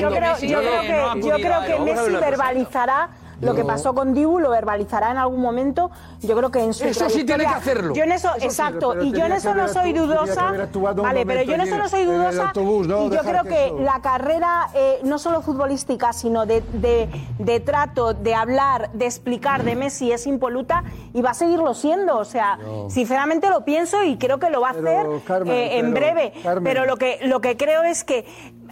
no. 0.00 1.16
Yo 1.20 1.36
creo 1.36 1.62
que 1.66 1.78
Messi 1.80 2.10
verbalizará 2.10 3.10
lo 3.42 3.54
que 3.54 3.64
pasó 3.64 3.94
con 3.94 4.14
Dibu 4.14 4.38
lo 4.38 4.50
verbalizará 4.50 5.10
en 5.10 5.18
algún 5.18 5.40
momento. 5.40 5.90
Yo 6.20 6.36
creo 6.36 6.50
que 6.50 6.62
en 6.62 6.74
su 6.74 6.84
Eso 6.84 7.10
sí 7.10 7.24
tiene 7.24 7.44
que 7.44 7.50
hacerlo. 7.50 7.94
Yo 7.94 8.04
en 8.04 8.12
eso, 8.12 8.30
exacto. 8.40 9.02
Y 9.02 9.12
yo 9.12 9.26
en 9.26 9.32
eso 9.32 9.54
no 9.54 9.68
soy 9.68 9.92
dudosa. 9.92 10.52
Vale, 10.96 11.26
pero 11.26 11.42
yo 11.42 11.54
en 11.54 11.62
eso 11.62 11.76
no 11.76 11.88
soy 11.88 12.04
dudosa. 12.04 12.52
Y 12.54 13.10
yo 13.10 13.20
creo 13.20 13.44
que, 13.44 13.72
la 13.80 14.00
carrera, 14.00 14.68
eh, 14.74 15.00
no 15.04 15.18
solo 15.18 15.42
futbolística, 15.42 16.12
sino 16.12 16.46
de, 16.46 16.62
de, 16.72 17.08
de, 17.38 17.60
trato, 17.60 18.14
de 18.14 18.34
hablar, 18.34 18.90
de 18.92 19.06
explicar 19.06 19.64
de 19.64 19.74
Messi 19.74 20.12
es 20.12 20.26
impoluta 20.26 20.84
y 21.12 21.22
va 21.22 21.30
a 21.30 21.34
seguirlo 21.34 21.74
siendo. 21.74 22.18
O 22.18 22.24
sea, 22.24 22.58
sinceramente 22.88 23.50
lo 23.50 23.64
pienso 23.64 24.02
y 24.04 24.16
creo 24.16 24.38
que 24.38 24.50
lo 24.50 24.60
va 24.60 24.68
a 24.68 24.72
hacer 24.72 25.06
eh, 25.46 25.78
en 25.78 25.92
breve. 25.92 26.32
Pero 26.62 26.86
lo 26.86 26.96
que, 26.96 27.18
lo 27.22 27.40
que 27.40 27.56
creo 27.56 27.82
es 27.82 28.04
que 28.04 28.24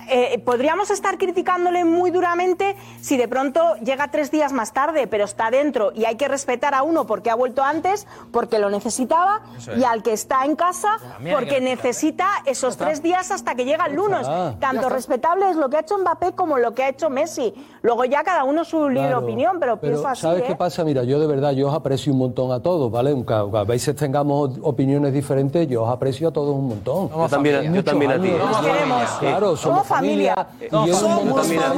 eh, 0.08 0.38
podríamos 0.44 0.90
estar 0.90 1.18
criticándole 1.18 1.84
muy 1.84 2.10
duramente 2.10 2.76
si 3.00 3.16
de 3.16 3.28
pronto 3.28 3.76
llega 3.76 4.08
tres 4.08 4.30
días 4.30 4.52
más 4.52 4.72
tarde, 4.72 5.06
pero 5.06 5.24
está 5.24 5.50
dentro 5.50 5.92
y 5.94 6.04
hay 6.04 6.16
que 6.16 6.28
respetar 6.28 6.74
a 6.74 6.82
uno 6.82 7.06
porque 7.06 7.30
ha 7.30 7.34
vuelto 7.34 7.62
antes, 7.62 8.06
porque 8.32 8.58
lo 8.58 8.70
necesitaba, 8.70 9.42
es. 9.56 9.70
y 9.76 9.84
al 9.84 10.02
que 10.02 10.12
está 10.12 10.44
en 10.44 10.56
casa 10.56 10.98
porque 11.32 11.60
necesita 11.60 12.28
esos 12.44 12.76
tres 12.76 13.02
días 13.02 13.30
hasta 13.30 13.54
que 13.54 13.64
llega 13.64 13.86
el 13.86 13.94
lunes. 13.94 14.26
Tanto 14.58 14.88
respetable 14.88 15.50
es 15.50 15.56
lo 15.56 15.68
que 15.68 15.76
ha 15.76 15.80
hecho 15.80 15.98
Mbappé 15.98 16.32
como 16.32 16.58
lo 16.58 16.74
que 16.74 16.84
ha 16.84 16.88
hecho 16.88 17.10
Messi. 17.10 17.54
Luego 17.82 18.04
ya 18.04 18.22
cada 18.22 18.44
uno 18.44 18.64
su 18.64 18.88
libre 18.88 19.08
claro, 19.08 19.24
opinión, 19.24 19.56
pero, 19.58 19.76
pero 19.76 19.92
pienso 19.92 20.08
así. 20.08 20.22
¿Sabes 20.22 20.42
¿eh? 20.42 20.46
qué 20.48 20.56
pasa? 20.56 20.84
Mira, 20.84 21.04
yo 21.04 21.18
de 21.18 21.26
verdad, 21.26 21.52
yo 21.52 21.68
os 21.68 21.74
aprecio 21.74 22.12
un 22.12 22.18
montón 22.18 22.52
a 22.52 22.60
todos, 22.60 22.90
¿vale? 22.90 23.10
Aunque 23.10 23.32
a 23.32 23.64
veces 23.64 23.96
tengamos 23.96 24.50
opiniones 24.62 25.12
diferentes, 25.12 25.66
yo 25.68 25.84
os 25.84 25.90
aprecio 25.90 26.28
a 26.28 26.32
todos 26.32 26.54
un 26.54 26.68
montón. 26.68 27.10
Yo 27.10 27.28
también, 27.28 27.72
yo 27.72 27.82
también 27.82 28.10
a 28.12 28.20
ti. 28.20 28.30
Nos 28.30 28.58
queremos. 28.58 29.10
Claro, 29.20 29.56
somos 29.56 29.86
familia. 29.90 30.34
familia. 30.34 30.68
No, 30.72 30.86
y 30.86 30.88
yo 30.88 30.94
somos 30.94 31.46
familia. 31.46 31.72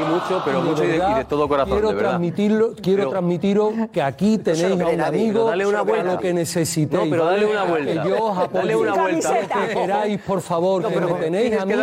Y 0.00 0.04
mucho, 0.04 0.42
pero 0.44 0.62
mucho 0.62 0.84
y 0.84 0.88
de, 0.88 0.96
y 0.96 1.14
de, 1.14 1.24
todo 1.24 1.48
corazón. 1.48 1.74
Quiero 1.74 1.92
de 1.92 1.98
transmitirlo, 1.98 2.74
quiero 2.82 2.98
pero, 2.98 3.10
transmitiros 3.10 3.72
que 3.92 4.02
aquí 4.02 4.38
tenéis 4.38 4.80
a 4.80 4.86
un 4.86 5.00
amigo 5.00 5.44
dale 5.46 5.66
una 5.66 5.82
vuelta. 5.82 6.12
lo 6.12 6.18
que 6.18 6.32
necesitéis. 6.32 7.04
No, 7.04 7.10
pero 7.10 7.24
dale 7.24 7.46
una 7.46 7.64
vuelta. 7.64 8.02
Que 8.02 8.08
yo 8.08 8.24
os 8.24 8.38
apoyo. 8.38 8.58
Dale 8.58 8.76
una 8.76 8.92
vuelta. 8.94 9.34
Que 9.68 9.74
queráis, 9.74 10.20
por 10.20 10.40
favor, 10.40 10.82
no, 10.82 10.88
que 10.88 11.00
me 11.00 11.12
tenéis 11.14 11.60
a 11.60 11.66
mí 11.66 11.74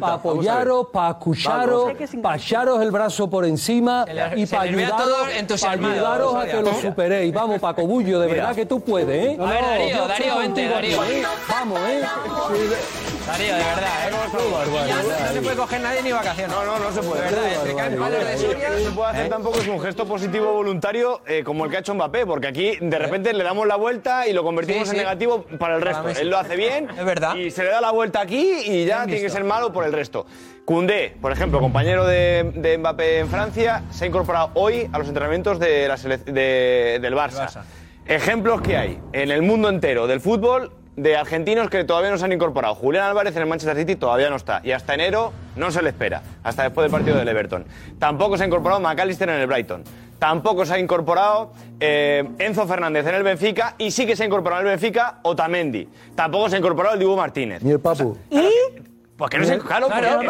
para 0.00 0.14
apoyaros, 0.14 0.86
para 0.92 1.10
escucharos, 1.10 1.92
para 2.22 2.36
echaros 2.36 2.82
el 2.82 2.90
brazo 2.90 3.28
por 3.30 3.44
encima 3.44 4.04
y 4.36 4.46
para 4.46 4.62
ayudaros, 4.62 5.60
pa 5.60 5.70
ayudaros 5.70 6.34
a 6.34 6.46
que 6.46 6.62
lo 6.62 6.74
superéis. 6.74 7.32
Vamos, 7.32 7.60
Paco 7.60 7.86
Bullo, 7.86 8.20
de 8.20 8.28
verdad 8.28 8.54
que 8.54 8.66
tú 8.66 8.80
puedes, 8.80 9.32
¿eh? 9.32 9.36
A 9.40 9.44
ver, 9.44 9.62
Darío, 9.62 10.08
Darío, 10.08 10.38
vente, 10.38 10.68
Darío. 10.68 11.04
¿eh? 11.04 11.22
Vamos, 11.48 11.78
¿eh? 11.88 12.02
Darío, 13.26 13.54
de 13.54 13.64
verdad. 13.64 14.08
¿eh? 14.08 14.10
No, 14.10 15.32
se 15.32 15.40
puede 15.40 15.56
coger 15.56 15.80
nadie 15.80 16.02
ni 16.02 16.12
vacaciones. 16.12 16.56
No, 16.56 16.64
no, 16.64 16.78
no 16.78 16.92
se 16.92 17.02
puede. 17.02 17.28
¿eh? 17.28 17.96
No 17.96 18.06
se 18.78 18.90
puede 18.90 19.10
hacer 19.10 19.26
¿Eh? 19.26 19.28
tampoco 19.28 19.58
es 19.60 19.68
un 19.68 19.80
gesto 19.80 20.06
positivo 20.06 20.52
voluntario 20.52 21.20
como 21.44 21.64
el 21.64 21.70
que 21.70 21.76
ha 21.76 21.80
hecho 21.80 21.94
Mbappé, 21.94 22.26
porque 22.26 22.48
aquí 22.48 22.76
de 22.80 22.98
repente 22.98 23.32
le 23.32 23.44
damos 23.44 23.66
la 23.66 23.76
vuelta 23.76 24.26
y 24.26 24.32
lo 24.32 24.42
convertimos 24.42 24.90
en 24.90 24.96
negativo 24.96 25.44
para 25.58 25.76
el 25.76 25.82
resto. 25.82 26.08
Él 26.08 26.30
lo 26.30 26.38
hace 26.38 26.56
bien. 26.56 26.88
Es 26.90 27.04
verdad. 27.04 27.36
Y 27.36 27.50
se 27.50 27.62
le 27.62 27.70
da 27.70 27.80
la 27.80 27.90
vuelta 27.90 28.20
aquí 28.20 28.52
y 28.64 28.84
ya 28.84 29.04
tiene 29.06 29.20
que 29.20 29.30
ser 29.30 29.44
malo 29.44 29.72
por 29.72 29.84
el 29.84 29.92
resto. 29.92 30.26
Cundé, 30.64 31.16
por 31.20 31.32
ejemplo, 31.32 31.60
compañero 31.60 32.06
de, 32.06 32.52
de, 32.54 32.78
Mbappé 32.78 33.18
en 33.18 33.28
Francia, 33.28 33.82
se 33.90 34.04
ha 34.04 34.08
incorporado 34.08 34.50
hoy 34.54 34.88
a 34.92 34.98
los 34.98 35.08
entrenamientos 35.08 35.58
de 35.58 35.88
la 35.88 35.96
de, 35.96 36.98
del 37.00 37.14
Barça. 37.14 37.64
Ejemplos 38.06 38.62
que 38.62 38.76
hay 38.76 39.00
en 39.12 39.30
el 39.30 39.42
mundo 39.42 39.68
entero 39.68 40.06
del 40.06 40.20
fútbol 40.20 40.72
de 40.96 41.16
argentinos 41.16 41.70
que 41.70 41.84
todavía 41.84 42.10
no 42.10 42.18
se 42.18 42.24
han 42.24 42.32
incorporado. 42.32 42.74
Julián 42.74 43.04
Álvarez 43.04 43.34
en 43.36 43.42
el 43.42 43.48
Manchester 43.48 43.76
City 43.76 43.96
todavía 43.96 44.30
no 44.30 44.36
está. 44.36 44.60
Y 44.62 44.72
hasta 44.72 44.94
enero 44.94 45.32
no 45.56 45.70
se 45.70 45.82
le 45.82 45.90
espera, 45.90 46.22
hasta 46.42 46.64
después 46.64 46.84
del 46.84 46.90
partido 46.90 47.16
del 47.16 47.28
Everton. 47.28 47.64
Tampoco 47.98 48.36
se 48.36 48.44
ha 48.44 48.46
incorporado 48.46 48.80
McAllister 48.80 49.28
en 49.28 49.40
el 49.40 49.46
Brighton. 49.46 49.84
Tampoco 50.18 50.64
se 50.64 50.74
ha 50.74 50.78
incorporado 50.78 51.52
eh, 51.80 52.28
Enzo 52.38 52.66
Fernández 52.66 53.06
en 53.06 53.16
el 53.16 53.24
Benfica. 53.24 53.74
Y 53.78 53.90
sí 53.90 54.06
que 54.06 54.14
se 54.14 54.22
ha 54.22 54.26
incorporado 54.26 54.62
en 54.62 54.68
el 54.68 54.72
Benfica 54.74 55.18
Otamendi. 55.22 55.88
Tampoco 56.14 56.48
se 56.48 56.56
ha 56.56 56.58
incorporado 56.58 56.94
el 56.94 57.00
Dibu 57.00 57.16
Martínez. 57.16 57.62
Ni 57.62 57.72
el 57.72 57.80
Papu. 57.80 58.16
¿Y? 58.30 58.48
Pues 59.16 59.30
no 59.38 59.44
se 59.44 59.58
claro, 59.58 59.88
claro, 59.88 60.22
eh, 60.22 60.26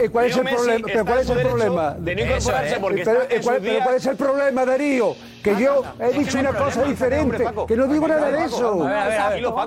eh, 0.00 0.08
¿Cuál 0.10 0.26
es 0.26 0.36
el 0.36 0.44
problema? 0.44 1.04
¿Cuál 1.04 1.18
es 1.20 1.30
el 1.30 1.40
problema? 1.40 1.90
De 1.92 2.14
no 2.14 2.22
incorporarse 2.22 2.80
porque 2.80 3.04
¿Cuál 3.42 3.96
es 3.96 4.06
el 4.06 4.16
problema, 4.16 4.66
Darío? 4.66 5.14
que 5.44 5.62
yo 5.62 5.82
he 6.00 6.12
dicho 6.18 6.38
una 6.38 6.54
cosa 6.54 6.82
diferente, 6.84 7.46
que 7.68 7.76
no 7.76 7.86
digo 7.86 8.08
nada 8.08 8.30
de 8.30 8.44
eso. 8.44 8.78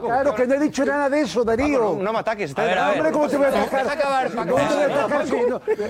Claro 0.02 0.34
que 0.34 0.48
no 0.48 0.56
he 0.56 0.60
dicho 0.60 0.84
nada 0.84 1.08
de 1.08 1.22
eso, 1.22 1.44
Darío. 1.44 1.98
No 2.02 2.12
me 2.12 2.20
ataques. 2.20 2.56
Hombre, 2.58 3.12
¿cómo 3.12 3.28
te 3.28 3.38
voy 3.38 3.46
a 3.46 3.50
atacar? 3.50 4.32
¿Cómo 4.32 4.56
te 4.56 4.74
voy 4.74 4.84
a 4.84 5.06
atacar? 5.06 5.26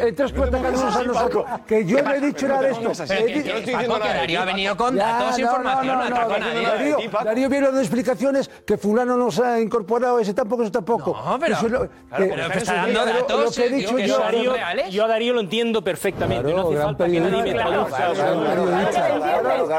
Entonces 0.02 0.36
tú 0.36 0.44
atacarnos 0.44 0.96
a 0.96 1.04
nosotros. 1.04 1.46
Que 1.66 1.86
yo 1.86 2.02
no 2.02 2.14
he 2.14 2.20
dicho 2.20 2.46
eh, 2.46 2.50
nada 2.50 2.62
de 2.62 2.72
esto. 2.72 2.92
Darío 3.98 4.42
ha 4.42 4.46
venido 4.46 4.76
con 4.76 4.96
datos, 4.98 5.40
información, 5.40 5.98
no 5.98 6.04
atacó 6.04 6.34
a 6.34 6.40
nadie. 6.40 7.10
Darío 7.24 7.50
viene 7.50 7.66
dando 7.68 7.80
explicaciones 7.80 8.50
que 8.66 8.78
fulano 8.78 9.16
nos 9.16 9.40
ha 9.40 9.62
incorporado, 9.62 10.20
ese 10.20 10.34
tampoco, 10.34 10.64
eso 10.64 10.72
tampoco. 10.72 11.18
No, 11.26 11.40
pero... 11.40 11.58
Pero 12.18 12.50
que 12.52 12.58
está 12.58 12.74
dando 12.74 13.06
datos, 13.06 13.56
yo 14.92 15.06
a 15.06 15.08
Darío 15.08 15.34
lo 15.34 15.40
entiendo 15.40 15.82
perfectamente. 15.82 16.54
No 16.54 16.68
hace 16.68 16.78
falta 16.78 17.06
que 17.06 17.20
nadie 17.22 17.44
me 17.44 17.54
traduzca 17.54 18.14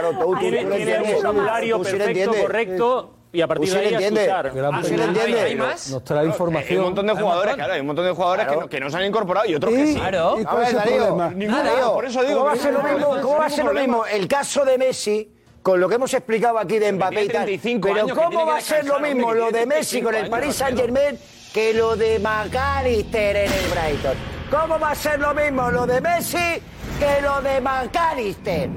claro, 0.01 0.19
tú, 0.19 0.33
tú, 0.33 0.39
tiene, 0.41 0.65
tú 0.65 0.75
tiene 0.75 0.93
el 0.95 1.15
vocabulario 1.15 1.83
perfecto, 1.83 2.33
correcto. 2.41 3.15
Y 3.31 3.43
a 3.43 3.47
partir 3.47 3.71
de 3.71 3.79
ahí 3.79 3.93
entiende? 3.93 4.23
escuchar. 4.23 4.53
Ah, 4.73 4.83
¿sí 4.83 4.95
entiende? 4.95 5.41
¿Hay 5.41 5.55
más? 5.55 5.91
Nos 5.91 6.03
trae 6.03 6.27
información. 6.27 6.71
Hay 6.71 6.79
un 6.79 6.85
montón 6.85 7.07
de 7.07 7.13
jugadores, 7.13 7.55
claro, 7.55 7.73
hay 7.75 7.81
un 7.81 7.87
montón 7.87 8.05
de 8.07 8.13
jugadores 8.13 8.47
claro. 8.47 8.61
que, 8.61 8.65
no, 8.65 8.71
que, 8.71 8.81
no, 8.81 8.91
se 8.91 8.97
han 8.97 9.05
incorporado 9.05 9.47
y 9.47 9.55
otros 9.55 9.73
¿Y? 9.75 9.77
que 9.77 9.87
sí. 9.87 9.95
Claro. 9.97 10.41
¿Y 10.41 10.45
cuál 10.45 10.63
es 10.63 10.73
el 10.73 10.81
problema? 10.81 11.31
Nada. 11.35 11.93
Por 11.93 12.05
eso 12.07 12.23
digo. 12.23 12.39
¿Cómo 12.39 12.47
va 12.47 12.53
a 12.53 12.57
ser 12.57 12.73
lo 12.73 12.83
mismo? 12.83 13.21
¿Cómo 13.21 13.39
va 13.39 13.47
a 13.47 13.51
ser 13.51 13.65
lo 13.67 13.73
mismo? 13.75 14.07
El 14.07 14.29
caso 14.29 14.65
de 14.65 14.79
Messi 14.79 15.33
con 15.63 15.81
lo 15.81 15.89
que 15.89 15.97
hemos 15.97 16.15
explicado 16.15 16.59
aquí 16.59 16.79
de 16.79 16.93
Mbappé 16.93 17.25
y 17.25 17.29
tal. 17.29 17.61
Pero 17.83 18.15
¿cómo 18.15 18.47
va 18.47 18.57
a 18.57 18.61
ser 18.61 18.87
lo 18.87 18.99
mismo 19.01 19.35
lo 19.35 19.51
de 19.51 19.67
Messi 19.67 20.01
con 20.01 20.15
el 20.15 20.31
Paris 20.31 20.57
Saint-Germain 20.57 21.19
que 21.53 21.75
lo 21.75 21.97
de 21.97 22.19
McAllister 22.19 23.37
en 23.37 23.53
el 23.53 23.67
Brighton? 23.71 24.17
¿Cómo 24.51 24.79
va 24.79 24.93
a 24.93 24.95
ser 24.95 25.21
lo 25.21 25.35
mismo 25.35 25.71
lo 25.71 25.87
de 25.87 26.01
Messi 26.01 26.63
que 26.99 27.21
lo 27.21 27.43
de 27.43 27.61
McAllister? 27.61 28.71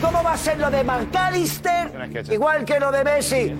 ¿Cómo 0.00 0.22
va 0.22 0.32
a 0.32 0.36
ser 0.36 0.58
lo 0.58 0.70
de 0.70 0.82
McAllister? 0.82 1.88
¿eh? 1.88 2.22
Igual 2.32 2.64
que 2.64 2.80
lo 2.80 2.90
de 2.90 3.04
Messi. 3.04 3.54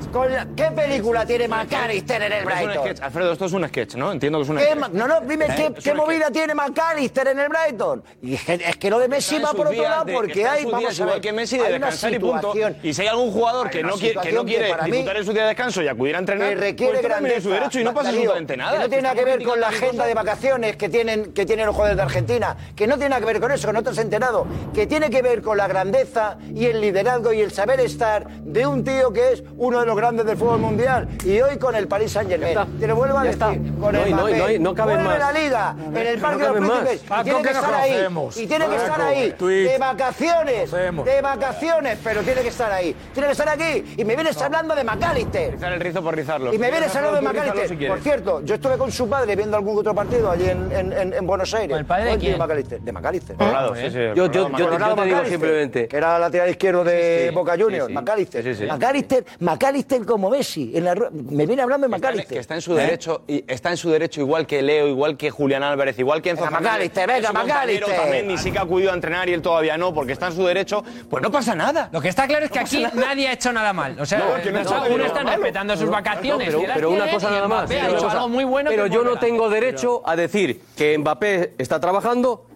¿Qué 0.57 0.70
película 0.74 1.26
tiene 1.26 1.48
McAllister 1.48 2.22
en 2.22 2.33
el 2.33 2.44
Brighton? 2.44 2.94
Alfredo, 3.03 3.33
esto 3.33 3.44
es 3.44 3.53
un 3.53 3.68
sketch, 3.68 3.94
¿no? 3.96 4.12
Entiendo 4.12 4.38
que 4.38 4.44
es 4.44 4.48
un 4.48 4.59
sketch. 4.59 4.92
No, 4.92 5.07
no, 5.07 5.20
dime, 5.20 5.46
¿Eh? 5.46 5.72
¿qué, 5.83 5.94
movida 5.94 6.31
tiene 6.31 6.55
McAllister 6.55 7.29
en 7.29 7.40
el 7.40 7.48
Brighton? 7.48 8.03
Es, 8.22 8.76
que, 8.76 8.90
lo 8.90 8.98
de 8.98 9.09
Messi 9.09 9.38
va 9.38 9.53
por 9.53 9.66
otro 9.68 9.83
lado 9.83 10.07
porque 10.12 10.46
hay... 10.46 10.64
Vamos 10.64 10.98
a 10.98 11.05
ver, 11.05 11.20
que 11.20 11.33
Messi 11.33 11.59
de 11.59 11.72
descansar 11.72 12.12
y 12.14 12.18
punto. 12.18 12.55
Y 12.83 12.94
si 12.94 13.03
hay 13.03 13.09
algún 13.09 13.33
jugador 13.33 13.68
que, 13.68 13.83
no 13.83 13.94
quiere, 13.94 14.20
que 14.20 14.33
no 14.33 14.40
en 14.40 15.24
su 15.24 15.33
día 15.33 15.42
de 15.42 15.48
descanso 15.48 15.83
y 15.83 15.88
acudir 15.88 16.16
a 16.16 16.20
entrenar, 16.20 16.48
que 16.48 16.55
requiere 16.55 17.00
pues 17.00 17.42
su 17.42 17.50
derecho 17.50 17.81
y 17.81 17.85
no 17.85 17.92
pasa 17.92 18.12
nada. 18.12 18.79
No 18.81 18.88
tiene 18.88 19.03
nada 19.03 19.14
que 19.14 19.24
ver 19.24 19.42
con 19.42 19.61
la 19.61 19.68
agenda 19.68 20.07
de 20.07 20.14
vacaciones 20.14 20.76
que 20.76 20.88
tienen, 20.88 21.32
que 21.32 21.45
tienen 21.45 21.66
los 21.66 21.74
jugadores 21.74 21.97
de 21.97 22.03
Argentina. 22.03 22.57
Que 22.74 22.86
no 22.86 22.95
tiene 22.95 23.11
nada 23.11 23.20
que 23.20 23.26
ver 23.26 23.41
con 23.41 23.53
eso, 23.53 23.66
que 23.66 23.72
no 23.72 23.82
te 23.82 23.91
has 23.91 23.99
enterado. 23.99 24.47
Que 24.72 24.86
tiene 24.86 25.11
que 25.11 25.22
ver 25.22 25.43
con 25.43 25.57
la 25.57 25.68
grandeza 25.68 26.30
y 26.55 26.66
el 26.66 26.81
liderazgo 26.81 27.33
y 27.33 27.41
el 27.41 27.51
saber 27.53 27.81
estar 27.81 28.26
de 28.28 28.66
un 28.66 28.85
tío 28.85 29.12
que 29.12 29.33
es 29.33 29.45
uno 29.57 29.81
de 29.81 29.87
los 29.87 29.97
grandes 29.97 30.26
del 30.26 30.37
fútbol 30.37 30.59
mundial. 30.59 31.09
Y 31.24 31.41
hoy 31.41 31.57
con 31.59 31.74
el 31.74 31.87
Paris 31.89 32.12
Saint 32.12 32.31
Germain. 32.31 32.59
Te 32.78 32.87
lo 32.87 32.97
vuelvo 32.97 33.18
a 33.18 33.22
decir. 33.24 33.33
está. 33.33 33.47
Con 33.81 33.93
No, 33.95 34.03
el 34.05 34.11
no, 34.11 34.28
no 34.28 34.70
no 34.70 34.74
caben 34.74 34.97
Vuelve 34.97 35.18
más. 35.18 35.18
la 35.18 35.33
liga 35.41 35.76
en 35.78 35.97
el 35.97 36.16
No 36.16 36.22
Parque 36.22 36.43
de 36.43 36.49
los. 36.49 36.57
Príncipes. 36.59 37.03
Y 37.20 37.22
tiene 37.24 37.43
que 37.43 37.51
estar 37.51 37.74
ahí. 37.74 38.07
Y 38.37 38.47
tiene 38.47 38.66
que 38.68 38.76
estar 38.76 39.01
ahí. 39.01 39.35
De 39.41 39.78
vacaciones. 39.78 40.70
De 40.70 41.20
vacaciones. 41.22 41.99
Pero 42.03 42.22
tiene 42.22 42.43
que 42.43 42.49
estar 42.49 42.70
ahí. 42.72 42.95
Tiene 43.12 43.26
que 43.28 43.33
estar 43.33 43.49
aquí. 43.49 43.95
Y 43.97 44.05
me 44.05 44.14
vienes 44.14 44.41
hablando 44.41 44.74
de 44.74 44.85
McAllister. 44.85 45.53
Rizar 45.53 45.72
el 45.72 45.81
rizo 45.81 46.03
por 46.03 46.14
rizarlo. 46.14 46.53
Y 46.55 46.59
me 46.59 46.70
vienes 46.70 46.95
hablando 46.95 47.16
de 47.16 47.22
McAllister. 47.22 47.89
Por 47.89 48.01
cierto, 48.01 48.43
yo 48.45 48.55
estuve 48.55 48.76
con 48.78 48.91
su 48.93 49.09
padre 49.09 49.37
viendo 49.37 49.57
algún 49.57 49.78
otro 49.78 49.95
partido 49.95 50.31
allí 50.31 50.49
en, 50.49 50.70
en- 50.72 50.93
en- 50.93 51.12
en 51.14 51.26
Buenos 51.26 51.53
Aires. 51.55 51.76
el 51.76 51.85
padre 51.85 52.12
de 52.12 52.18
quién? 52.18 52.39
McAllister. 52.39 52.81
De 52.81 52.93
McAllister. 52.93 53.37
Colorado, 53.37 53.74
sí, 53.74 53.91
sí. 53.91 53.99
Yo- 54.14 54.14
yo- 54.14 54.26
yo 54.26 54.68
te- 54.68 54.78
yo 54.78 54.95
te 54.95 55.05
digo 55.05 55.24
simplemente- 55.26 55.89
Que 55.89 55.97
era 55.97 56.18
lateral 56.20 56.50
izquierdo 56.50 56.84
de 56.84 57.18
Sí, 57.22 57.28
sí. 57.28 57.34
Boca 57.34 57.52
Juniors. 57.58 57.86
Sí, 57.86 57.92
sí. 57.92 57.94
McAllister. 57.94 58.42
Sí, 58.44 58.54
sí, 58.54 58.60
sí. 58.62 58.66
McAllister. 58.70 59.24
McAllister 59.40 60.04
como 60.06 60.30
Messi. 60.30 60.72
En 60.74 60.84
la 60.84 60.94
ru- 60.94 61.10
me 61.10 61.46
viene 61.46 61.62
hablando 61.62 61.86
de 61.86 61.90
Que 61.90 61.96
está, 61.96 62.08
McAllister. 62.08 62.34
que 62.36 62.40
está 62.40 62.54
en 62.54 62.60
su 62.62 62.74
derecho 62.74 63.22
y 63.26 63.44
está 63.48 63.70
en 63.70 63.76
su 63.76 63.90
derecho 63.90 64.20
igual 64.20 64.46
que 64.46 64.62
Leo, 64.62 64.86
igual 64.88 65.16
que 65.16 65.30
Julián 65.30 65.62
Álvarez, 65.62 65.98
igual 65.98 66.22
que 66.22 66.30
Enzo 66.30 66.44
Venga, 66.44 66.58
Fernández, 66.58 66.72
McAllister, 66.92 67.06
que 67.06 67.12
venga, 67.12 67.32
McAllister. 67.32 67.96
También 67.96 68.28
ni 68.28 68.38
sí 68.38 68.52
que 68.52 68.58
ha 68.58 68.62
acudido 68.62 68.90
a 68.90 68.94
entrenar 68.94 69.28
y 69.28 69.32
él 69.32 69.42
todavía 69.42 69.76
no, 69.76 69.92
porque 69.94 70.12
está 70.12 70.26
en 70.28 70.32
su 70.34 70.44
derecho, 70.46 70.84
pues 71.08 71.22
no 71.22 71.30
pasa 71.30 71.54
nada. 71.54 71.88
Lo 71.92 72.00
que 72.00 72.08
está 72.08 72.26
claro 72.26 72.44
es 72.44 72.50
que 72.50 72.58
aquí 72.58 72.84
nadie 72.94 73.28
ha 73.28 73.32
hecho 73.32 73.52
nada 73.52 73.72
mal. 73.72 73.98
O 74.00 74.06
sea, 74.06 74.18
No, 74.18 74.42
que 74.42 74.50
no 74.50 74.60
eh, 74.60 74.90
uno 74.94 75.04
está 75.04 75.22
respetando 75.22 75.76
sus 75.76 75.88
vacaciones. 75.90 76.48
pero, 76.54 76.62
pero 76.74 76.90
una 76.90 77.10
cosa 77.10 77.30
nada 77.30 77.48
más. 77.48 77.60
Mbappé 77.64 77.80
ha 77.80 77.84
una 77.84 77.92
hecho 77.94 78.04
cosa. 78.04 78.16
algo 78.16 78.28
muy 78.28 78.44
bueno. 78.44 78.70
pero 78.70 78.86
yo 78.86 79.02
no 79.04 79.18
tengo 79.18 79.48
derecho 79.48 80.02
a 80.04 80.16
decir 80.16 80.60
que 80.76 80.96
Mbappé 80.98 81.54
está 81.58 81.80
trabajando 81.80 82.46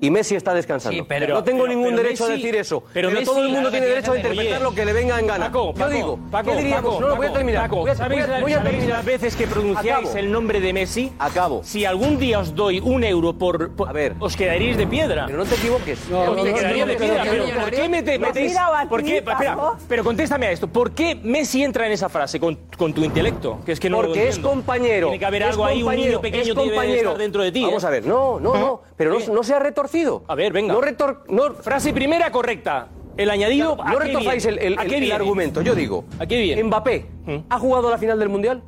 y 0.00 0.10
Messi 0.10 0.34
está 0.34 0.52
descansando. 0.54 0.98
Sí, 1.02 1.04
pero- 1.08 1.34
no 1.34 1.44
tengo 1.44 1.62
pero- 1.64 1.74
ningún 1.74 1.90
pero 1.92 2.02
derecho 2.02 2.24
a 2.24 2.28
Messi- 2.28 2.36
decir 2.36 2.56
eso. 2.56 2.82
pero 2.92 3.08
Pero, 3.08 3.20
Messi- 3.20 3.24
todo 3.24 3.42
el 3.42 3.48
mundo 3.50 3.70
tiene 3.70 3.86
derecho 3.86 4.12
a 4.12 4.16
interpretar 4.16 4.54
oye, 4.56 4.62
lo 4.62 4.74
que 4.74 4.84
le 4.84 4.92
venga 4.92 5.18
en 5.20 5.26
gana. 5.26 5.46
Paco, 5.46 5.66
yo 5.72 5.74
Paco, 5.74 5.90
digo, 5.90 6.18
Paco, 6.30 6.50
¿qué 6.50 6.56
diríamos? 6.56 6.94
Paco, 6.94 7.00
no, 7.00 7.08
no, 7.08 7.16
voy 7.16 7.26
a 7.26 7.32
terminar. 7.32 7.62
Paco, 7.62 7.76
voy 7.76 7.90
a, 7.90 7.94
¿sabéis, 7.94 8.26
voy 8.26 8.32
a- 8.52 8.56
a 8.56 8.58
sabéis 8.58 8.62
terminar. 8.62 8.88
las 8.96 9.04
veces 9.04 9.36
que 9.36 9.46
pronunciáis 9.46 10.06
Acabo. 10.08 10.18
el 10.18 10.32
nombre 10.32 10.60
de 10.60 10.72
Messi? 10.72 11.12
Acabo. 11.18 11.62
Si 11.64 11.84
algún 11.84 12.18
día 12.18 12.38
os 12.40 12.54
doy 12.54 12.80
un 12.80 13.04
euro 13.04 13.32
por, 13.34 13.70
por- 13.74 13.88
A 13.88 13.92
ver. 13.92 14.14
os 14.20 14.36
quedaríais 14.36 14.76
de 14.76 14.86
piedra. 14.86 15.24
Pero 15.26 15.38
no 15.38 15.44
te 15.44 15.54
equivoques. 15.54 16.00
Os 16.04 16.10
no, 16.10 16.34
no, 16.34 16.42
quedaríais 16.44 16.78
no, 16.80 16.86
de 16.86 16.96
piedra. 16.96 17.22
Pero 17.24 17.44
¿por 17.60 17.70
qué 17.70 17.88
me 17.88 18.02
te 18.02 18.18
metéis? 18.18 18.56
a 18.56 18.86
¿Por 18.88 19.02
qué? 19.02 19.18
Espera, 19.18 19.56
pero 19.88 20.04
contéstame 20.04 20.46
a 20.46 20.50
esto. 20.50 20.68
¿Por 20.68 20.92
qué 20.92 21.14
Messi 21.22 21.62
entra 21.62 21.86
en 21.86 21.92
esa 21.92 22.08
frase 22.08 22.38
con, 22.40 22.58
con 22.76 22.92
tu 22.92 23.02
intelecto? 23.04 23.60
Que 23.64 23.72
es 23.72 23.80
que 23.80 23.88
no 23.90 23.98
Porque 23.98 24.28
es 24.28 24.38
compañero. 24.38 25.08
Tiene 25.08 25.18
que 25.18 25.24
haber 25.26 25.42
es 25.42 25.48
algo 25.48 25.64
ahí, 25.64 25.78
un 25.78 25.82
compañero, 25.84 26.08
niño 26.08 26.20
pequeño 26.20 26.42
es 26.42 26.54
tiene 26.54 26.86
que 26.86 26.96
estar 26.98 27.18
dentro 27.18 27.42
de 27.42 27.52
ti. 27.52 27.64
Vamos 27.64 27.84
¿eh? 27.84 27.86
a 27.86 27.90
ver, 27.90 28.06
no, 28.06 28.38
no, 28.40 28.54
no. 28.54 28.82
Pero 28.96 29.18
no, 29.18 29.34
no 29.34 29.42
se 29.42 29.54
ha 29.54 29.58
retorcido. 29.84 30.24
A 30.28 30.34
ver, 30.34 30.52
venga. 30.52 30.72
No, 30.72 30.80
retor, 30.80 31.24
no, 31.28 31.52
Frase 31.54 31.92
primera 31.92 32.30
correcta. 32.30 32.88
El 33.16 33.30
añadido. 33.30 33.80
¿a 33.80 33.92
no 33.92 33.98
retorzáis 34.00 34.44
el, 34.46 34.58
el- 34.58 34.78
¿A 34.78 34.82
el- 34.82 34.92
el 34.94 35.12
argumento. 35.12 35.62
Yo 35.62 35.74
digo, 35.74 36.04
¿A 36.18 36.26
qué 36.26 36.40
viene? 36.40 36.64
Mbappé 36.64 37.06
¿Mm? 37.26 37.36
ha 37.48 37.58
jugado 37.58 37.88
la 37.90 37.98
final 37.98 38.18
del 38.18 38.28
Mundial. 38.28 38.62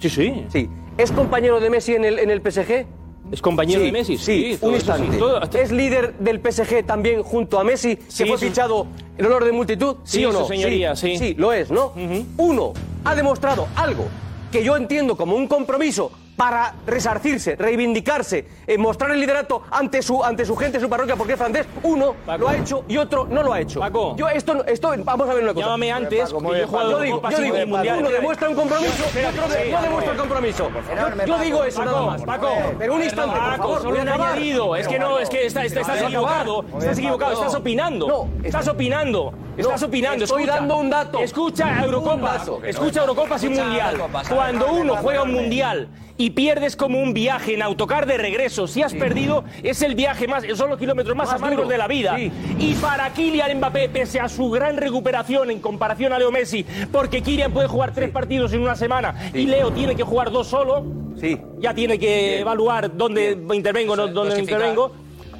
Sí, 0.00 0.10
sí. 0.10 0.44
Sí. 0.48 0.68
¿Es 0.96 1.12
compañero 1.12 1.60
de 1.60 1.70
Messi 1.70 1.94
en 1.94 2.04
el, 2.04 2.18
en 2.18 2.30
el 2.30 2.40
PSG? 2.40 2.86
¿Es 3.30 3.40
compañero 3.42 3.80
Sí, 3.80 3.86
de 3.86 3.92
Messi? 3.92 4.16
Sí, 4.18 4.58
un 4.62 4.70
sí, 4.70 4.74
instante. 4.76 5.18
¿Es 5.62 5.70
líder 5.70 6.14
del 6.18 6.40
PSG 6.40 6.84
también 6.86 7.22
junto 7.22 7.60
a 7.60 7.64
Messi, 7.64 7.96
que 7.96 8.26
fue 8.26 8.38
fichado 8.38 8.86
en 9.16 9.26
honor 9.26 9.44
de 9.44 9.52
multitud? 9.52 9.96
¿Sí, 10.02 10.24
o 10.24 10.32
no? 10.32 10.46
señoría, 10.46 10.96
sí. 10.96 11.16
Sí, 11.18 11.34
lo 11.34 11.52
es, 11.52 11.70
¿no? 11.70 11.92
Uno 12.38 12.72
ha 13.04 13.14
demostrado 13.14 13.68
algo 13.76 14.06
que 14.50 14.64
yo 14.64 14.76
entiendo 14.76 15.14
como 15.16 15.36
un 15.36 15.46
compromiso 15.46 16.10
para 16.38 16.72
resarcirse, 16.86 17.56
reivindicarse, 17.56 18.46
eh, 18.64 18.78
mostrar 18.78 19.10
el 19.10 19.18
liderato 19.18 19.64
ante 19.72 20.00
su, 20.02 20.22
ante 20.22 20.44
su 20.46 20.54
gente, 20.54 20.78
su 20.78 20.88
parroquia, 20.88 21.16
porque 21.16 21.32
es 21.32 21.38
francés. 21.38 21.66
Uno 21.82 22.14
Paco. 22.24 22.38
lo 22.38 22.48
ha 22.48 22.56
hecho 22.56 22.84
y 22.86 22.96
otro 22.96 23.26
no 23.28 23.42
lo 23.42 23.52
ha 23.52 23.60
hecho. 23.60 23.80
Paco. 23.80 24.14
Yo 24.16 24.28
esto, 24.28 24.54
no- 24.54 24.62
esto 24.64 24.92
vamos 25.04 25.28
a 25.28 25.34
ver 25.34 25.42
una 25.42 25.52
cosa. 25.52 25.66
Llámame 25.66 25.90
antes, 25.90 26.32
Paco, 26.32 26.38
que 26.40 26.46
yo 26.46 26.54
he 26.54 26.64
jugado 26.66 26.90
Yo 26.92 27.00
digo, 27.00 27.22
yo 27.28 27.38
digo, 27.40 27.56
de 27.56 27.66
mundial. 27.66 27.98
uno 27.98 28.10
demuestra 28.10 28.48
un 28.48 28.54
compromiso 28.54 29.04
y 29.20 29.24
otro 29.24 29.42
sí, 29.48 29.70
no 29.72 29.82
demuestra 29.82 30.12
un 30.12 30.18
compromiso. 30.18 30.70
Yo 30.70 31.32
Paco. 31.32 31.42
digo 31.44 31.64
eso 31.64 31.84
nada 31.84 31.96
Paco, 31.98 32.06
más. 32.10 32.22
Paco, 32.22 32.48
Pero 32.78 32.94
un 32.94 33.02
instante, 33.02 33.36
por 33.36 33.48
Paco, 33.50 33.62
favor, 33.62 33.78
solo 33.78 33.90
voy 33.90 33.98
a 33.98 34.02
un 34.02 34.08
añadido. 34.08 34.76
Es 34.76 34.86
que 34.86 34.98
no, 35.00 35.18
es 35.18 35.28
que 35.28 35.44
está- 35.46 35.64
está- 35.64 35.80
estás 35.80 36.02
equivocado. 36.02 36.64
Estás 36.78 36.98
equivocado, 36.98 37.32
estás 37.32 37.54
opinando. 37.56 38.06
No, 38.06 38.28
Estás 38.44 38.68
opinando. 38.68 39.32
Estás 39.56 39.82
opinando. 39.82 40.24
estoy 40.24 40.42
escucha. 40.44 40.60
dando 40.60 40.76
un 40.76 40.88
dato. 40.88 41.18
Escucha 41.18 41.82
Eurocopas. 41.82 42.38
dato. 42.46 42.60
Escucha 42.64 43.00
Eurocopas 43.00 43.42
y 43.42 43.48
Mundial. 43.48 43.96
Cuando 44.32 44.72
uno 44.72 44.96
juega 44.98 45.22
un 45.24 45.32
Mundial 45.32 45.88
y 46.20 46.30
pierdes 46.30 46.74
como 46.76 47.00
un 47.00 47.14
viaje 47.14 47.54
en 47.54 47.62
autocar 47.62 48.04
de 48.04 48.18
regreso, 48.18 48.66
si 48.66 48.82
has 48.82 48.92
perdido, 48.92 49.44
es 49.62 49.80
el 49.82 49.94
viaje 49.94 50.26
más, 50.26 50.44
son 50.56 50.68
los 50.68 50.78
kilómetros 50.78 51.16
más, 51.16 51.28
Más 51.28 51.36
amargos 51.36 51.58
duro. 51.58 51.68
de 51.68 51.78
la 51.78 51.86
vida. 51.86 52.16
Sí. 52.16 52.32
Y 52.58 52.74
para 52.74 53.08
Kylian 53.10 53.56
Mbappé, 53.58 53.88
pese 53.88 54.18
a 54.18 54.28
su 54.28 54.50
gran 54.50 54.76
recuperación 54.76 55.50
en 55.52 55.60
comparación 55.60 56.12
a 56.12 56.18
Leo 56.18 56.32
Messi, 56.32 56.66
porque 56.90 57.22
Kylian 57.22 57.52
puede 57.52 57.68
jugar 57.68 57.94
tres 57.94 58.10
partidos 58.10 58.52
en 58.52 58.62
una 58.62 58.74
semana 58.74 59.30
y 59.32 59.46
Leo 59.46 59.70
tiene 59.70 59.94
que 59.94 60.02
jugar 60.02 60.30
dos 60.32 60.48
solo, 60.48 60.84
Sí. 61.20 61.40
ya 61.60 61.72
tiene 61.72 61.98
que 61.98 62.40
evaluar 62.40 62.96
dónde 62.96 63.38
intervengo, 63.54 63.94
no 63.96 64.08
dónde 64.08 64.30
dosificar. 64.34 64.58
intervengo, 64.60 64.92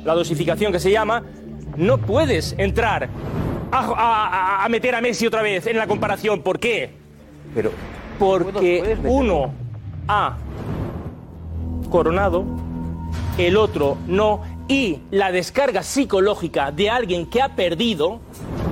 la 0.05 0.14
dosificación 0.14 0.70
que 0.72 0.79
se 0.79 0.93
llama, 0.93 1.24
no 1.76 1.99
puedes 1.99 2.55
entrar 2.57 3.09
a, 3.72 3.79
a- 4.61 4.64
a 4.64 4.68
meter 4.68 4.95
a 4.95 5.01
Messi 5.01 5.26
otra 5.26 5.43
vez 5.43 5.66
en 5.66 5.76
la 5.76 5.87
comparación. 5.89 6.41
¿Por 6.43 6.59
qué? 6.61 6.91
Pero 7.55 7.72
Porque 8.18 8.97
uno 9.05 9.53
ha 10.09 10.37
coronado, 11.89 12.45
el 13.39 13.57
otro 13.57 13.97
no, 14.07 14.43
y 14.68 14.99
la 15.11 15.32
descarga 15.32 15.82
psicológica 15.82 16.70
de 16.72 16.91
alguien 16.91 17.26
que 17.26 17.41
ha 17.41 17.51
perdido 17.57 18.20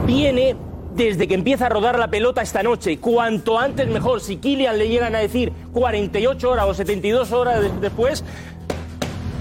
viene 0.07 0.57
desde 0.95 1.29
que 1.29 1.35
empieza 1.35 1.67
a 1.67 1.69
rodar 1.69 1.99
la 1.99 2.09
pelota 2.09 2.43
esta 2.43 2.63
noche. 2.63 2.99
Cuanto 2.99 3.59
antes 3.59 3.87
mejor. 3.89 4.21
Si 4.21 4.37
Kylian 4.39 4.79
le 4.79 4.89
llegan 4.89 5.15
a 5.15 5.19
decir 5.19 5.53
48 5.73 6.51
horas 6.51 6.67
o 6.67 6.75
72 6.75 7.33
horas 7.33 7.61
de- 7.61 7.71
después, 7.81 8.25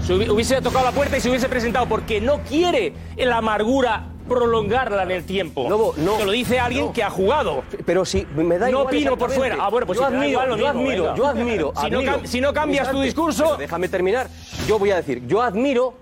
se 0.06 0.14
hubi- 0.14 0.30
hubiese 0.30 0.62
tocado 0.62 0.86
la 0.86 0.92
puerta 0.92 1.18
y 1.18 1.22
se 1.22 1.30
hubiese 1.30 1.48
presentado 1.50 1.86
porque 1.88 2.20
no 2.22 2.40
quiere 2.42 2.94
la 3.18 3.38
amargura 3.38 4.08
prolongarla 4.28 5.04
en 5.04 5.12
el 5.12 5.24
tiempo. 5.26 5.70
Lobo, 5.70 5.94
no. 5.98 6.14
Te 6.18 6.26
lo 6.26 6.32
dice 6.32 6.60
alguien 6.60 6.86
No. 6.88 6.94
que 6.94 7.04
ha 7.04 7.10
jugado. 7.10 7.64
Pero 7.86 8.06
si 8.06 8.26
me 8.36 8.58
da 8.58 8.66
No 8.66 8.72
igual 8.82 8.86
opino 8.88 9.18
por 9.18 9.32
fuera. 9.32 9.58
Ah, 9.60 9.70
bueno, 9.70 9.86
pues 9.88 10.00
yo 10.00 10.08
si 10.08 10.14
admiro, 10.14 10.30
igual, 10.32 10.50
lo 10.50 10.58
yo 10.58 10.66
mismo, 10.66 10.80
admiro, 10.82 11.16
yo 11.16 11.26
admiro, 11.28 11.74
Si 11.76 11.90
no 11.90 12.00
admiro. 12.00 12.22
si 12.28 12.42
no 12.42 12.54
cambias 12.54 12.90
tu 12.92 13.00
discurso- 13.02 13.58
déjame 13.58 13.88
terminar. 13.90 14.30
Yo 14.68 14.80
voy 14.80 14.92
a 14.92 14.98
decir, 14.98 15.26
yo 15.28 15.42
admiro 15.42 15.94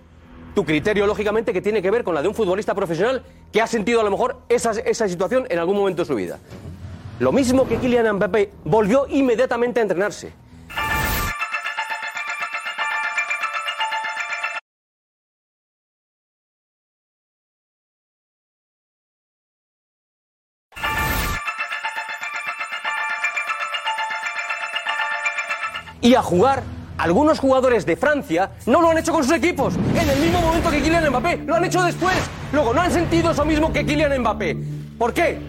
tu 0.56 0.64
criterio, 0.66 1.08
lógicamente, 1.08 1.52
que 1.52 1.62
tiene 1.62 1.82
que 1.82 1.90
ver 1.92 2.04
con 2.04 2.14
la 2.16 2.22
de 2.22 2.28
un 2.28 2.36
futbolista 2.36 2.76
profesional 2.76 3.24
que 3.52 3.62
ha 3.62 3.68
sentido 3.68 4.02
a 4.02 4.04
lo 4.04 4.12
mejor 4.12 4.38
esa, 4.50 4.72
esa 4.72 5.08
situación 5.08 5.46
en 5.50 5.60
algún 5.60 5.76
momento 5.78 6.04
de 6.04 6.06
su 6.06 6.16
vida. 6.16 6.40
Lo 7.20 7.32
mismo 7.32 7.68
que 7.68 7.78
Kylian 7.78 8.16
Mbappé 8.16 8.52
volvió 8.66 9.06
inmediatamente 9.10 9.80
a 9.80 9.84
entrenarse. 9.84 10.34
Y 26.04 26.14
a 26.14 26.22
jugar. 26.22 26.62
Algunos 26.96 27.40
jugadores 27.40 27.88
de 27.88 27.96
Francia 27.96 28.52
no 28.68 28.80
lo 28.80 28.92
han 28.92 29.00
hecho 29.00 29.12
con 29.12 29.24
sus 29.24 29.34
equipos 29.34 29.74
en 29.76 30.10
el 30.10 30.20
mismo 30.20 30.40
momento 30.42 30.70
que 30.70 30.80
Kylian 30.80 31.10
Mbappé, 31.10 31.38
lo 31.38 31.56
han 31.56 31.66
hecho 31.66 31.82
después. 31.82 32.16
Luego, 32.52 32.72
no 32.72 32.82
han 32.82 32.92
sentido 32.92 33.32
eso 33.32 33.44
mismo 33.44 33.74
que 33.74 33.84
Kylian 33.84 34.20
Mbappé. 34.20 34.56
¿Por 35.00 35.12
qué? 35.12 35.40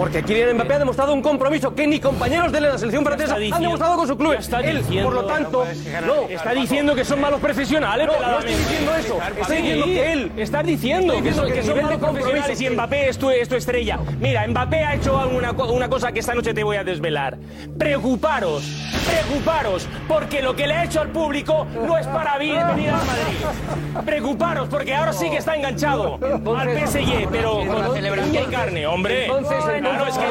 Porque 0.00 0.22
Kylian 0.22 0.54
Mbappé 0.54 0.72
ha 0.74 0.78
demostrado 0.78 1.12
un 1.12 1.20
compromiso 1.20 1.74
que 1.74 1.86
ni 1.86 2.00
compañeros 2.00 2.50
de 2.50 2.58
la 2.62 2.78
selección 2.78 3.04
francesa 3.04 3.34
han 3.34 3.60
demostrado 3.60 3.96
con 3.98 4.08
su 4.08 4.16
club. 4.16 4.32
Él, 4.32 4.78
diciendo- 4.78 5.10
por 5.10 5.14
lo 5.14 5.26
tanto, 5.26 5.66
no, 6.06 6.26
Está 6.30 6.52
diciendo 6.52 6.94
que 6.94 7.04
son 7.04 7.20
malos 7.20 7.38
profesionales. 7.38 8.06
No, 8.06 8.14
no 8.14 8.18
veladamente. 8.18 8.52
estoy 8.52 8.64
diciendo 8.64 8.94
eso. 8.94 9.18
Estoy 9.42 9.56
diciendo 9.58 9.84
que 9.84 10.12
él- 10.12 10.32
Estás 10.38 10.64
diciendo 10.64 11.22
que 11.22 11.34
son, 11.34 11.52
que 11.52 11.62
son 11.62 11.82
malos 11.82 11.98
profesionales 11.98 12.60
y 12.62 12.70
Mbappé 12.70 13.08
es 13.10 13.18
tu, 13.18 13.28
es 13.28 13.46
tu 13.46 13.56
estrella. 13.56 13.98
Mira, 14.18 14.46
Mbappé 14.48 14.84
ha 14.86 14.94
hecho 14.94 15.20
una, 15.36 15.52
una 15.52 15.88
cosa 15.90 16.12
que 16.12 16.20
esta 16.20 16.32
noche 16.34 16.54
te 16.54 16.64
voy 16.64 16.78
a 16.78 16.84
desvelar. 16.84 17.36
Preocuparos, 17.76 18.62
preocuparos, 19.06 19.86
porque 20.08 20.40
lo 20.40 20.56
que 20.56 20.66
le 20.66 20.76
ha 20.76 20.84
hecho 20.84 21.02
al 21.02 21.08
público 21.08 21.66
no 21.86 21.98
es 21.98 22.06
para 22.06 22.38
venir 22.38 22.56
a 22.58 22.68
Madrid. 22.68 24.04
Preocuparos, 24.06 24.66
porque 24.68 24.94
ahora 24.94 25.12
sí 25.12 25.28
que 25.28 25.36
está 25.36 25.56
enganchado 25.56 26.18
al 26.56 26.68
PSG, 26.88 27.28
pero 27.30 27.58
Con 27.66 27.82
la 27.82 27.90
celebración. 27.92 28.50
carne, 28.50 28.86
hombre. 28.86 29.26
Entonces, 29.26 29.58
Claro, 29.90 30.06
es 30.06 30.18
que 30.18 30.24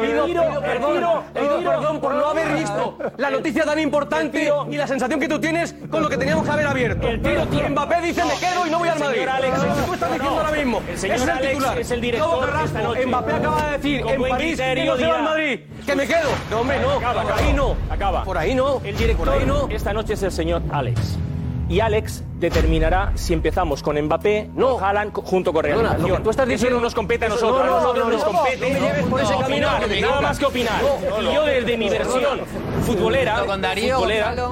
Pido, 0.00 0.24
pido 0.26 0.60
perdón, 0.60 1.64
perdón 1.64 2.00
por 2.00 2.14
no 2.14 2.26
haber 2.26 2.54
visto 2.54 2.96
la 3.18 3.30
noticia 3.30 3.64
tan 3.64 3.78
importante 3.78 4.50
y 4.70 4.76
la 4.76 4.86
sensación 4.86 5.20
que 5.20 5.28
tú 5.28 5.38
tienes 5.38 5.74
con 5.90 6.02
lo 6.02 6.08
que 6.08 6.16
teníamos 6.16 6.44
que 6.44 6.50
haber 6.50 6.66
abierto. 6.66 7.06
El 7.06 7.20
tiro 7.20 7.46
Mbappé 7.70 8.00
dice 8.00 8.24
me 8.24 8.34
quedo 8.38 8.66
y 8.66 8.70
no 8.70 8.78
voy 8.78 8.88
al 8.88 8.98
Madrid. 8.98 9.28
Alex- 9.28 9.86
tú 9.86 9.94
estás 9.94 10.12
diciendo 10.12 10.40
ahora 10.40 10.50
mismo. 10.56 10.82
El 10.88 10.98
señor 10.98 11.16
es 11.16 11.28
el 11.28 11.38
titular. 11.48 11.78
es 11.78 11.90
el 11.90 12.00
director. 12.00 12.48
Mbappé 13.06 13.32
acaba 13.32 13.66
de 13.66 13.70
decir 13.78 14.04
en 14.06 14.22
París 14.22 14.56
que 14.60 14.84
no 14.84 14.96
se 14.96 15.06
va 15.06 15.16
al. 15.18 15.22
Madrid. 15.24 15.60
Que 15.86 15.96
me 15.96 16.06
quedo. 16.06 16.30
No, 16.50 16.60
hombre, 16.60 16.80
no. 16.80 16.90
Acaba, 16.96 17.22
por 17.22 17.32
ahí 17.32 17.52
no. 17.52 17.76
Acaba. 17.90 18.24
Por 18.24 18.38
ahí 18.38 18.54
no. 18.54 18.80
El 18.84 18.96
director 18.96 19.26
Por 19.26 19.38
ahí 19.38 19.46
no. 19.46 19.68
esta 19.70 19.92
noche 19.92 20.14
es 20.14 20.22
el 20.22 20.32
señor 20.32 20.62
Alex. 20.72 21.18
Y 21.70 21.80
Alex 21.80 22.22
determinará 22.38 23.12
si 23.14 23.32
empezamos 23.32 23.82
con 23.82 23.98
Mbappé, 23.98 24.50
no. 24.54 24.78
Haaland, 24.78 25.12
co- 25.12 25.22
junto 25.22 25.52
con 25.52 25.64
lo 25.68 26.16
que 26.16 26.20
tú 26.22 26.30
estás 26.30 26.46
diciendo- 26.48 26.76
no 26.78 26.82
nos 26.82 26.94
compete 26.94 27.24
a 27.26 27.28
nosotros. 27.28 27.64
no, 27.64 27.72
a 27.76 27.80
nosotros 27.80 28.04
no, 28.06 28.10
nos 28.12 28.20
no, 28.20 28.26
compete 28.32 28.56
no 28.58 28.74
me 28.74 28.80
lleves 28.80 29.06
por 29.06 29.20
ese 29.20 29.36
camino, 29.38 29.68
opinar, 29.78 30.00
nada 30.10 30.20
más 30.20 30.38
que 30.38 30.44
opinar. 30.46 30.82
No, 30.82 31.20
no, 31.22 31.30
y 31.30 31.34
yo 31.34 31.44
desde 31.46 31.76
mi 31.78 31.88
versión 31.88 32.40
futbolera, 32.84 33.44
Con 33.46 33.60
Darío, 33.62 33.96
futbolera- 33.98 34.34
yo 34.34 34.50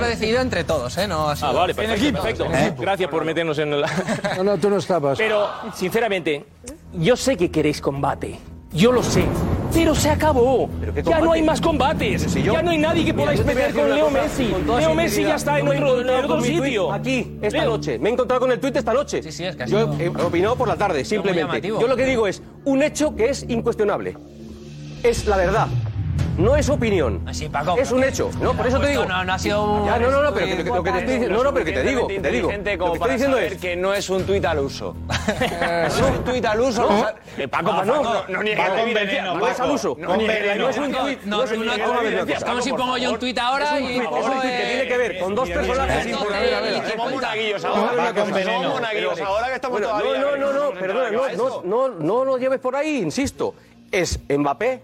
lo 0.00 0.06
he 0.06 0.08
decidido 0.08 0.40
entre 0.40 0.64
todos, 0.64 0.96
¿eh? 0.96 1.08
No 1.08 1.34
sido- 1.34 1.48
Ah, 1.48 1.52
vale, 1.52 1.74
perfecto, 1.74 2.22
perfecto. 2.22 2.46
Gracias 2.80 3.10
por 3.10 3.24
meternos 3.24 3.58
en 3.58 3.72
el... 3.72 3.84
No, 4.36 4.44
no, 4.44 4.56
tú 4.58 4.70
no 4.70 4.76
estabas. 4.76 5.18
Pero, 5.18 5.48
sinceramente, 5.74 6.44
yo 6.94 7.16
sé 7.16 7.36
que 7.36 7.50
queréis 7.50 7.80
combate. 7.80 8.38
Yo 8.72 8.92
lo 8.92 9.02
sé. 9.02 9.24
Pero 9.72 9.94
se 9.94 10.10
acabó. 10.10 10.68
Ya 11.04 11.20
no 11.20 11.32
hay 11.32 11.42
más 11.42 11.60
combates. 11.60 12.22
si 12.22 12.42
yo- 12.42 12.52
Ya 12.52 12.62
no 12.62 12.70
hay 12.70 12.78
nadie 12.78 13.04
que 13.04 13.14
podáis 13.14 13.44
decir 13.44 13.74
con 13.74 13.90
Leo 13.90 14.06
cosa, 14.06 14.22
Messi. 14.22 14.46
con 14.66 14.80
Leo 14.80 14.94
Messi 14.94 15.22
ya 15.22 15.34
está 15.36 15.58
en 15.58 15.66
Yo 15.66 15.72
me 15.72 15.78
he 15.78 15.82
otro, 15.82 16.38
en 16.38 16.44
sitio. 16.44 16.92
Aquí, 16.92 17.38
esta 17.42 17.60
Leo. 17.62 17.70
noche. 17.70 17.98
Me 17.98 18.10
he 18.10 18.12
encontrado 18.12 18.40
con 18.40 18.52
el 18.52 18.60
tuit 18.60 18.76
esta 18.76 18.92
noche. 18.92 19.22
Sí, 19.22 19.32
sí, 19.32 19.44
es 19.44 19.56
que 19.56 19.62
ha 19.64 19.66
Yo 19.66 19.92
he 19.98 20.08
opinado 20.08 20.56
por 20.56 20.68
la 20.68 20.76
tarde, 20.76 21.04
simplemente. 21.04 21.60
Yo 21.66 21.86
lo 21.86 21.96
que 21.96 22.04
digo 22.04 22.26
es 22.26 22.42
un 22.64 22.82
hecho 22.82 23.14
que 23.14 23.30
es 23.30 23.44
incuestionable. 23.48 24.16
Es 25.02 25.26
la 25.26 25.36
verdad. 25.36 25.66
No 26.40 26.56
es 26.56 26.68
opinión. 26.70 27.22
Así, 27.26 27.48
Paco. 27.48 27.76
Es 27.78 27.90
un 27.92 28.02
hecho. 28.02 28.30
No, 28.40 28.54
por 28.54 28.66
eso 28.66 28.80
te 28.80 28.88
digo. 28.88 29.04
No, 29.04 29.22
no 29.24 29.32
ha 29.32 29.38
sido 29.38 29.62
un- 29.62 29.84
Ya, 29.86 29.98
no, 29.98 30.10
no, 30.10 30.22
no, 30.22 30.32
pero 30.34 30.46
que- 30.46 30.56
que- 30.56 30.64
lo 30.64 30.82
que 30.82 30.90
te 30.92 30.98
estoy 31.00 31.12
diciendo, 31.14 31.36
no, 31.38 31.44
no, 31.44 31.52
pero 31.54 31.64
que 31.66 31.72
te 31.72 31.82
digo, 31.82 32.06
te 32.06 32.30
digo. 32.30 32.50
Lo 32.50 32.92
que 32.92 32.98
estoy 32.98 33.10
diciendo 33.12 33.38
es 33.38 33.56
que 33.60 33.76
no 33.76 33.92
es 33.94 34.08
un 34.10 34.24
tuit 34.24 34.44
al 34.44 34.58
uso. 34.60 34.96
no 35.08 35.86
es 35.86 36.00
un 36.00 36.24
tuit 36.24 36.44
al 36.46 36.60
uso. 36.60 36.88
Eh, 37.36 37.46
Paco, 37.48 37.70
Ah, 37.72 37.76
por 37.76 37.86
no, 37.86 38.02
no, 38.28 38.42
niegues 38.42 38.68
la 38.68 38.82
evidencia. 38.82 39.22
No 39.34 39.46
es 39.46 39.60
al 39.60 39.70
uso. 39.70 39.96
No 39.98 40.14
es 40.14 40.78
un 40.78 40.92
tuit, 40.92 41.22
No, 41.24 41.36
no 41.36 41.44
es 41.44 41.52
un 41.52 41.66
no, 41.66 41.72
tuit. 41.72 42.30
es 42.36 42.44
como 42.44 42.62
si 42.62 42.72
pongo 42.72 42.96
yo 42.96 43.12
un 43.12 43.18
tuit 43.18 43.38
ahora 43.38 43.76
Es 43.78 43.82
un 43.82 43.90
y 43.90 43.96
es 43.98 44.04
un 44.06 44.10
tuit 44.10 44.40
que 44.42 44.48
eh, 44.48 44.66
tiene 44.70 44.88
que 44.88 44.96
ver 44.96 45.18
con 45.18 45.34
dos 45.34 45.48
personajes 45.50 46.06
importantes. 46.06 46.90
Somos 46.90 47.12
monaguillos 47.12 47.64
ahora. 47.64 48.12
Somos 48.44 48.72
monaguillos 48.74 49.20
ahora 49.20 49.46
que 49.48 49.54
estamos 49.54 49.80
todavía. 49.82 50.18
No, 50.20 50.36
no, 50.36 50.52
no, 50.52 50.70
no, 50.72 50.78
perdona, 50.78 51.10
no, 51.10 51.28
no, 51.36 51.62
no, 51.64 51.88
no 51.98 52.24
lo 52.24 52.38
lleves 52.38 52.60
por 52.60 52.76
ahí, 52.76 52.98
insisto. 52.98 53.54
Es 53.92 54.20
Mbappé 54.28 54.82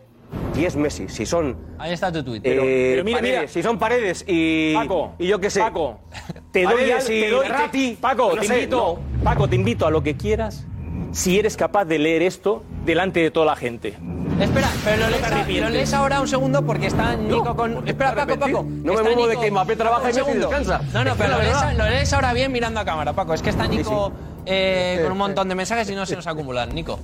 y 0.57 0.65
es 0.65 0.77
Messi. 0.77 1.09
Si 1.09 1.27
son. 1.27 1.57
Ahí 1.79 1.93
está 1.93 2.11
tu 2.13 2.23
tuit. 2.25 2.43
eh, 2.45 2.91
pero 2.95 3.05
mira, 3.05 3.19
paredes, 3.19 3.39
mira. 3.41 3.49
Si 3.53 3.63
son 3.63 3.79
paredes 3.79 4.25
y. 4.27 4.75
Paco, 4.75 5.15
y 5.19 5.27
yo 5.27 5.39
qué 5.41 5.51
sé. 5.51 5.61
Paco, 5.61 6.01
te 6.53 6.63
doy, 6.65 6.91
al- 6.91 7.03
y 7.03 7.07
te 7.07 7.31
doy- 7.31 7.41
Verratti, 7.49 7.99
Paco, 8.01 8.33
no 8.35 8.41
te 8.41 8.47
sé, 8.47 8.55
invito, 8.55 8.99
Paco, 9.23 9.49
te 9.49 9.57
invito 9.57 9.87
a 9.87 9.91
lo 9.91 10.03
que 10.03 10.17
quieras 10.17 10.67
si 11.13 11.39
eres 11.39 11.57
capaz 11.57 11.85
de 11.85 11.99
leer 11.99 12.23
esto 12.23 12.63
delante 12.85 13.21
de 13.21 13.31
toda 13.31 13.47
la 13.47 13.57
gente. 13.57 13.97
Espera, 14.41 14.69
pero 14.85 15.05
lo 15.09 15.71
lees, 15.71 15.91
lo 15.93 15.97
ahora 15.99 16.21
un 16.21 16.29
segundo 16.29 16.61
porque 16.67 16.87
está 16.89 17.17
Nico 17.17 17.57
con. 17.57 17.87
Espera, 17.89 18.15
Paco, 18.15 18.39
Paco. 18.39 18.63
No 18.63 18.93
me 18.93 18.99
está 18.99 19.03
muevo 19.05 19.27
de 19.27 19.35
Nico- 19.35 19.41
que 19.43 19.51
Mbappé 19.51 19.77
trabaja 19.77 20.03
y 20.03 20.07
Messi 20.07 20.19
segundo. 20.21 20.49
descansa. 20.49 20.81
No, 20.93 21.05
no, 21.05 21.13
Es 21.13 21.17
pero 21.17 21.39
lees, 21.39 21.79
lo 21.79 21.85
lees 21.89 22.13
ahora 22.13 22.33
bien 22.35 22.53
mirando 22.53 22.81
a 22.81 22.85
cámara, 22.85 23.13
Paco. 23.15 23.33
Es 23.35 23.41
que 23.43 23.51
está 23.51 23.67
Nico 23.67 24.13
eh, 24.47 25.01
con 25.03 25.13
un 25.13 25.19
montón 25.19 25.49
de 25.49 25.55
mensajes 25.55 25.91
y 25.91 25.95
no 25.95 26.07
se 26.07 26.17
nos 26.17 26.27
acumulan. 26.27 26.75
Nico. 26.75 27.01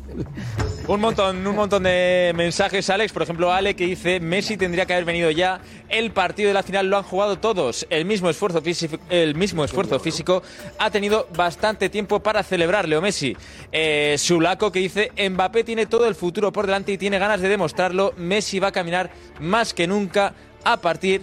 Un 0.88 1.00
montón, 1.00 1.46
un 1.46 1.54
montón 1.56 1.82
de 1.82 2.32
mensajes, 2.34 2.88
Alex. 2.90 3.12
Por 3.12 3.22
ejemplo, 3.22 3.52
Ale 3.52 3.76
que 3.76 3.86
dice 3.86 4.20
Messi 4.20 4.56
tendría 4.56 4.86
que 4.86 4.92
haber 4.92 5.04
venido 5.04 5.30
ya. 5.30 5.60
El 5.88 6.10
partido 6.10 6.48
de 6.48 6.54
la 6.54 6.62
final 6.62 6.88
lo 6.88 6.96
han 6.96 7.02
jugado 7.04 7.38
todos. 7.38 7.86
El 7.90 8.04
mismo 8.04 8.30
esfuerzo 8.30 8.62
físico, 8.62 8.98
el 9.10 9.34
mismo 9.34 9.64
esfuerzo 9.64 10.00
físico 10.00 10.42
ha 10.78 10.90
tenido 10.90 11.28
bastante 11.36 11.88
tiempo 11.88 12.20
para 12.20 12.42
celebrar 12.42 12.88
Leo 12.88 13.00
Messi. 13.00 13.36
Eh, 13.70 14.16
Sulaco 14.18 14.72
que 14.72 14.80
dice 14.80 15.12
Mbappé 15.30 15.64
tiene 15.64 15.86
todo 15.86 16.06
el 16.08 16.14
futuro 16.14 16.52
por 16.52 16.66
delante 16.66 16.92
y 16.92 16.98
tiene 16.98 17.18
ganas 17.18 17.40
de 17.40 17.48
demostrarlo. 17.48 18.12
Messi 18.16 18.58
va 18.58 18.68
a 18.68 18.72
caminar 18.72 19.10
más 19.40 19.74
que 19.74 19.86
nunca 19.86 20.34
a 20.64 20.76
partir 20.76 21.22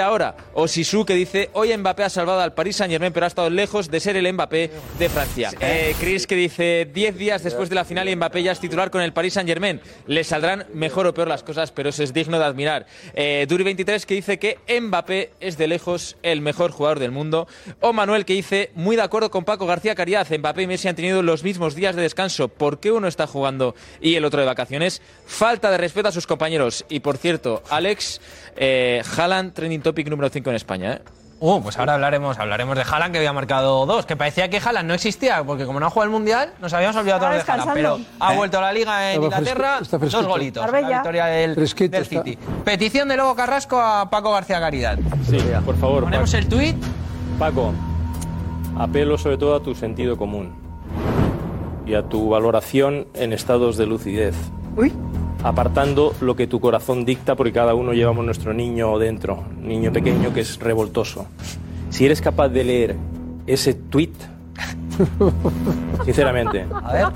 ahora. 0.00 0.34
O 0.54 0.68
Sisu 0.68 1.04
que 1.04 1.14
dice, 1.14 1.50
hoy 1.52 1.76
Mbappé 1.76 2.04
ha 2.04 2.10
salvado 2.10 2.40
al 2.40 2.54
Paris 2.54 2.76
Saint 2.76 2.92
Germain, 2.92 3.12
pero 3.12 3.26
ha 3.26 3.28
estado 3.28 3.50
lejos 3.50 3.90
de 3.90 4.00
ser 4.00 4.16
el 4.16 4.32
Mbappé 4.32 4.70
de 4.98 5.08
Francia. 5.08 5.50
Eh, 5.60 5.94
Chris 5.98 6.26
que 6.26 6.36
dice, 6.36 6.88
10 6.92 7.16
días 7.16 7.42
después 7.42 7.68
de 7.68 7.74
la 7.74 7.84
final 7.84 8.08
y 8.08 8.16
Mbappé 8.16 8.42
ya 8.42 8.52
es 8.52 8.60
titular 8.60 8.90
con 8.90 9.02
el 9.02 9.12
Paris 9.12 9.34
Saint 9.34 9.48
Germain. 9.48 9.80
Le 10.06 10.24
saldrán 10.24 10.66
mejor 10.74 11.06
o 11.06 11.14
peor 11.14 11.28
las 11.28 11.42
cosas, 11.42 11.72
pero 11.72 11.88
eso 11.88 12.02
es 12.02 12.12
digno 12.12 12.38
de 12.38 12.44
admirar. 12.44 12.86
Eh, 13.14 13.46
Duri23 13.48 14.04
que 14.04 14.14
dice 14.14 14.38
que 14.38 14.58
Mbappé 14.80 15.32
es 15.40 15.56
de 15.56 15.66
lejos 15.66 16.16
el 16.22 16.40
mejor 16.40 16.70
jugador 16.70 16.98
del 16.98 17.10
mundo. 17.10 17.48
O 17.80 17.92
Manuel 17.92 18.24
que 18.24 18.34
dice, 18.34 18.70
muy 18.74 18.96
de 18.96 19.02
acuerdo 19.02 19.30
con 19.30 19.44
Paco 19.44 19.66
García 19.66 19.94
Caridad, 19.94 20.26
Mbappé 20.30 20.62
y 20.62 20.66
Messi 20.66 20.88
han 20.88 20.96
tenido 20.96 21.22
los 21.22 21.42
mismos 21.42 21.74
días 21.74 21.96
de 21.96 22.02
descanso. 22.02 22.48
¿Por 22.48 22.80
qué 22.80 22.92
uno 22.92 23.08
está 23.08 23.26
jugando 23.26 23.74
y 24.00 24.14
el 24.14 24.24
otro 24.24 24.40
de 24.40 24.46
vacaciones? 24.46 25.02
Falta 25.26 25.70
de 25.70 25.78
respeto 25.78 26.08
a 26.08 26.12
sus 26.12 26.26
compañeros. 26.26 26.84
Y 26.88 27.00
por 27.00 27.16
cierto, 27.16 27.62
Alex, 27.70 28.20
eh, 28.56 29.02
Haaland, 29.16 29.54
trending 29.70 29.82
topic 29.82 30.08
número 30.10 30.28
5 30.28 30.50
en 30.50 30.56
España. 30.56 30.92
¿eh? 30.94 31.00
Uh, 31.38 31.60
pues 31.62 31.78
ahora 31.78 31.94
hablaremos, 31.94 32.38
hablaremos 32.38 32.76
de 32.76 32.82
Haaland 32.82 33.12
que 33.12 33.18
había 33.18 33.32
marcado 33.32 33.86
dos, 33.86 34.04
que 34.04 34.14
parecía 34.16 34.50
que 34.50 34.58
Haaland 34.58 34.88
no 34.88 34.94
existía, 34.94 35.42
porque 35.44 35.64
como 35.64 35.80
no 35.80 35.86
ha 35.86 35.90
jugado 35.90 36.04
el 36.04 36.10
Mundial, 36.10 36.52
nos 36.60 36.74
habíamos 36.74 36.96
olvidado 36.96 37.18
otra 37.18 37.30
vez 37.30 37.46
de 37.46 37.52
Haaland, 37.52 37.70
pero 37.72 37.98
ha 38.18 38.34
vuelto 38.34 38.58
a 38.58 38.60
la 38.60 38.72
Liga 38.72 39.12
en 39.14 39.22
fresco- 39.22 39.24
Inglaterra, 39.38 39.78
dos 40.10 40.26
golitos, 40.26 40.70
la 40.70 40.80
victoria 40.88 41.24
del, 41.26 41.56
está. 41.56 42.04
City. 42.04 42.36
Petición 42.64 43.08
de 43.08 43.16
Lobo 43.16 43.34
Carrasco 43.34 43.80
a 43.80 44.10
Paco 44.10 44.32
García 44.32 44.60
Caridad. 44.60 44.98
Sí, 45.28 45.38
por 45.64 45.76
favor, 45.76 46.04
Ponemos 46.04 46.30
Paco. 46.30 46.42
el 46.42 46.48
tuit. 46.48 46.76
Paco, 47.38 47.72
apelo 48.78 49.16
sobre 49.16 49.38
todo 49.38 49.54
a 49.54 49.62
tu 49.62 49.74
sentido 49.74 50.18
común 50.18 50.52
y 51.86 51.94
a 51.94 52.02
tu 52.02 52.28
valoración 52.28 53.06
en 53.14 53.32
estados 53.32 53.78
de 53.78 53.86
lucidez. 53.86 54.34
Apartando 55.42 56.14
lo 56.20 56.36
que 56.36 56.46
tu 56.46 56.60
corazón 56.60 57.04
dicta, 57.04 57.34
porque 57.34 57.52
cada 57.52 57.74
uno 57.74 57.92
llevamos 57.94 58.24
nuestro 58.24 58.52
niño 58.52 58.98
dentro, 58.98 59.44
niño 59.62 59.92
pequeño 59.92 60.34
que 60.34 60.40
es 60.40 60.58
revoltoso. 60.58 61.26
Si 61.88 62.04
eres 62.04 62.20
capaz 62.20 62.48
de 62.48 62.64
leer 62.64 62.96
ese 63.46 63.72
tweet, 63.74 64.12
sinceramente, 66.04 66.66
A 66.84 66.92
ver. 66.92 67.06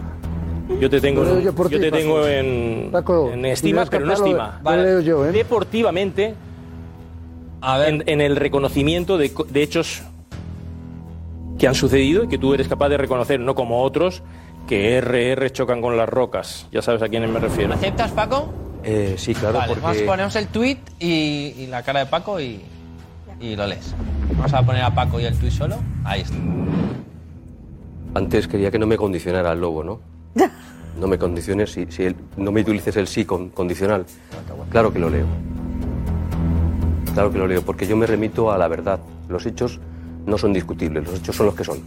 yo 0.80 0.88
te 0.88 1.00
tengo, 1.02 1.22
yo 1.24 1.40
yo 1.40 1.52
ti, 1.68 1.78
te 1.78 1.90
tengo 1.90 2.26
en, 2.26 2.88
Paco, 2.90 3.30
en 3.32 3.44
estima, 3.44 3.84
pero 3.84 4.06
no 4.06 4.12
estima. 4.14 4.60
lo 4.64 4.76
leo 4.76 5.00
yo, 5.00 5.26
¿eh? 5.26 5.32
Deportivamente, 5.32 6.34
En, 7.86 8.02
en 8.06 8.20
el 8.22 8.36
reconocimiento 8.36 9.18
de, 9.18 9.32
de 9.50 9.62
hechos 9.62 10.02
que 11.58 11.68
han 11.68 11.74
sucedido 11.74 12.24
y 12.24 12.28
que 12.28 12.38
tú 12.38 12.54
eres 12.54 12.68
capaz 12.68 12.88
de 12.88 12.96
reconocer, 12.96 13.38
no 13.38 13.54
como 13.54 13.82
otros 13.82 14.22
que 14.66 14.98
RR 15.00 15.50
chocan 15.52 15.80
con 15.80 15.96
las 15.96 16.08
rocas. 16.08 16.66
Ya 16.72 16.82
sabes 16.82 17.02
a 17.02 17.08
quiénes 17.08 17.30
me 17.30 17.40
refiero. 17.40 17.74
¿Aceptas, 17.74 18.10
Paco? 18.12 18.52
Eh, 18.82 19.14
sí, 19.18 19.34
claro, 19.34 19.58
vale, 19.58 19.74
vamos, 19.74 19.90
porque. 19.92 20.04
ponemos 20.06 20.36
el 20.36 20.48
tuit 20.48 20.78
y, 20.98 21.54
y 21.58 21.66
la 21.68 21.82
cara 21.82 22.00
de 22.00 22.06
Paco 22.06 22.40
y, 22.40 22.60
y 23.40 23.56
lo 23.56 23.66
lees. 23.66 23.94
Vamos 24.36 24.52
a 24.52 24.62
poner 24.64 24.82
a 24.82 24.94
Paco 24.94 25.20
y 25.20 25.24
el 25.24 25.36
tuit 25.38 25.52
solo. 25.52 25.76
Ahí 26.04 26.20
está. 26.22 26.36
Antes 28.14 28.46
quería 28.46 28.70
que 28.70 28.78
no 28.78 28.86
me 28.86 28.96
condicionara 28.96 29.52
el 29.52 29.60
lobo, 29.60 29.82
¿no? 29.84 30.00
No 31.00 31.08
me 31.08 31.18
condiciones 31.18 31.72
si, 31.72 31.86
si 31.90 32.04
el- 32.04 32.14
no 32.36 32.52
me 32.52 32.60
utilices 32.60 32.94
el 32.96 33.08
sí 33.08 33.24
con, 33.24 33.48
condicional. 33.48 34.06
Claro 34.70 34.92
que 34.92 35.00
lo 35.00 35.10
leo. 35.10 35.26
Claro 37.14 37.32
que 37.32 37.38
lo 37.38 37.48
leo, 37.48 37.62
porque 37.62 37.84
yo 37.84 37.96
me 37.96 38.06
remito 38.06 38.52
a 38.52 38.58
la 38.58 38.68
verdad. 38.68 39.00
Los 39.28 39.44
hechos 39.44 39.80
no 40.24 40.38
son 40.38 40.52
discutibles, 40.52 41.04
los 41.04 41.18
hechos 41.18 41.34
son 41.34 41.46
los 41.46 41.54
que 41.56 41.64
son. 41.64 41.80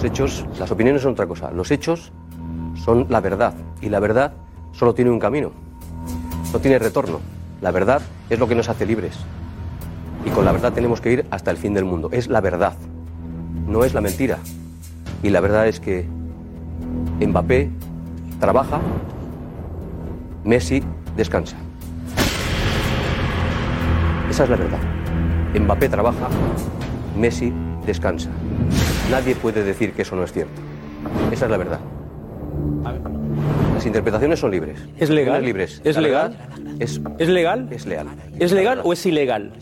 Los 0.00 0.10
hechos, 0.10 0.46
las 0.58 0.70
opiniones 0.70 1.02
son 1.02 1.12
otra 1.12 1.26
cosa. 1.26 1.50
Los 1.50 1.70
hechos 1.70 2.10
son 2.74 3.04
la 3.10 3.20
verdad. 3.20 3.52
Y 3.82 3.90
la 3.90 4.00
verdad 4.00 4.32
solo 4.72 4.94
tiene 4.94 5.10
un 5.10 5.18
camino. 5.18 5.52
No 6.54 6.58
tiene 6.58 6.78
retorno. 6.78 7.20
La 7.60 7.70
verdad 7.70 8.00
es 8.30 8.38
lo 8.38 8.48
que 8.48 8.54
nos 8.54 8.70
hace 8.70 8.86
libres. 8.86 9.12
Y 10.24 10.30
con 10.30 10.46
la 10.46 10.52
verdad 10.52 10.72
tenemos 10.72 11.02
que 11.02 11.12
ir 11.12 11.26
hasta 11.30 11.50
el 11.50 11.58
fin 11.58 11.74
del 11.74 11.84
mundo. 11.84 12.08
Es 12.12 12.28
la 12.28 12.40
verdad. 12.40 12.72
No 13.66 13.84
es 13.84 13.92
la 13.92 14.00
mentira. 14.00 14.38
Y 15.22 15.28
la 15.28 15.40
verdad 15.40 15.68
es 15.68 15.80
que 15.80 16.08
Mbappé 17.20 17.68
trabaja, 18.40 18.80
Messi 20.44 20.82
descansa. 21.14 21.58
Esa 24.30 24.44
es 24.44 24.48
la 24.48 24.56
verdad. 24.56 24.78
Mbappé 25.60 25.90
trabaja, 25.90 26.28
Messi 27.18 27.52
descansa. 27.84 28.30
Nadie 29.10 29.34
puede 29.34 29.64
decir 29.64 29.92
que 29.92 30.02
eso 30.02 30.14
no 30.16 30.24
es 30.24 30.32
cierto. 30.32 30.60
Esa 31.32 31.46
es 31.46 31.50
la 31.50 31.56
verdad. 31.56 31.80
Las 33.74 33.86
interpretaciones 33.86 34.38
son 34.38 34.50
libres. 34.50 34.78
¿Es 34.98 35.10
legal? 35.10 35.36
Son 35.36 35.44
libres. 35.46 35.80
¿Es 35.84 35.96
legal? 35.96 36.36
Es, 36.78 37.00
¿Es 37.18 37.28
legal? 37.28 37.68
es 37.70 37.86
leal. 37.86 38.06
¿Es 38.38 38.52
legal 38.52 38.80
o 38.84 38.92
es 38.92 39.04
ilegal? 39.06 39.52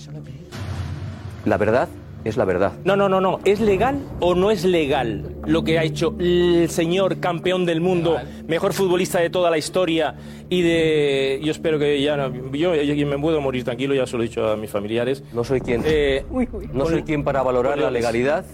La 1.44 1.56
verdad 1.56 1.88
es 2.24 2.36
la 2.36 2.44
verdad. 2.44 2.72
No, 2.84 2.96
no, 2.96 3.08
no, 3.08 3.20
no. 3.20 3.38
¿Es 3.44 3.60
legal 3.60 3.96
o 4.20 4.34
no 4.34 4.50
es 4.50 4.64
legal 4.64 5.36
lo 5.46 5.62
que 5.62 5.78
ha 5.78 5.84
hecho 5.84 6.14
el 6.18 6.66
señor 6.68 7.20
campeón 7.20 7.64
del 7.64 7.80
mundo, 7.80 8.16
mejor 8.48 8.72
futbolista 8.74 9.20
de 9.20 9.30
toda 9.30 9.50
la 9.50 9.56
historia 9.56 10.14
y 10.50 10.62
de... 10.62 11.40
Yo 11.42 11.52
espero 11.52 11.78
que 11.78 12.02
ya... 12.02 12.16
no- 12.16 12.52
Yo, 12.52 12.74
yo 12.74 13.06
me 13.06 13.18
puedo 13.18 13.40
morir 13.40 13.62
tranquilo, 13.64 13.94
ya 13.94 14.04
se 14.06 14.16
lo 14.16 14.24
he 14.24 14.26
dicho 14.26 14.46
a 14.48 14.56
mis 14.56 14.68
familiares. 14.70 15.22
No 15.32 15.44
soy 15.44 15.60
quien. 15.60 15.82
Eh, 15.86 16.24
No 16.72 16.86
soy 16.86 17.02
quien 17.04 17.22
para 17.22 17.42
valorar 17.42 17.78
la 17.78 17.90
legalidad 17.90 18.44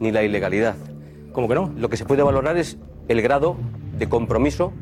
ni 0.00 0.10
la 0.10 0.22
ilegalidad. 0.24 0.74
¿Cómo 1.32 1.46
que 1.48 1.54
no? 1.54 1.72
Lo 1.78 1.88
que 1.88 1.96
se 1.96 2.04
puede 2.04 2.22
valorar 2.24 2.56
es 2.56 2.76
el 3.08 3.22
grado 3.22 3.56
de 3.96 4.08
compromiso 4.08 4.72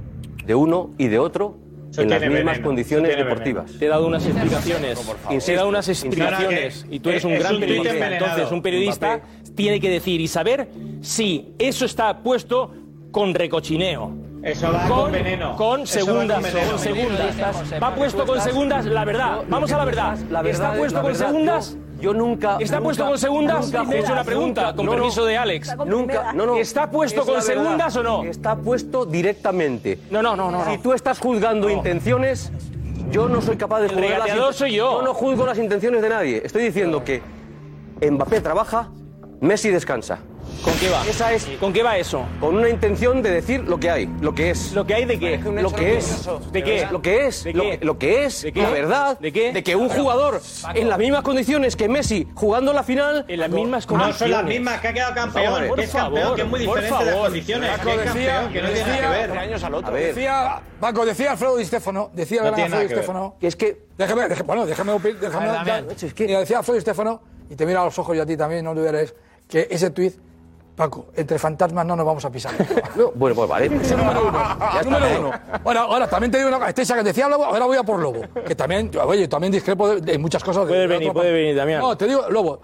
de 0.46 0.54
uno 0.54 0.90
y 0.96 1.08
de 1.08 1.18
otro 1.18 1.56
Eso 1.90 2.02
en 2.02 2.08
las 2.10 2.20
mismas 2.22 2.44
veneno, 2.44 2.64
condiciones 2.66 3.16
deportivas. 3.16 3.72
Te 3.78 3.84
he 3.84 3.88
dado 3.88 4.06
unas 4.06 4.24
explicaciones. 4.24 4.98
favor. 5.00 5.38
Te 5.44 5.52
he 5.52 5.56
dado 5.56 5.68
unas 5.68 5.88
explicaciones. 5.88 6.86
Y 6.90 7.00
tú 7.00 7.10
eres 7.10 7.24
un 7.24 7.32
Es 7.32 7.40
gran 7.40 7.54
un 7.56 7.60
periodista. 7.60 7.92
envenenado, 7.94 8.26
Entonces, 8.26 8.52
un 8.52 8.62
periodista 8.62 9.20
tiene 9.54 9.80
que 9.80 9.90
decir 9.90 10.20
y 10.20 10.28
saber 10.28 10.68
si 11.02 11.52
eso 11.58 11.84
está 11.84 12.18
puesto 12.22 12.72
con 13.10 13.34
recochineo. 13.34 14.12
Eso 14.42 14.72
va 14.72 14.86
con 14.88 15.10
veneno. 15.12 15.56
Con 15.56 15.80
Eso 15.82 15.98
va 15.98 16.04
segundas, 16.04 16.36
con 16.40 16.44
veneno. 16.52 16.70
con 16.70 16.78
segundas. 16.78 17.82
Va 17.82 17.94
puesto 17.94 18.24
con 18.26 18.40
segundas, 18.40 18.86
la 18.86 19.04
verdad. 19.04 19.40
Vamos 19.48 19.72
a 19.72 19.78
la 19.78 19.84
verdad. 19.84 20.18
¿Está 20.46 20.72
es- 20.74 20.78
puesto 20.78 21.02
con 21.02 21.14
segundas? 21.14 21.76
Yo, 22.01 22.14
nunca. 22.14 22.57
¿Está 22.61 22.76
nunca- 22.76 22.84
puesto 22.84 23.07
con 23.07 23.18
segundas? 23.18 23.72
he 23.72 23.99
hecho 23.99 24.12
una 24.12 24.24
pregunta, 24.24 24.61
nunca- 24.62 24.76
con 24.76 24.86
no, 24.86 24.92
no. 24.92 24.99
permiso 24.99 25.24
de 25.24 25.36
Alex. 25.36 25.76
Nunca, 25.86 26.32
no, 26.32 26.46
no. 26.46 26.57
¿Está 26.57 26.90
puesto 26.90 27.22
Es 27.22 27.26
con 27.26 27.42
segundas 27.42 27.96
o 27.96 28.03
no? 28.03 28.24
Está 28.24 28.57
puesto 28.57 29.05
directamente. 29.05 29.99
No, 30.11 30.22
no, 30.22 30.36
no, 30.36 30.51
no. 30.51 30.64
Si 30.70 30.78
tú 30.78 30.92
estás 30.92 31.18
juzgando 31.18 31.68
intenciones, 31.68 32.53
yo 33.11 33.28
no 33.28 33.40
soy 33.42 33.57
capaz 33.57 33.80
de 33.80 33.86
El 33.86 33.94
juzgar 33.94 34.18
las 34.28 34.57
soy 34.57 34.74
yo. 34.74 35.01
Yo 35.01 35.03
no 35.03 35.14
juzgo 35.14 35.46
las 35.46 35.59
intenciones 35.59 36.03
de 36.03 36.09
nadie. 36.09 36.42
Estoy 36.44 36.62
diciendo 36.64 37.03
que 37.03 37.22
Mbappé 38.01 38.40
trabaja, 38.40 38.90
Messi 39.40 39.70
descansa. 39.70 40.18
¿Con 40.62 40.74
qué 40.78 40.88
va? 40.90 41.06
Esa 41.06 41.32
es 41.32 41.46
¿Con 41.61 41.72
qué 41.72 41.82
va 41.82 41.96
eso? 41.98 42.26
con 42.40 42.56
una 42.56 42.68
intención 42.68 43.22
de 43.22 43.30
decir 43.30 43.61
lo 43.64 43.78
que 43.78 43.90
hay, 43.90 44.06
lo 44.20 44.34
que 44.34 44.50
es. 44.50 44.72
¿Lo 44.72 44.84
que 44.86 44.94
hay 44.94 45.04
de 45.04 45.18
qué? 45.18 45.38
Lo 45.38 45.70
que 45.72 45.96
es. 45.98 46.28
¿De 46.52 46.62
qué? 46.64 46.86
Lo 46.90 47.00
que 47.00 47.26
es. 47.26 47.44
¿De 47.44 47.52
Lo 47.52 47.62
qué? 47.62 47.78
que, 47.78 47.84
lo 47.84 47.98
que 47.98 48.24
es. 48.24 48.42
¿De 48.42 48.52
qué? 48.52 48.62
La 48.62 48.70
verdad. 48.70 49.18
¿De 49.18 49.32
qué? 49.32 49.52
De 49.52 49.62
que 49.62 49.76
un 49.76 49.88
jugador 49.88 50.40
en 50.74 50.88
las 50.88 50.98
mismas 50.98 51.22
condiciones 51.22 51.76
que 51.76 51.88
Messi 51.88 52.26
jugando 52.34 52.72
la 52.72 52.82
final. 52.82 53.24
En 53.28 53.40
las 53.40 53.50
mismas 53.50 53.84
No 53.86 53.88
condiciones. 53.90 54.18
son 54.18 54.30
las 54.30 54.44
mismas, 54.44 54.80
que 54.80 54.88
ha 54.88 54.92
quedado 54.92 55.14
campeón, 55.14 55.68
Por 55.68 55.78
que 55.78 55.84
es 55.84 55.90
favor, 55.92 56.12
campeón, 56.18 56.36
que 56.36 56.42
es 56.42 56.48
muy 56.48 56.66
por 56.66 56.80
diferente 56.80 56.98
de 56.98 57.04
las 57.04 57.14
favor. 57.14 57.28
condiciones, 57.28 57.70
Paco 57.70 57.84
que 57.84 57.90
es 57.94 57.98
decía- 58.14 58.32
campeón, 58.34 58.52
que 58.52 58.62
no 58.62 58.68
tiene 58.68 58.80
nada 58.80 58.94
que 58.96 59.02
decía- 59.02 59.26
ver. 59.28 59.38
años 59.38 59.64
al 59.64 59.74
otro. 59.74 59.88
A 59.88 59.92
ver. 59.92 60.14
Decía, 60.14 60.61
Paco, 60.80 61.06
decía 61.06 61.30
Alfredo 61.32 61.56
Di 61.56 61.64
Stefano, 61.64 62.11
decía 62.12 62.42
No 62.42 62.48
Alfredo 62.48 62.80
Di. 62.80 62.88
Stefano. 62.88 63.36
Que 63.40 63.46
es 63.46 63.56
que. 63.56 63.86
Déjame, 63.96 64.22
déjame- 64.28 64.46
bueno, 64.46 64.66
déjame, 64.66 64.92
opi- 64.92 65.18
déjame 65.18 65.46
decía 66.40 66.59
Alfredo 66.59 66.74
Di 66.74 66.80
Stefano, 66.82 67.22
y 67.48 67.54
te 67.54 67.64
mira 67.64 67.80
a 67.82 67.84
los 67.84 67.98
ojos 67.98 68.16
y 68.16 68.20
a 68.20 68.26
ti 68.26 68.36
también, 68.36 68.64
no 68.64 68.72
olvidaréis, 68.72 69.14
que 69.48 69.66
ese 69.70 69.90
tuit, 69.90 70.14
Paco, 70.78 71.06
entre 71.16 71.38
fantasmas 71.40 71.84
no 71.84 71.96
nos 71.96 72.06
vamos 72.06 72.24
a 72.24 72.30
pisar. 72.30 72.52
No, 72.96 73.10
bueno, 73.16 73.34
pues 73.34 73.48
vale. 73.48 73.66
Ese 73.66 73.96
número 73.96 74.28
uno. 74.28 74.38
Ya 74.38 74.80
está. 74.80 74.82
número 74.84 75.20
uno. 75.20 75.32
Ahora, 75.64 75.80
ahora, 75.82 76.08
también 76.08 76.30
te 76.30 76.38
digo 76.38 76.48
una 76.48 76.58
cosa. 76.58 76.70
Este 76.70 76.94
que 76.94 77.02
decía 77.02 77.28
Lobo, 77.28 77.44
ahora 77.44 77.66
voy 77.66 77.76
a 77.76 77.82
por 77.82 77.98
Lobo. 78.00 78.20
Que 78.46 78.54
también, 78.54 78.90
oye, 79.04 79.26
también 79.26 79.52
discrepo 79.52 79.88
de, 79.88 80.00
de 80.00 80.18
muchas 80.18 80.42
cosas. 80.42 80.62
de- 80.64 80.68
Puede 80.70 80.80
de 80.82 80.86
venir, 80.86 81.12
puede 81.12 81.32
venir, 81.32 81.56
Damián. 81.56 81.80
No, 81.80 81.96
te 81.96 82.06
digo, 82.06 82.30
Lobo, 82.30 82.60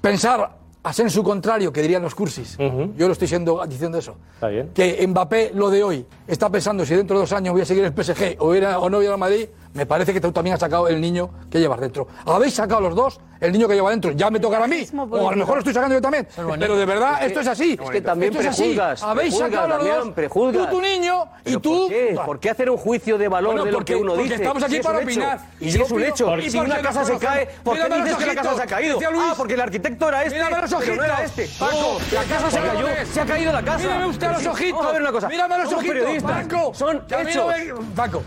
pensar 0.00 0.56
a 0.82 0.92
su 0.94 1.22
contrario, 1.22 1.72
que 1.72 1.82
dirían 1.82 2.02
los 2.02 2.14
cursis. 2.14 2.56
Yo 2.96 3.06
lo 3.06 3.12
estoy 3.12 3.28
siendo, 3.28 3.64
diciendo 3.66 3.98
eso. 3.98 4.16
Está 4.34 4.48
bien. 4.48 4.70
Que 4.74 5.06
Mbappé, 5.06 5.52
lo 5.54 5.68
de 5.70 5.84
hoy, 5.84 6.06
está 6.26 6.48
pensando 6.48 6.84
si 6.86 6.94
dentro 6.94 7.16
de 7.16 7.20
dos 7.22 7.32
años 7.32 7.52
voy 7.52 7.62
a 7.62 7.66
seguir 7.66 7.84
el 7.84 7.92
PSG 7.92 8.36
o, 8.38 8.54
ir 8.54 8.64
a- 8.64 8.78
o 8.78 8.88
no 8.88 8.96
voy 8.96 9.06
a 9.06 9.16
Madrid, 9.16 9.46
me 9.74 9.84
parece 9.86 10.12
que 10.12 10.20
tú 10.20 10.32
también 10.32 10.54
has 10.54 10.60
sacado 10.60 10.88
el 10.88 11.00
niño 11.00 11.30
que 11.50 11.60
llevas 11.60 11.80
dentro. 11.80 12.08
Habéis 12.24 12.54
sacado 12.54 12.80
los 12.80 12.94
dos 12.94 13.20
el 13.40 13.52
niño 13.52 13.66
que 13.68 13.74
lleva 13.74 13.90
dentro. 13.90 14.10
Ya 14.12 14.30
me 14.30 14.38
tocará 14.40 14.64
a 14.64 14.68
mí. 14.68 14.86
O 14.96 15.28
a 15.28 15.32
lo 15.32 15.36
mejor 15.36 15.54
lo 15.56 15.58
estoy 15.60 15.74
sacando 15.74 15.94
yo 15.94 16.00
también. 16.02 16.26
Pero 16.58 16.76
de 16.76 16.84
verdad, 16.86 17.24
esto 17.24 17.40
es 17.40 17.46
así. 17.46 17.78
Es 17.82 17.90
que 17.90 18.00
también 18.00 18.32
Esto 18.32 18.42
es 18.42 18.48
así. 18.48 18.78
Habéis 19.04 19.36
sacado 19.36 19.68
los 19.68 19.84
dos. 19.84 20.08
prejuzgas. 20.10 20.68
Tú, 20.70 20.76
tu 20.76 20.82
niño, 20.82 21.24
y 21.40 21.44
¿Pero 21.44 21.60
tú. 21.60 21.70
¿Por 21.80 21.88
qué? 21.88 22.20
¿Por 22.26 22.40
qué 22.40 22.50
hacer 22.50 22.70
un 22.70 22.76
juicio 22.76 23.18
de 23.18 23.28
valor 23.28 23.52
Bueno, 23.52 23.64
de 23.64 23.72
lo 23.72 23.78
porque- 23.78 23.94
que 23.94 24.00
uno 24.00 24.16
dice? 24.16 24.34
estamos 24.34 24.62
aquí 24.62 24.76
Si 24.76 24.82
para 24.82 24.98
opinar. 24.98 25.40
Y 25.60 25.70
si 25.70 25.80
es 25.80 25.90
un 25.90 26.02
hecho. 26.02 26.36
y 26.38 26.50
Si 26.50 26.58
una 26.58 26.80
casa 26.80 27.04
se 27.04 27.18
cae, 27.18 27.46
¿por 27.64 27.76
qué 27.76 27.94
dices 28.02 28.16
que 28.16 28.26
la 28.26 28.34
casa 28.34 28.56
se 28.56 28.62
ha 28.62 28.66
caído? 28.66 28.98
Ah, 29.16 29.34
porque 29.36 29.54
el 29.54 29.60
arquitecto 29.60 30.08
era 30.08 30.22
este. 30.24 30.34
Mírame 30.38 30.60
los 30.62 30.74
pero 30.74 30.94
no 30.96 31.04
era 31.04 31.14
ojitos. 31.14 31.38
este. 31.38 31.58
Paco, 31.58 31.76
No, 31.80 32.14
la 32.14 32.24
casa 32.24 32.50
se 32.50 32.58
cayó. 32.60 32.86
Se 33.12 33.20
ha 33.20 33.26
caído 33.26 33.52
la 33.52 33.62
casa. 33.62 33.78
Mírame 33.78 34.06
usted 34.06 34.30
los 34.32 34.46
ojitos. 34.46 34.72
Vamos 34.72 34.86
a 34.86 34.92
ver 34.92 35.02
una 35.02 35.12
cosa. 35.12 35.28
Mírame 35.28 35.58
los 35.58 35.72
ojitos. 35.72 36.22
Paco. 36.22 36.74
Son 36.74 37.02
hechos. 37.08 37.54
Paco. 37.96 38.22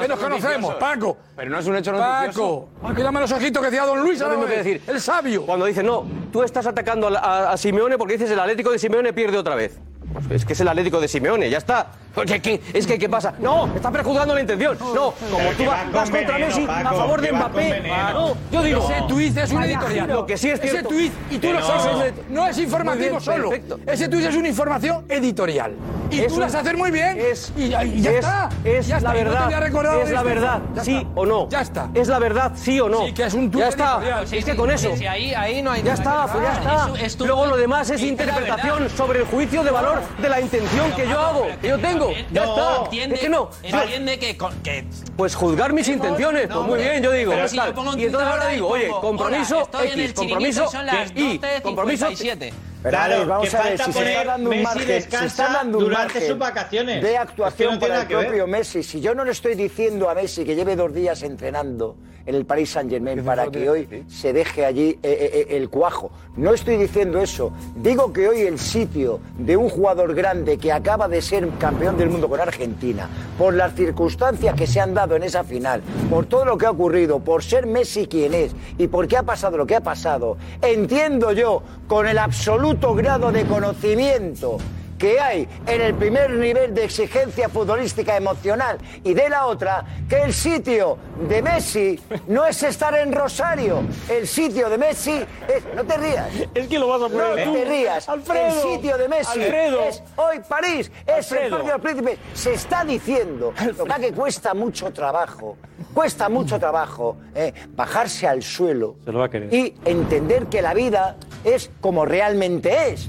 Que 0.00 0.08
nos 0.08 0.18
conocemos. 0.18 0.74
Paco. 0.76 1.16
Pero 1.36 1.50
no 1.50 1.58
es 1.58 1.66
un 1.66 1.76
hecho 1.76 1.92
noticioso. 1.92 2.68
Paco. 2.80 2.94
Mírame 2.94 3.20
los 3.20 3.32
ojitos 3.32 3.62
que 3.62 3.70
decía 3.70 3.86
Don 3.86 4.00
Luis. 4.00 4.20
Ahora 4.20 4.36
que 4.52 4.58
decir. 4.58 4.80
El 4.86 5.00
sabio. 5.00 5.44
Cuando 5.46 5.66
dices, 5.66 5.84
no, 5.84 6.04
tú 6.32 6.42
estás 6.42 6.66
atacando 6.66 7.08
a- 7.08 7.52
a 7.52 7.56
Simeone 7.56 7.98
porque 7.98 8.14
dices 8.14 8.30
el 8.30 8.38
Atlético 8.40 8.70
de 8.70 8.78
Simeone 8.78 9.12
pierde 9.12 9.36
otra 9.38 9.54
vez. 9.54 9.78
Pues 10.12 10.30
es 10.30 10.44
que 10.44 10.52
es 10.52 10.60
el 10.60 10.68
Atlético 10.68 11.00
de 11.00 11.08
Simeone, 11.08 11.48
ya 11.50 11.58
está. 11.58 11.86
Porque, 12.14 12.42
¿qué? 12.42 12.60
Es 12.74 12.86
que, 12.86 12.98
¿qué 12.98 13.08
pasa? 13.08 13.32
No, 13.38 13.74
está 13.74 13.90
prejuzgando 13.90 14.34
la 14.34 14.40
intención. 14.42 14.76
No, 14.78 15.14
como 15.30 15.50
tú 15.56 15.64
vas, 15.64 15.90
vas 15.92 16.10
contra 16.10 16.34
veneno, 16.34 16.46
Messi 16.46 16.66
a 16.68 16.92
favor 16.92 17.20
de 17.22 17.32
Mbappé. 17.32 17.70
veneno. 17.72 18.12
No, 18.12 18.34
yo 18.52 18.62
digo. 18.62 18.90
Ese 18.90 19.02
tuit 19.08 19.36
es 19.36 19.52
un 19.52 19.62
editorial. 19.64 20.08
Lo 20.08 20.26
que 20.26 20.36
sí 20.36 20.50
es 20.50 20.58
Ese 20.60 20.68
cierto. 20.70 20.88
tuit, 20.90 21.12
y 21.30 21.38
tú 21.38 21.52
lo 21.52 21.60
no. 21.60 21.66
sabes, 21.66 22.12
no 22.28 22.46
es 22.46 22.58
informativo 22.58 23.18
solo. 23.20 23.48
perfecto. 23.50 23.80
Ese 23.86 24.08
tuit 24.08 24.26
es 24.26 24.36
una 24.36 24.48
información 24.48 25.04
editorial. 25.08 25.72
Y 26.10 26.20
Es 26.20 26.26
tú 26.26 26.34
un- 26.34 26.40
lo 26.40 26.46
vas 26.46 26.54
a 26.54 26.60
hacer 26.60 26.76
muy 26.76 26.90
bien. 26.90 27.18
Es, 27.18 27.50
y, 27.56 27.70
ya- 27.70 27.82
y 27.84 28.02
ya 28.02 28.10
es- 28.10 28.16
está. 28.18 28.48
Es 28.62 28.86
ya 28.86 28.98
está. 28.98 29.14
la 29.14 29.20
Y 29.20 29.24
no 29.24 29.30
te 29.30 29.36
verdad. 29.36 30.02
es 30.02 30.10
la 30.10 30.22
verdad, 30.22 30.60
Ya 30.74 30.84
sí 30.84 30.96
está. 30.98 31.08
o 31.14 31.24
no. 31.24 31.48
Ya 31.48 31.60
está. 31.62 31.88
Es 31.94 32.08
la 32.08 32.18
verdad, 32.18 32.52
sí 32.54 32.78
o 32.80 32.88
no. 32.90 33.06
Sí, 33.06 33.14
que 33.14 33.24
es 33.24 33.32
un 33.32 33.50
tuit 33.50 33.64
Ya 33.64 33.68
está. 33.70 34.20
es 34.22 34.28
sí, 34.28 34.42
que 34.42 34.54
con 34.54 34.70
eso. 34.70 34.90
ahí, 35.08 35.32
ahí 35.32 35.62
no 35.62 35.70
hay 35.70 35.82
Ya 35.82 35.94
está, 35.94 36.26
pues 36.30 36.44
ya 36.44 36.56
hablar. 36.56 37.00
está. 37.02 37.24
Luego 37.24 37.46
lo 37.46 37.56
demás 37.56 37.88
es 37.88 38.02
interpretación 38.02 38.90
sobre 38.90 39.20
el 39.20 39.24
juicio 39.24 39.62
de 39.64 39.70
valor 39.70 40.01
de 40.20 40.28
la 40.28 40.40
intención 40.40 40.92
que 40.92 41.08
yo 41.08 41.18
hago, 41.18 41.46
que 41.60 41.68
yo 41.68 41.78
tengo. 41.78 42.12
Ya 42.32 42.44
No, 42.44 42.56
está. 42.56 42.84
Entiende, 42.84 43.14
Es 43.16 43.20
que 43.20 43.28
no. 43.28 43.50
entiende 43.62 44.18
que, 44.18 44.38
que 44.62 44.84
Pues 45.16 45.34
juzgar 45.34 45.72
mis 45.72 45.88
intenciones, 45.88 46.48
No, 46.48 46.56
pues 46.56 46.66
muy 46.68 46.78
bien, 46.80 47.02
yo 47.02 47.12
digo. 47.12 47.30
pero 47.32 47.42
pues 47.42 47.50
si 47.52 47.56
yo 47.56 47.98
y 47.98 48.04
entonces 48.04 48.28
ahora 48.28 48.48
digo, 48.48 48.68
oye, 48.68 48.88
compromiso 49.00 49.54
hola, 49.56 49.64
estoy 49.64 49.86
en 49.88 49.92
el 49.94 50.00
X, 50.10 50.12
compromiso 50.14 50.64
y 50.64 50.72
son 50.72 50.86
las 50.86 51.10
Y, 51.14 51.40
compromiso 51.62 52.06
12:57. 52.10 52.52
Pero 52.82 52.96
Claro, 52.98 53.26
vamos 53.26 53.48
que 53.48 53.56
a 53.56 53.62
ver, 53.62 53.78
si 53.80 53.92
se 53.92 54.10
está 54.12 54.24
dando 54.24 54.50
un 54.50 54.56
Messi 54.56 54.64
margen, 54.64 55.02
se 55.10 55.24
está 55.26 55.48
dando 55.52 55.78
un 55.78 55.84
durante 55.84 56.14
margen 56.14 56.28
sus 56.28 56.38
vacaciones. 56.38 57.02
de 57.02 57.12
Es 57.14 57.18
actuación 57.20 57.68
que 57.68 57.74
no 57.74 57.80
para 57.80 58.00
el 58.02 58.08
que 58.08 58.16
ver. 58.16 58.26
propio 58.26 58.46
Messi. 58.48 58.82
Si 58.82 59.00
yo 59.00 59.14
no 59.14 59.24
le 59.24 59.30
estoy 59.30 59.54
diciendo 59.54 60.10
a 60.10 60.14
Messi 60.16 60.44
que 60.44 60.56
lleve 60.56 60.74
dos 60.74 60.92
días 60.92 61.22
entrenando 61.22 61.96
en 62.26 62.34
el 62.34 62.44
Paris 62.44 62.70
Saint 62.70 62.90
Germain 62.90 63.24
para 63.24 63.50
que 63.50 63.68
hoy 63.68 64.04
se 64.08 64.32
deje 64.32 64.64
allí 64.64 64.90
eh, 64.90 64.98
eh, 65.02 65.46
eh, 65.50 65.56
el 65.56 65.68
cuajo, 65.68 66.10
no 66.36 66.54
estoy 66.54 66.76
diciendo 66.76 67.20
eso. 67.20 67.52
Digo 67.76 68.12
que 68.12 68.28
hoy 68.28 68.42
el 68.42 68.58
sitio 68.58 69.20
de 69.38 69.56
un 69.56 69.68
jugador 69.68 70.14
grande 70.14 70.58
que 70.58 70.72
acaba 70.72 71.08
de 71.08 71.20
ser 71.20 71.48
campeón 71.58 71.96
del 71.96 72.10
mundo 72.10 72.28
con 72.28 72.40
Argentina, 72.40 73.08
por 73.38 73.54
las 73.54 73.74
circunstancias 73.74 74.54
que 74.54 74.66
se 74.66 74.80
han 74.80 74.94
dado 74.94 75.16
en 75.16 75.22
esa 75.22 75.44
final, 75.44 75.82
por 76.10 76.26
todo 76.26 76.44
lo 76.44 76.58
que 76.58 76.66
ha 76.66 76.70
ocurrido, 76.70 77.20
por 77.20 77.42
ser 77.42 77.66
Messi 77.66 78.06
quien 78.06 78.34
es 78.34 78.52
y 78.78 78.88
por 78.88 79.08
qué 79.08 79.16
ha 79.16 79.22
pasado 79.22 79.56
lo 79.56 79.66
que 79.66 79.76
ha 79.76 79.80
pasado, 79.80 80.36
entiendo 80.60 81.32
yo 81.32 81.62
con 81.86 82.06
el 82.06 82.18
absoluto 82.18 82.94
grado 82.94 83.32
de 83.32 83.44
conocimiento 83.44 84.58
que 85.02 85.18
hay 85.18 85.48
en 85.66 85.80
el 85.80 85.94
primer 85.96 86.30
nivel 86.30 86.72
de 86.72 86.84
exigencia 86.84 87.48
futbolística 87.48 88.16
emocional 88.16 88.78
y 89.02 89.14
de 89.14 89.28
la 89.28 89.46
otra, 89.46 89.84
que 90.08 90.22
el 90.22 90.32
sitio 90.32 90.96
de 91.28 91.42
Messi 91.42 91.98
no 92.28 92.46
es 92.46 92.62
estar 92.62 92.94
en 92.94 93.12
Rosario, 93.12 93.82
el 94.08 94.28
sitio 94.28 94.70
de 94.70 94.78
Messi 94.78 95.10
es... 95.48 95.74
No 95.74 95.82
te 95.82 95.96
rías. 95.96 96.28
Es 96.54 96.68
que 96.68 96.78
lo 96.78 96.86
vas 96.86 97.02
a 97.02 97.08
No 97.08 97.18
poner 97.18 97.44
tú. 97.44 97.52
te 97.52 97.64
rías. 97.64 98.08
Alfredo. 98.08 98.46
El 98.46 98.76
sitio 98.76 98.96
de 98.96 99.08
Messi 99.08 99.40
Alfredo. 99.42 99.82
es 99.82 100.02
hoy 100.14 100.40
París, 100.48 100.92
es 101.04 101.32
el. 101.32 101.50
Parque 101.50 101.66
de 101.66 101.72
los 101.72 101.80
Príncipes. 101.82 102.18
Se 102.34 102.52
está 102.54 102.84
diciendo, 102.84 103.52
lo 103.76 103.84
que 103.96 104.12
cuesta 104.12 104.54
mucho 104.54 104.92
trabajo, 104.92 105.56
cuesta 105.92 106.28
mucho 106.28 106.60
trabajo 106.60 107.16
eh, 107.34 107.52
bajarse 107.74 108.28
al 108.28 108.44
suelo 108.44 108.94
Se 109.04 109.10
lo 109.10 109.18
va 109.18 109.24
a 109.26 109.30
querer. 109.30 109.52
y 109.52 109.74
entender 109.84 110.46
que 110.46 110.62
la 110.62 110.74
vida 110.74 111.16
es 111.42 111.72
como 111.80 112.04
realmente 112.04 112.92
es. 112.92 113.08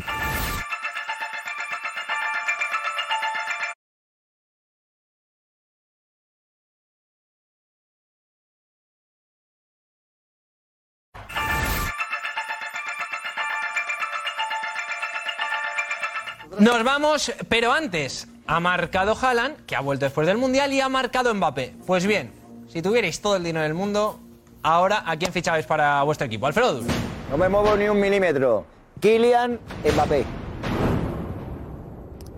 Nos 16.74 16.84
vamos, 16.84 17.32
pero 17.50 17.72
antes 17.72 18.28
ha 18.48 18.60
marcado 18.60 19.16
Haaland, 19.16 19.64
que 19.68 19.76
ha 19.76 19.80
vuelto 19.82 20.06
después 20.06 20.26
del 20.26 20.40
Mundial, 20.40 20.74
y 20.74 20.82
ha 20.82 20.90
marcado 20.90 21.32
Mbappé. 21.32 21.76
Pues 21.86 22.08
bien, 22.08 22.34
si 22.68 22.82
tuvierais 22.82 23.22
todo 23.22 23.36
el 23.36 23.44
dinero 23.44 23.62
del 23.62 23.76
mundo, 23.76 24.20
ahora 24.64 25.04
¿a 25.06 25.16
quién 25.16 25.32
fichabais 25.32 25.68
para 25.68 26.02
vuestro 26.02 26.26
equipo? 26.26 26.48
Alfredo 26.48 26.74
Duro. 26.74 26.88
No 27.30 27.38
me 27.38 27.48
muevo 27.48 27.78
ni 27.78 27.88
un 27.88 28.00
milímetro. 28.00 28.66
Kylian 29.00 29.60
Mbappé. 29.94 30.26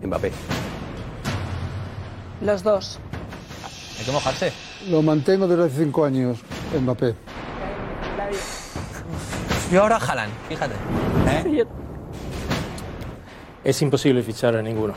Mbappé. 0.03 0.33
Los 2.41 2.61
dos. 2.61 2.99
Hay 3.97 4.03
que 4.03 4.11
mojarse. 4.11 4.51
Lo 4.89 5.01
mantengo 5.01 5.47
desde 5.47 5.63
hace 5.63 5.85
cinco 5.85 6.03
años, 6.03 6.39
Mbappé. 6.77 7.15
Yo 9.71 9.81
ahora 9.81 9.95
Haaland, 9.95 10.33
fíjate. 10.49 10.75
Es 13.65 13.81
imposible 13.81 14.21
fichar 14.21 14.55
a 14.55 14.61
ninguno. 14.61 14.93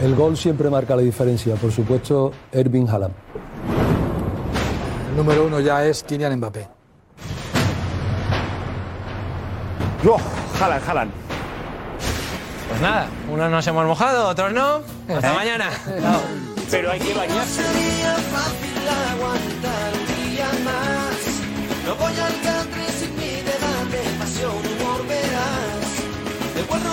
El 0.00 0.14
gol 0.14 0.36
siempre 0.36 0.70
marca 0.70 0.94
la 0.94 1.02
diferencia. 1.02 1.56
Por 1.56 1.72
supuesto, 1.72 2.30
Erving 2.52 2.88
Haaland. 2.88 3.12
El 5.10 5.16
número 5.16 5.46
uno 5.46 5.58
ya 5.58 5.84
es 5.84 6.04
Kylian 6.04 6.36
Mbappé. 6.36 6.68
Yo, 10.04 10.16
Jalan, 10.60 10.80
Jalan. 10.80 11.10
Pues 12.68 12.80
nada, 12.80 13.08
unos 13.28 13.50
nos 13.50 13.66
hemos 13.66 13.84
mojado, 13.84 14.28
otros 14.28 14.52
no. 14.52 14.80
Hasta 15.12 15.34
mañana. 15.34 15.70
Pero 16.70 16.92
hay 16.92 17.00
que 17.00 17.12
bañarse. 17.12 17.62
Sería 17.62 18.14
fácil 18.14 18.88
aguantar 19.12 19.92
un 19.98 20.06
día 20.30 20.46
más. 20.64 21.40
No 21.84 21.96
voy 21.96 22.12
al 22.12 22.79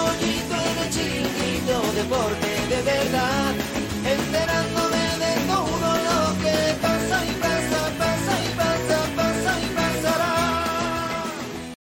bonito 0.08 0.54
era 0.54 0.92
chiquito, 0.92 1.76
deporte 1.96 2.48
de 2.70 2.82
verdad. 2.82 3.47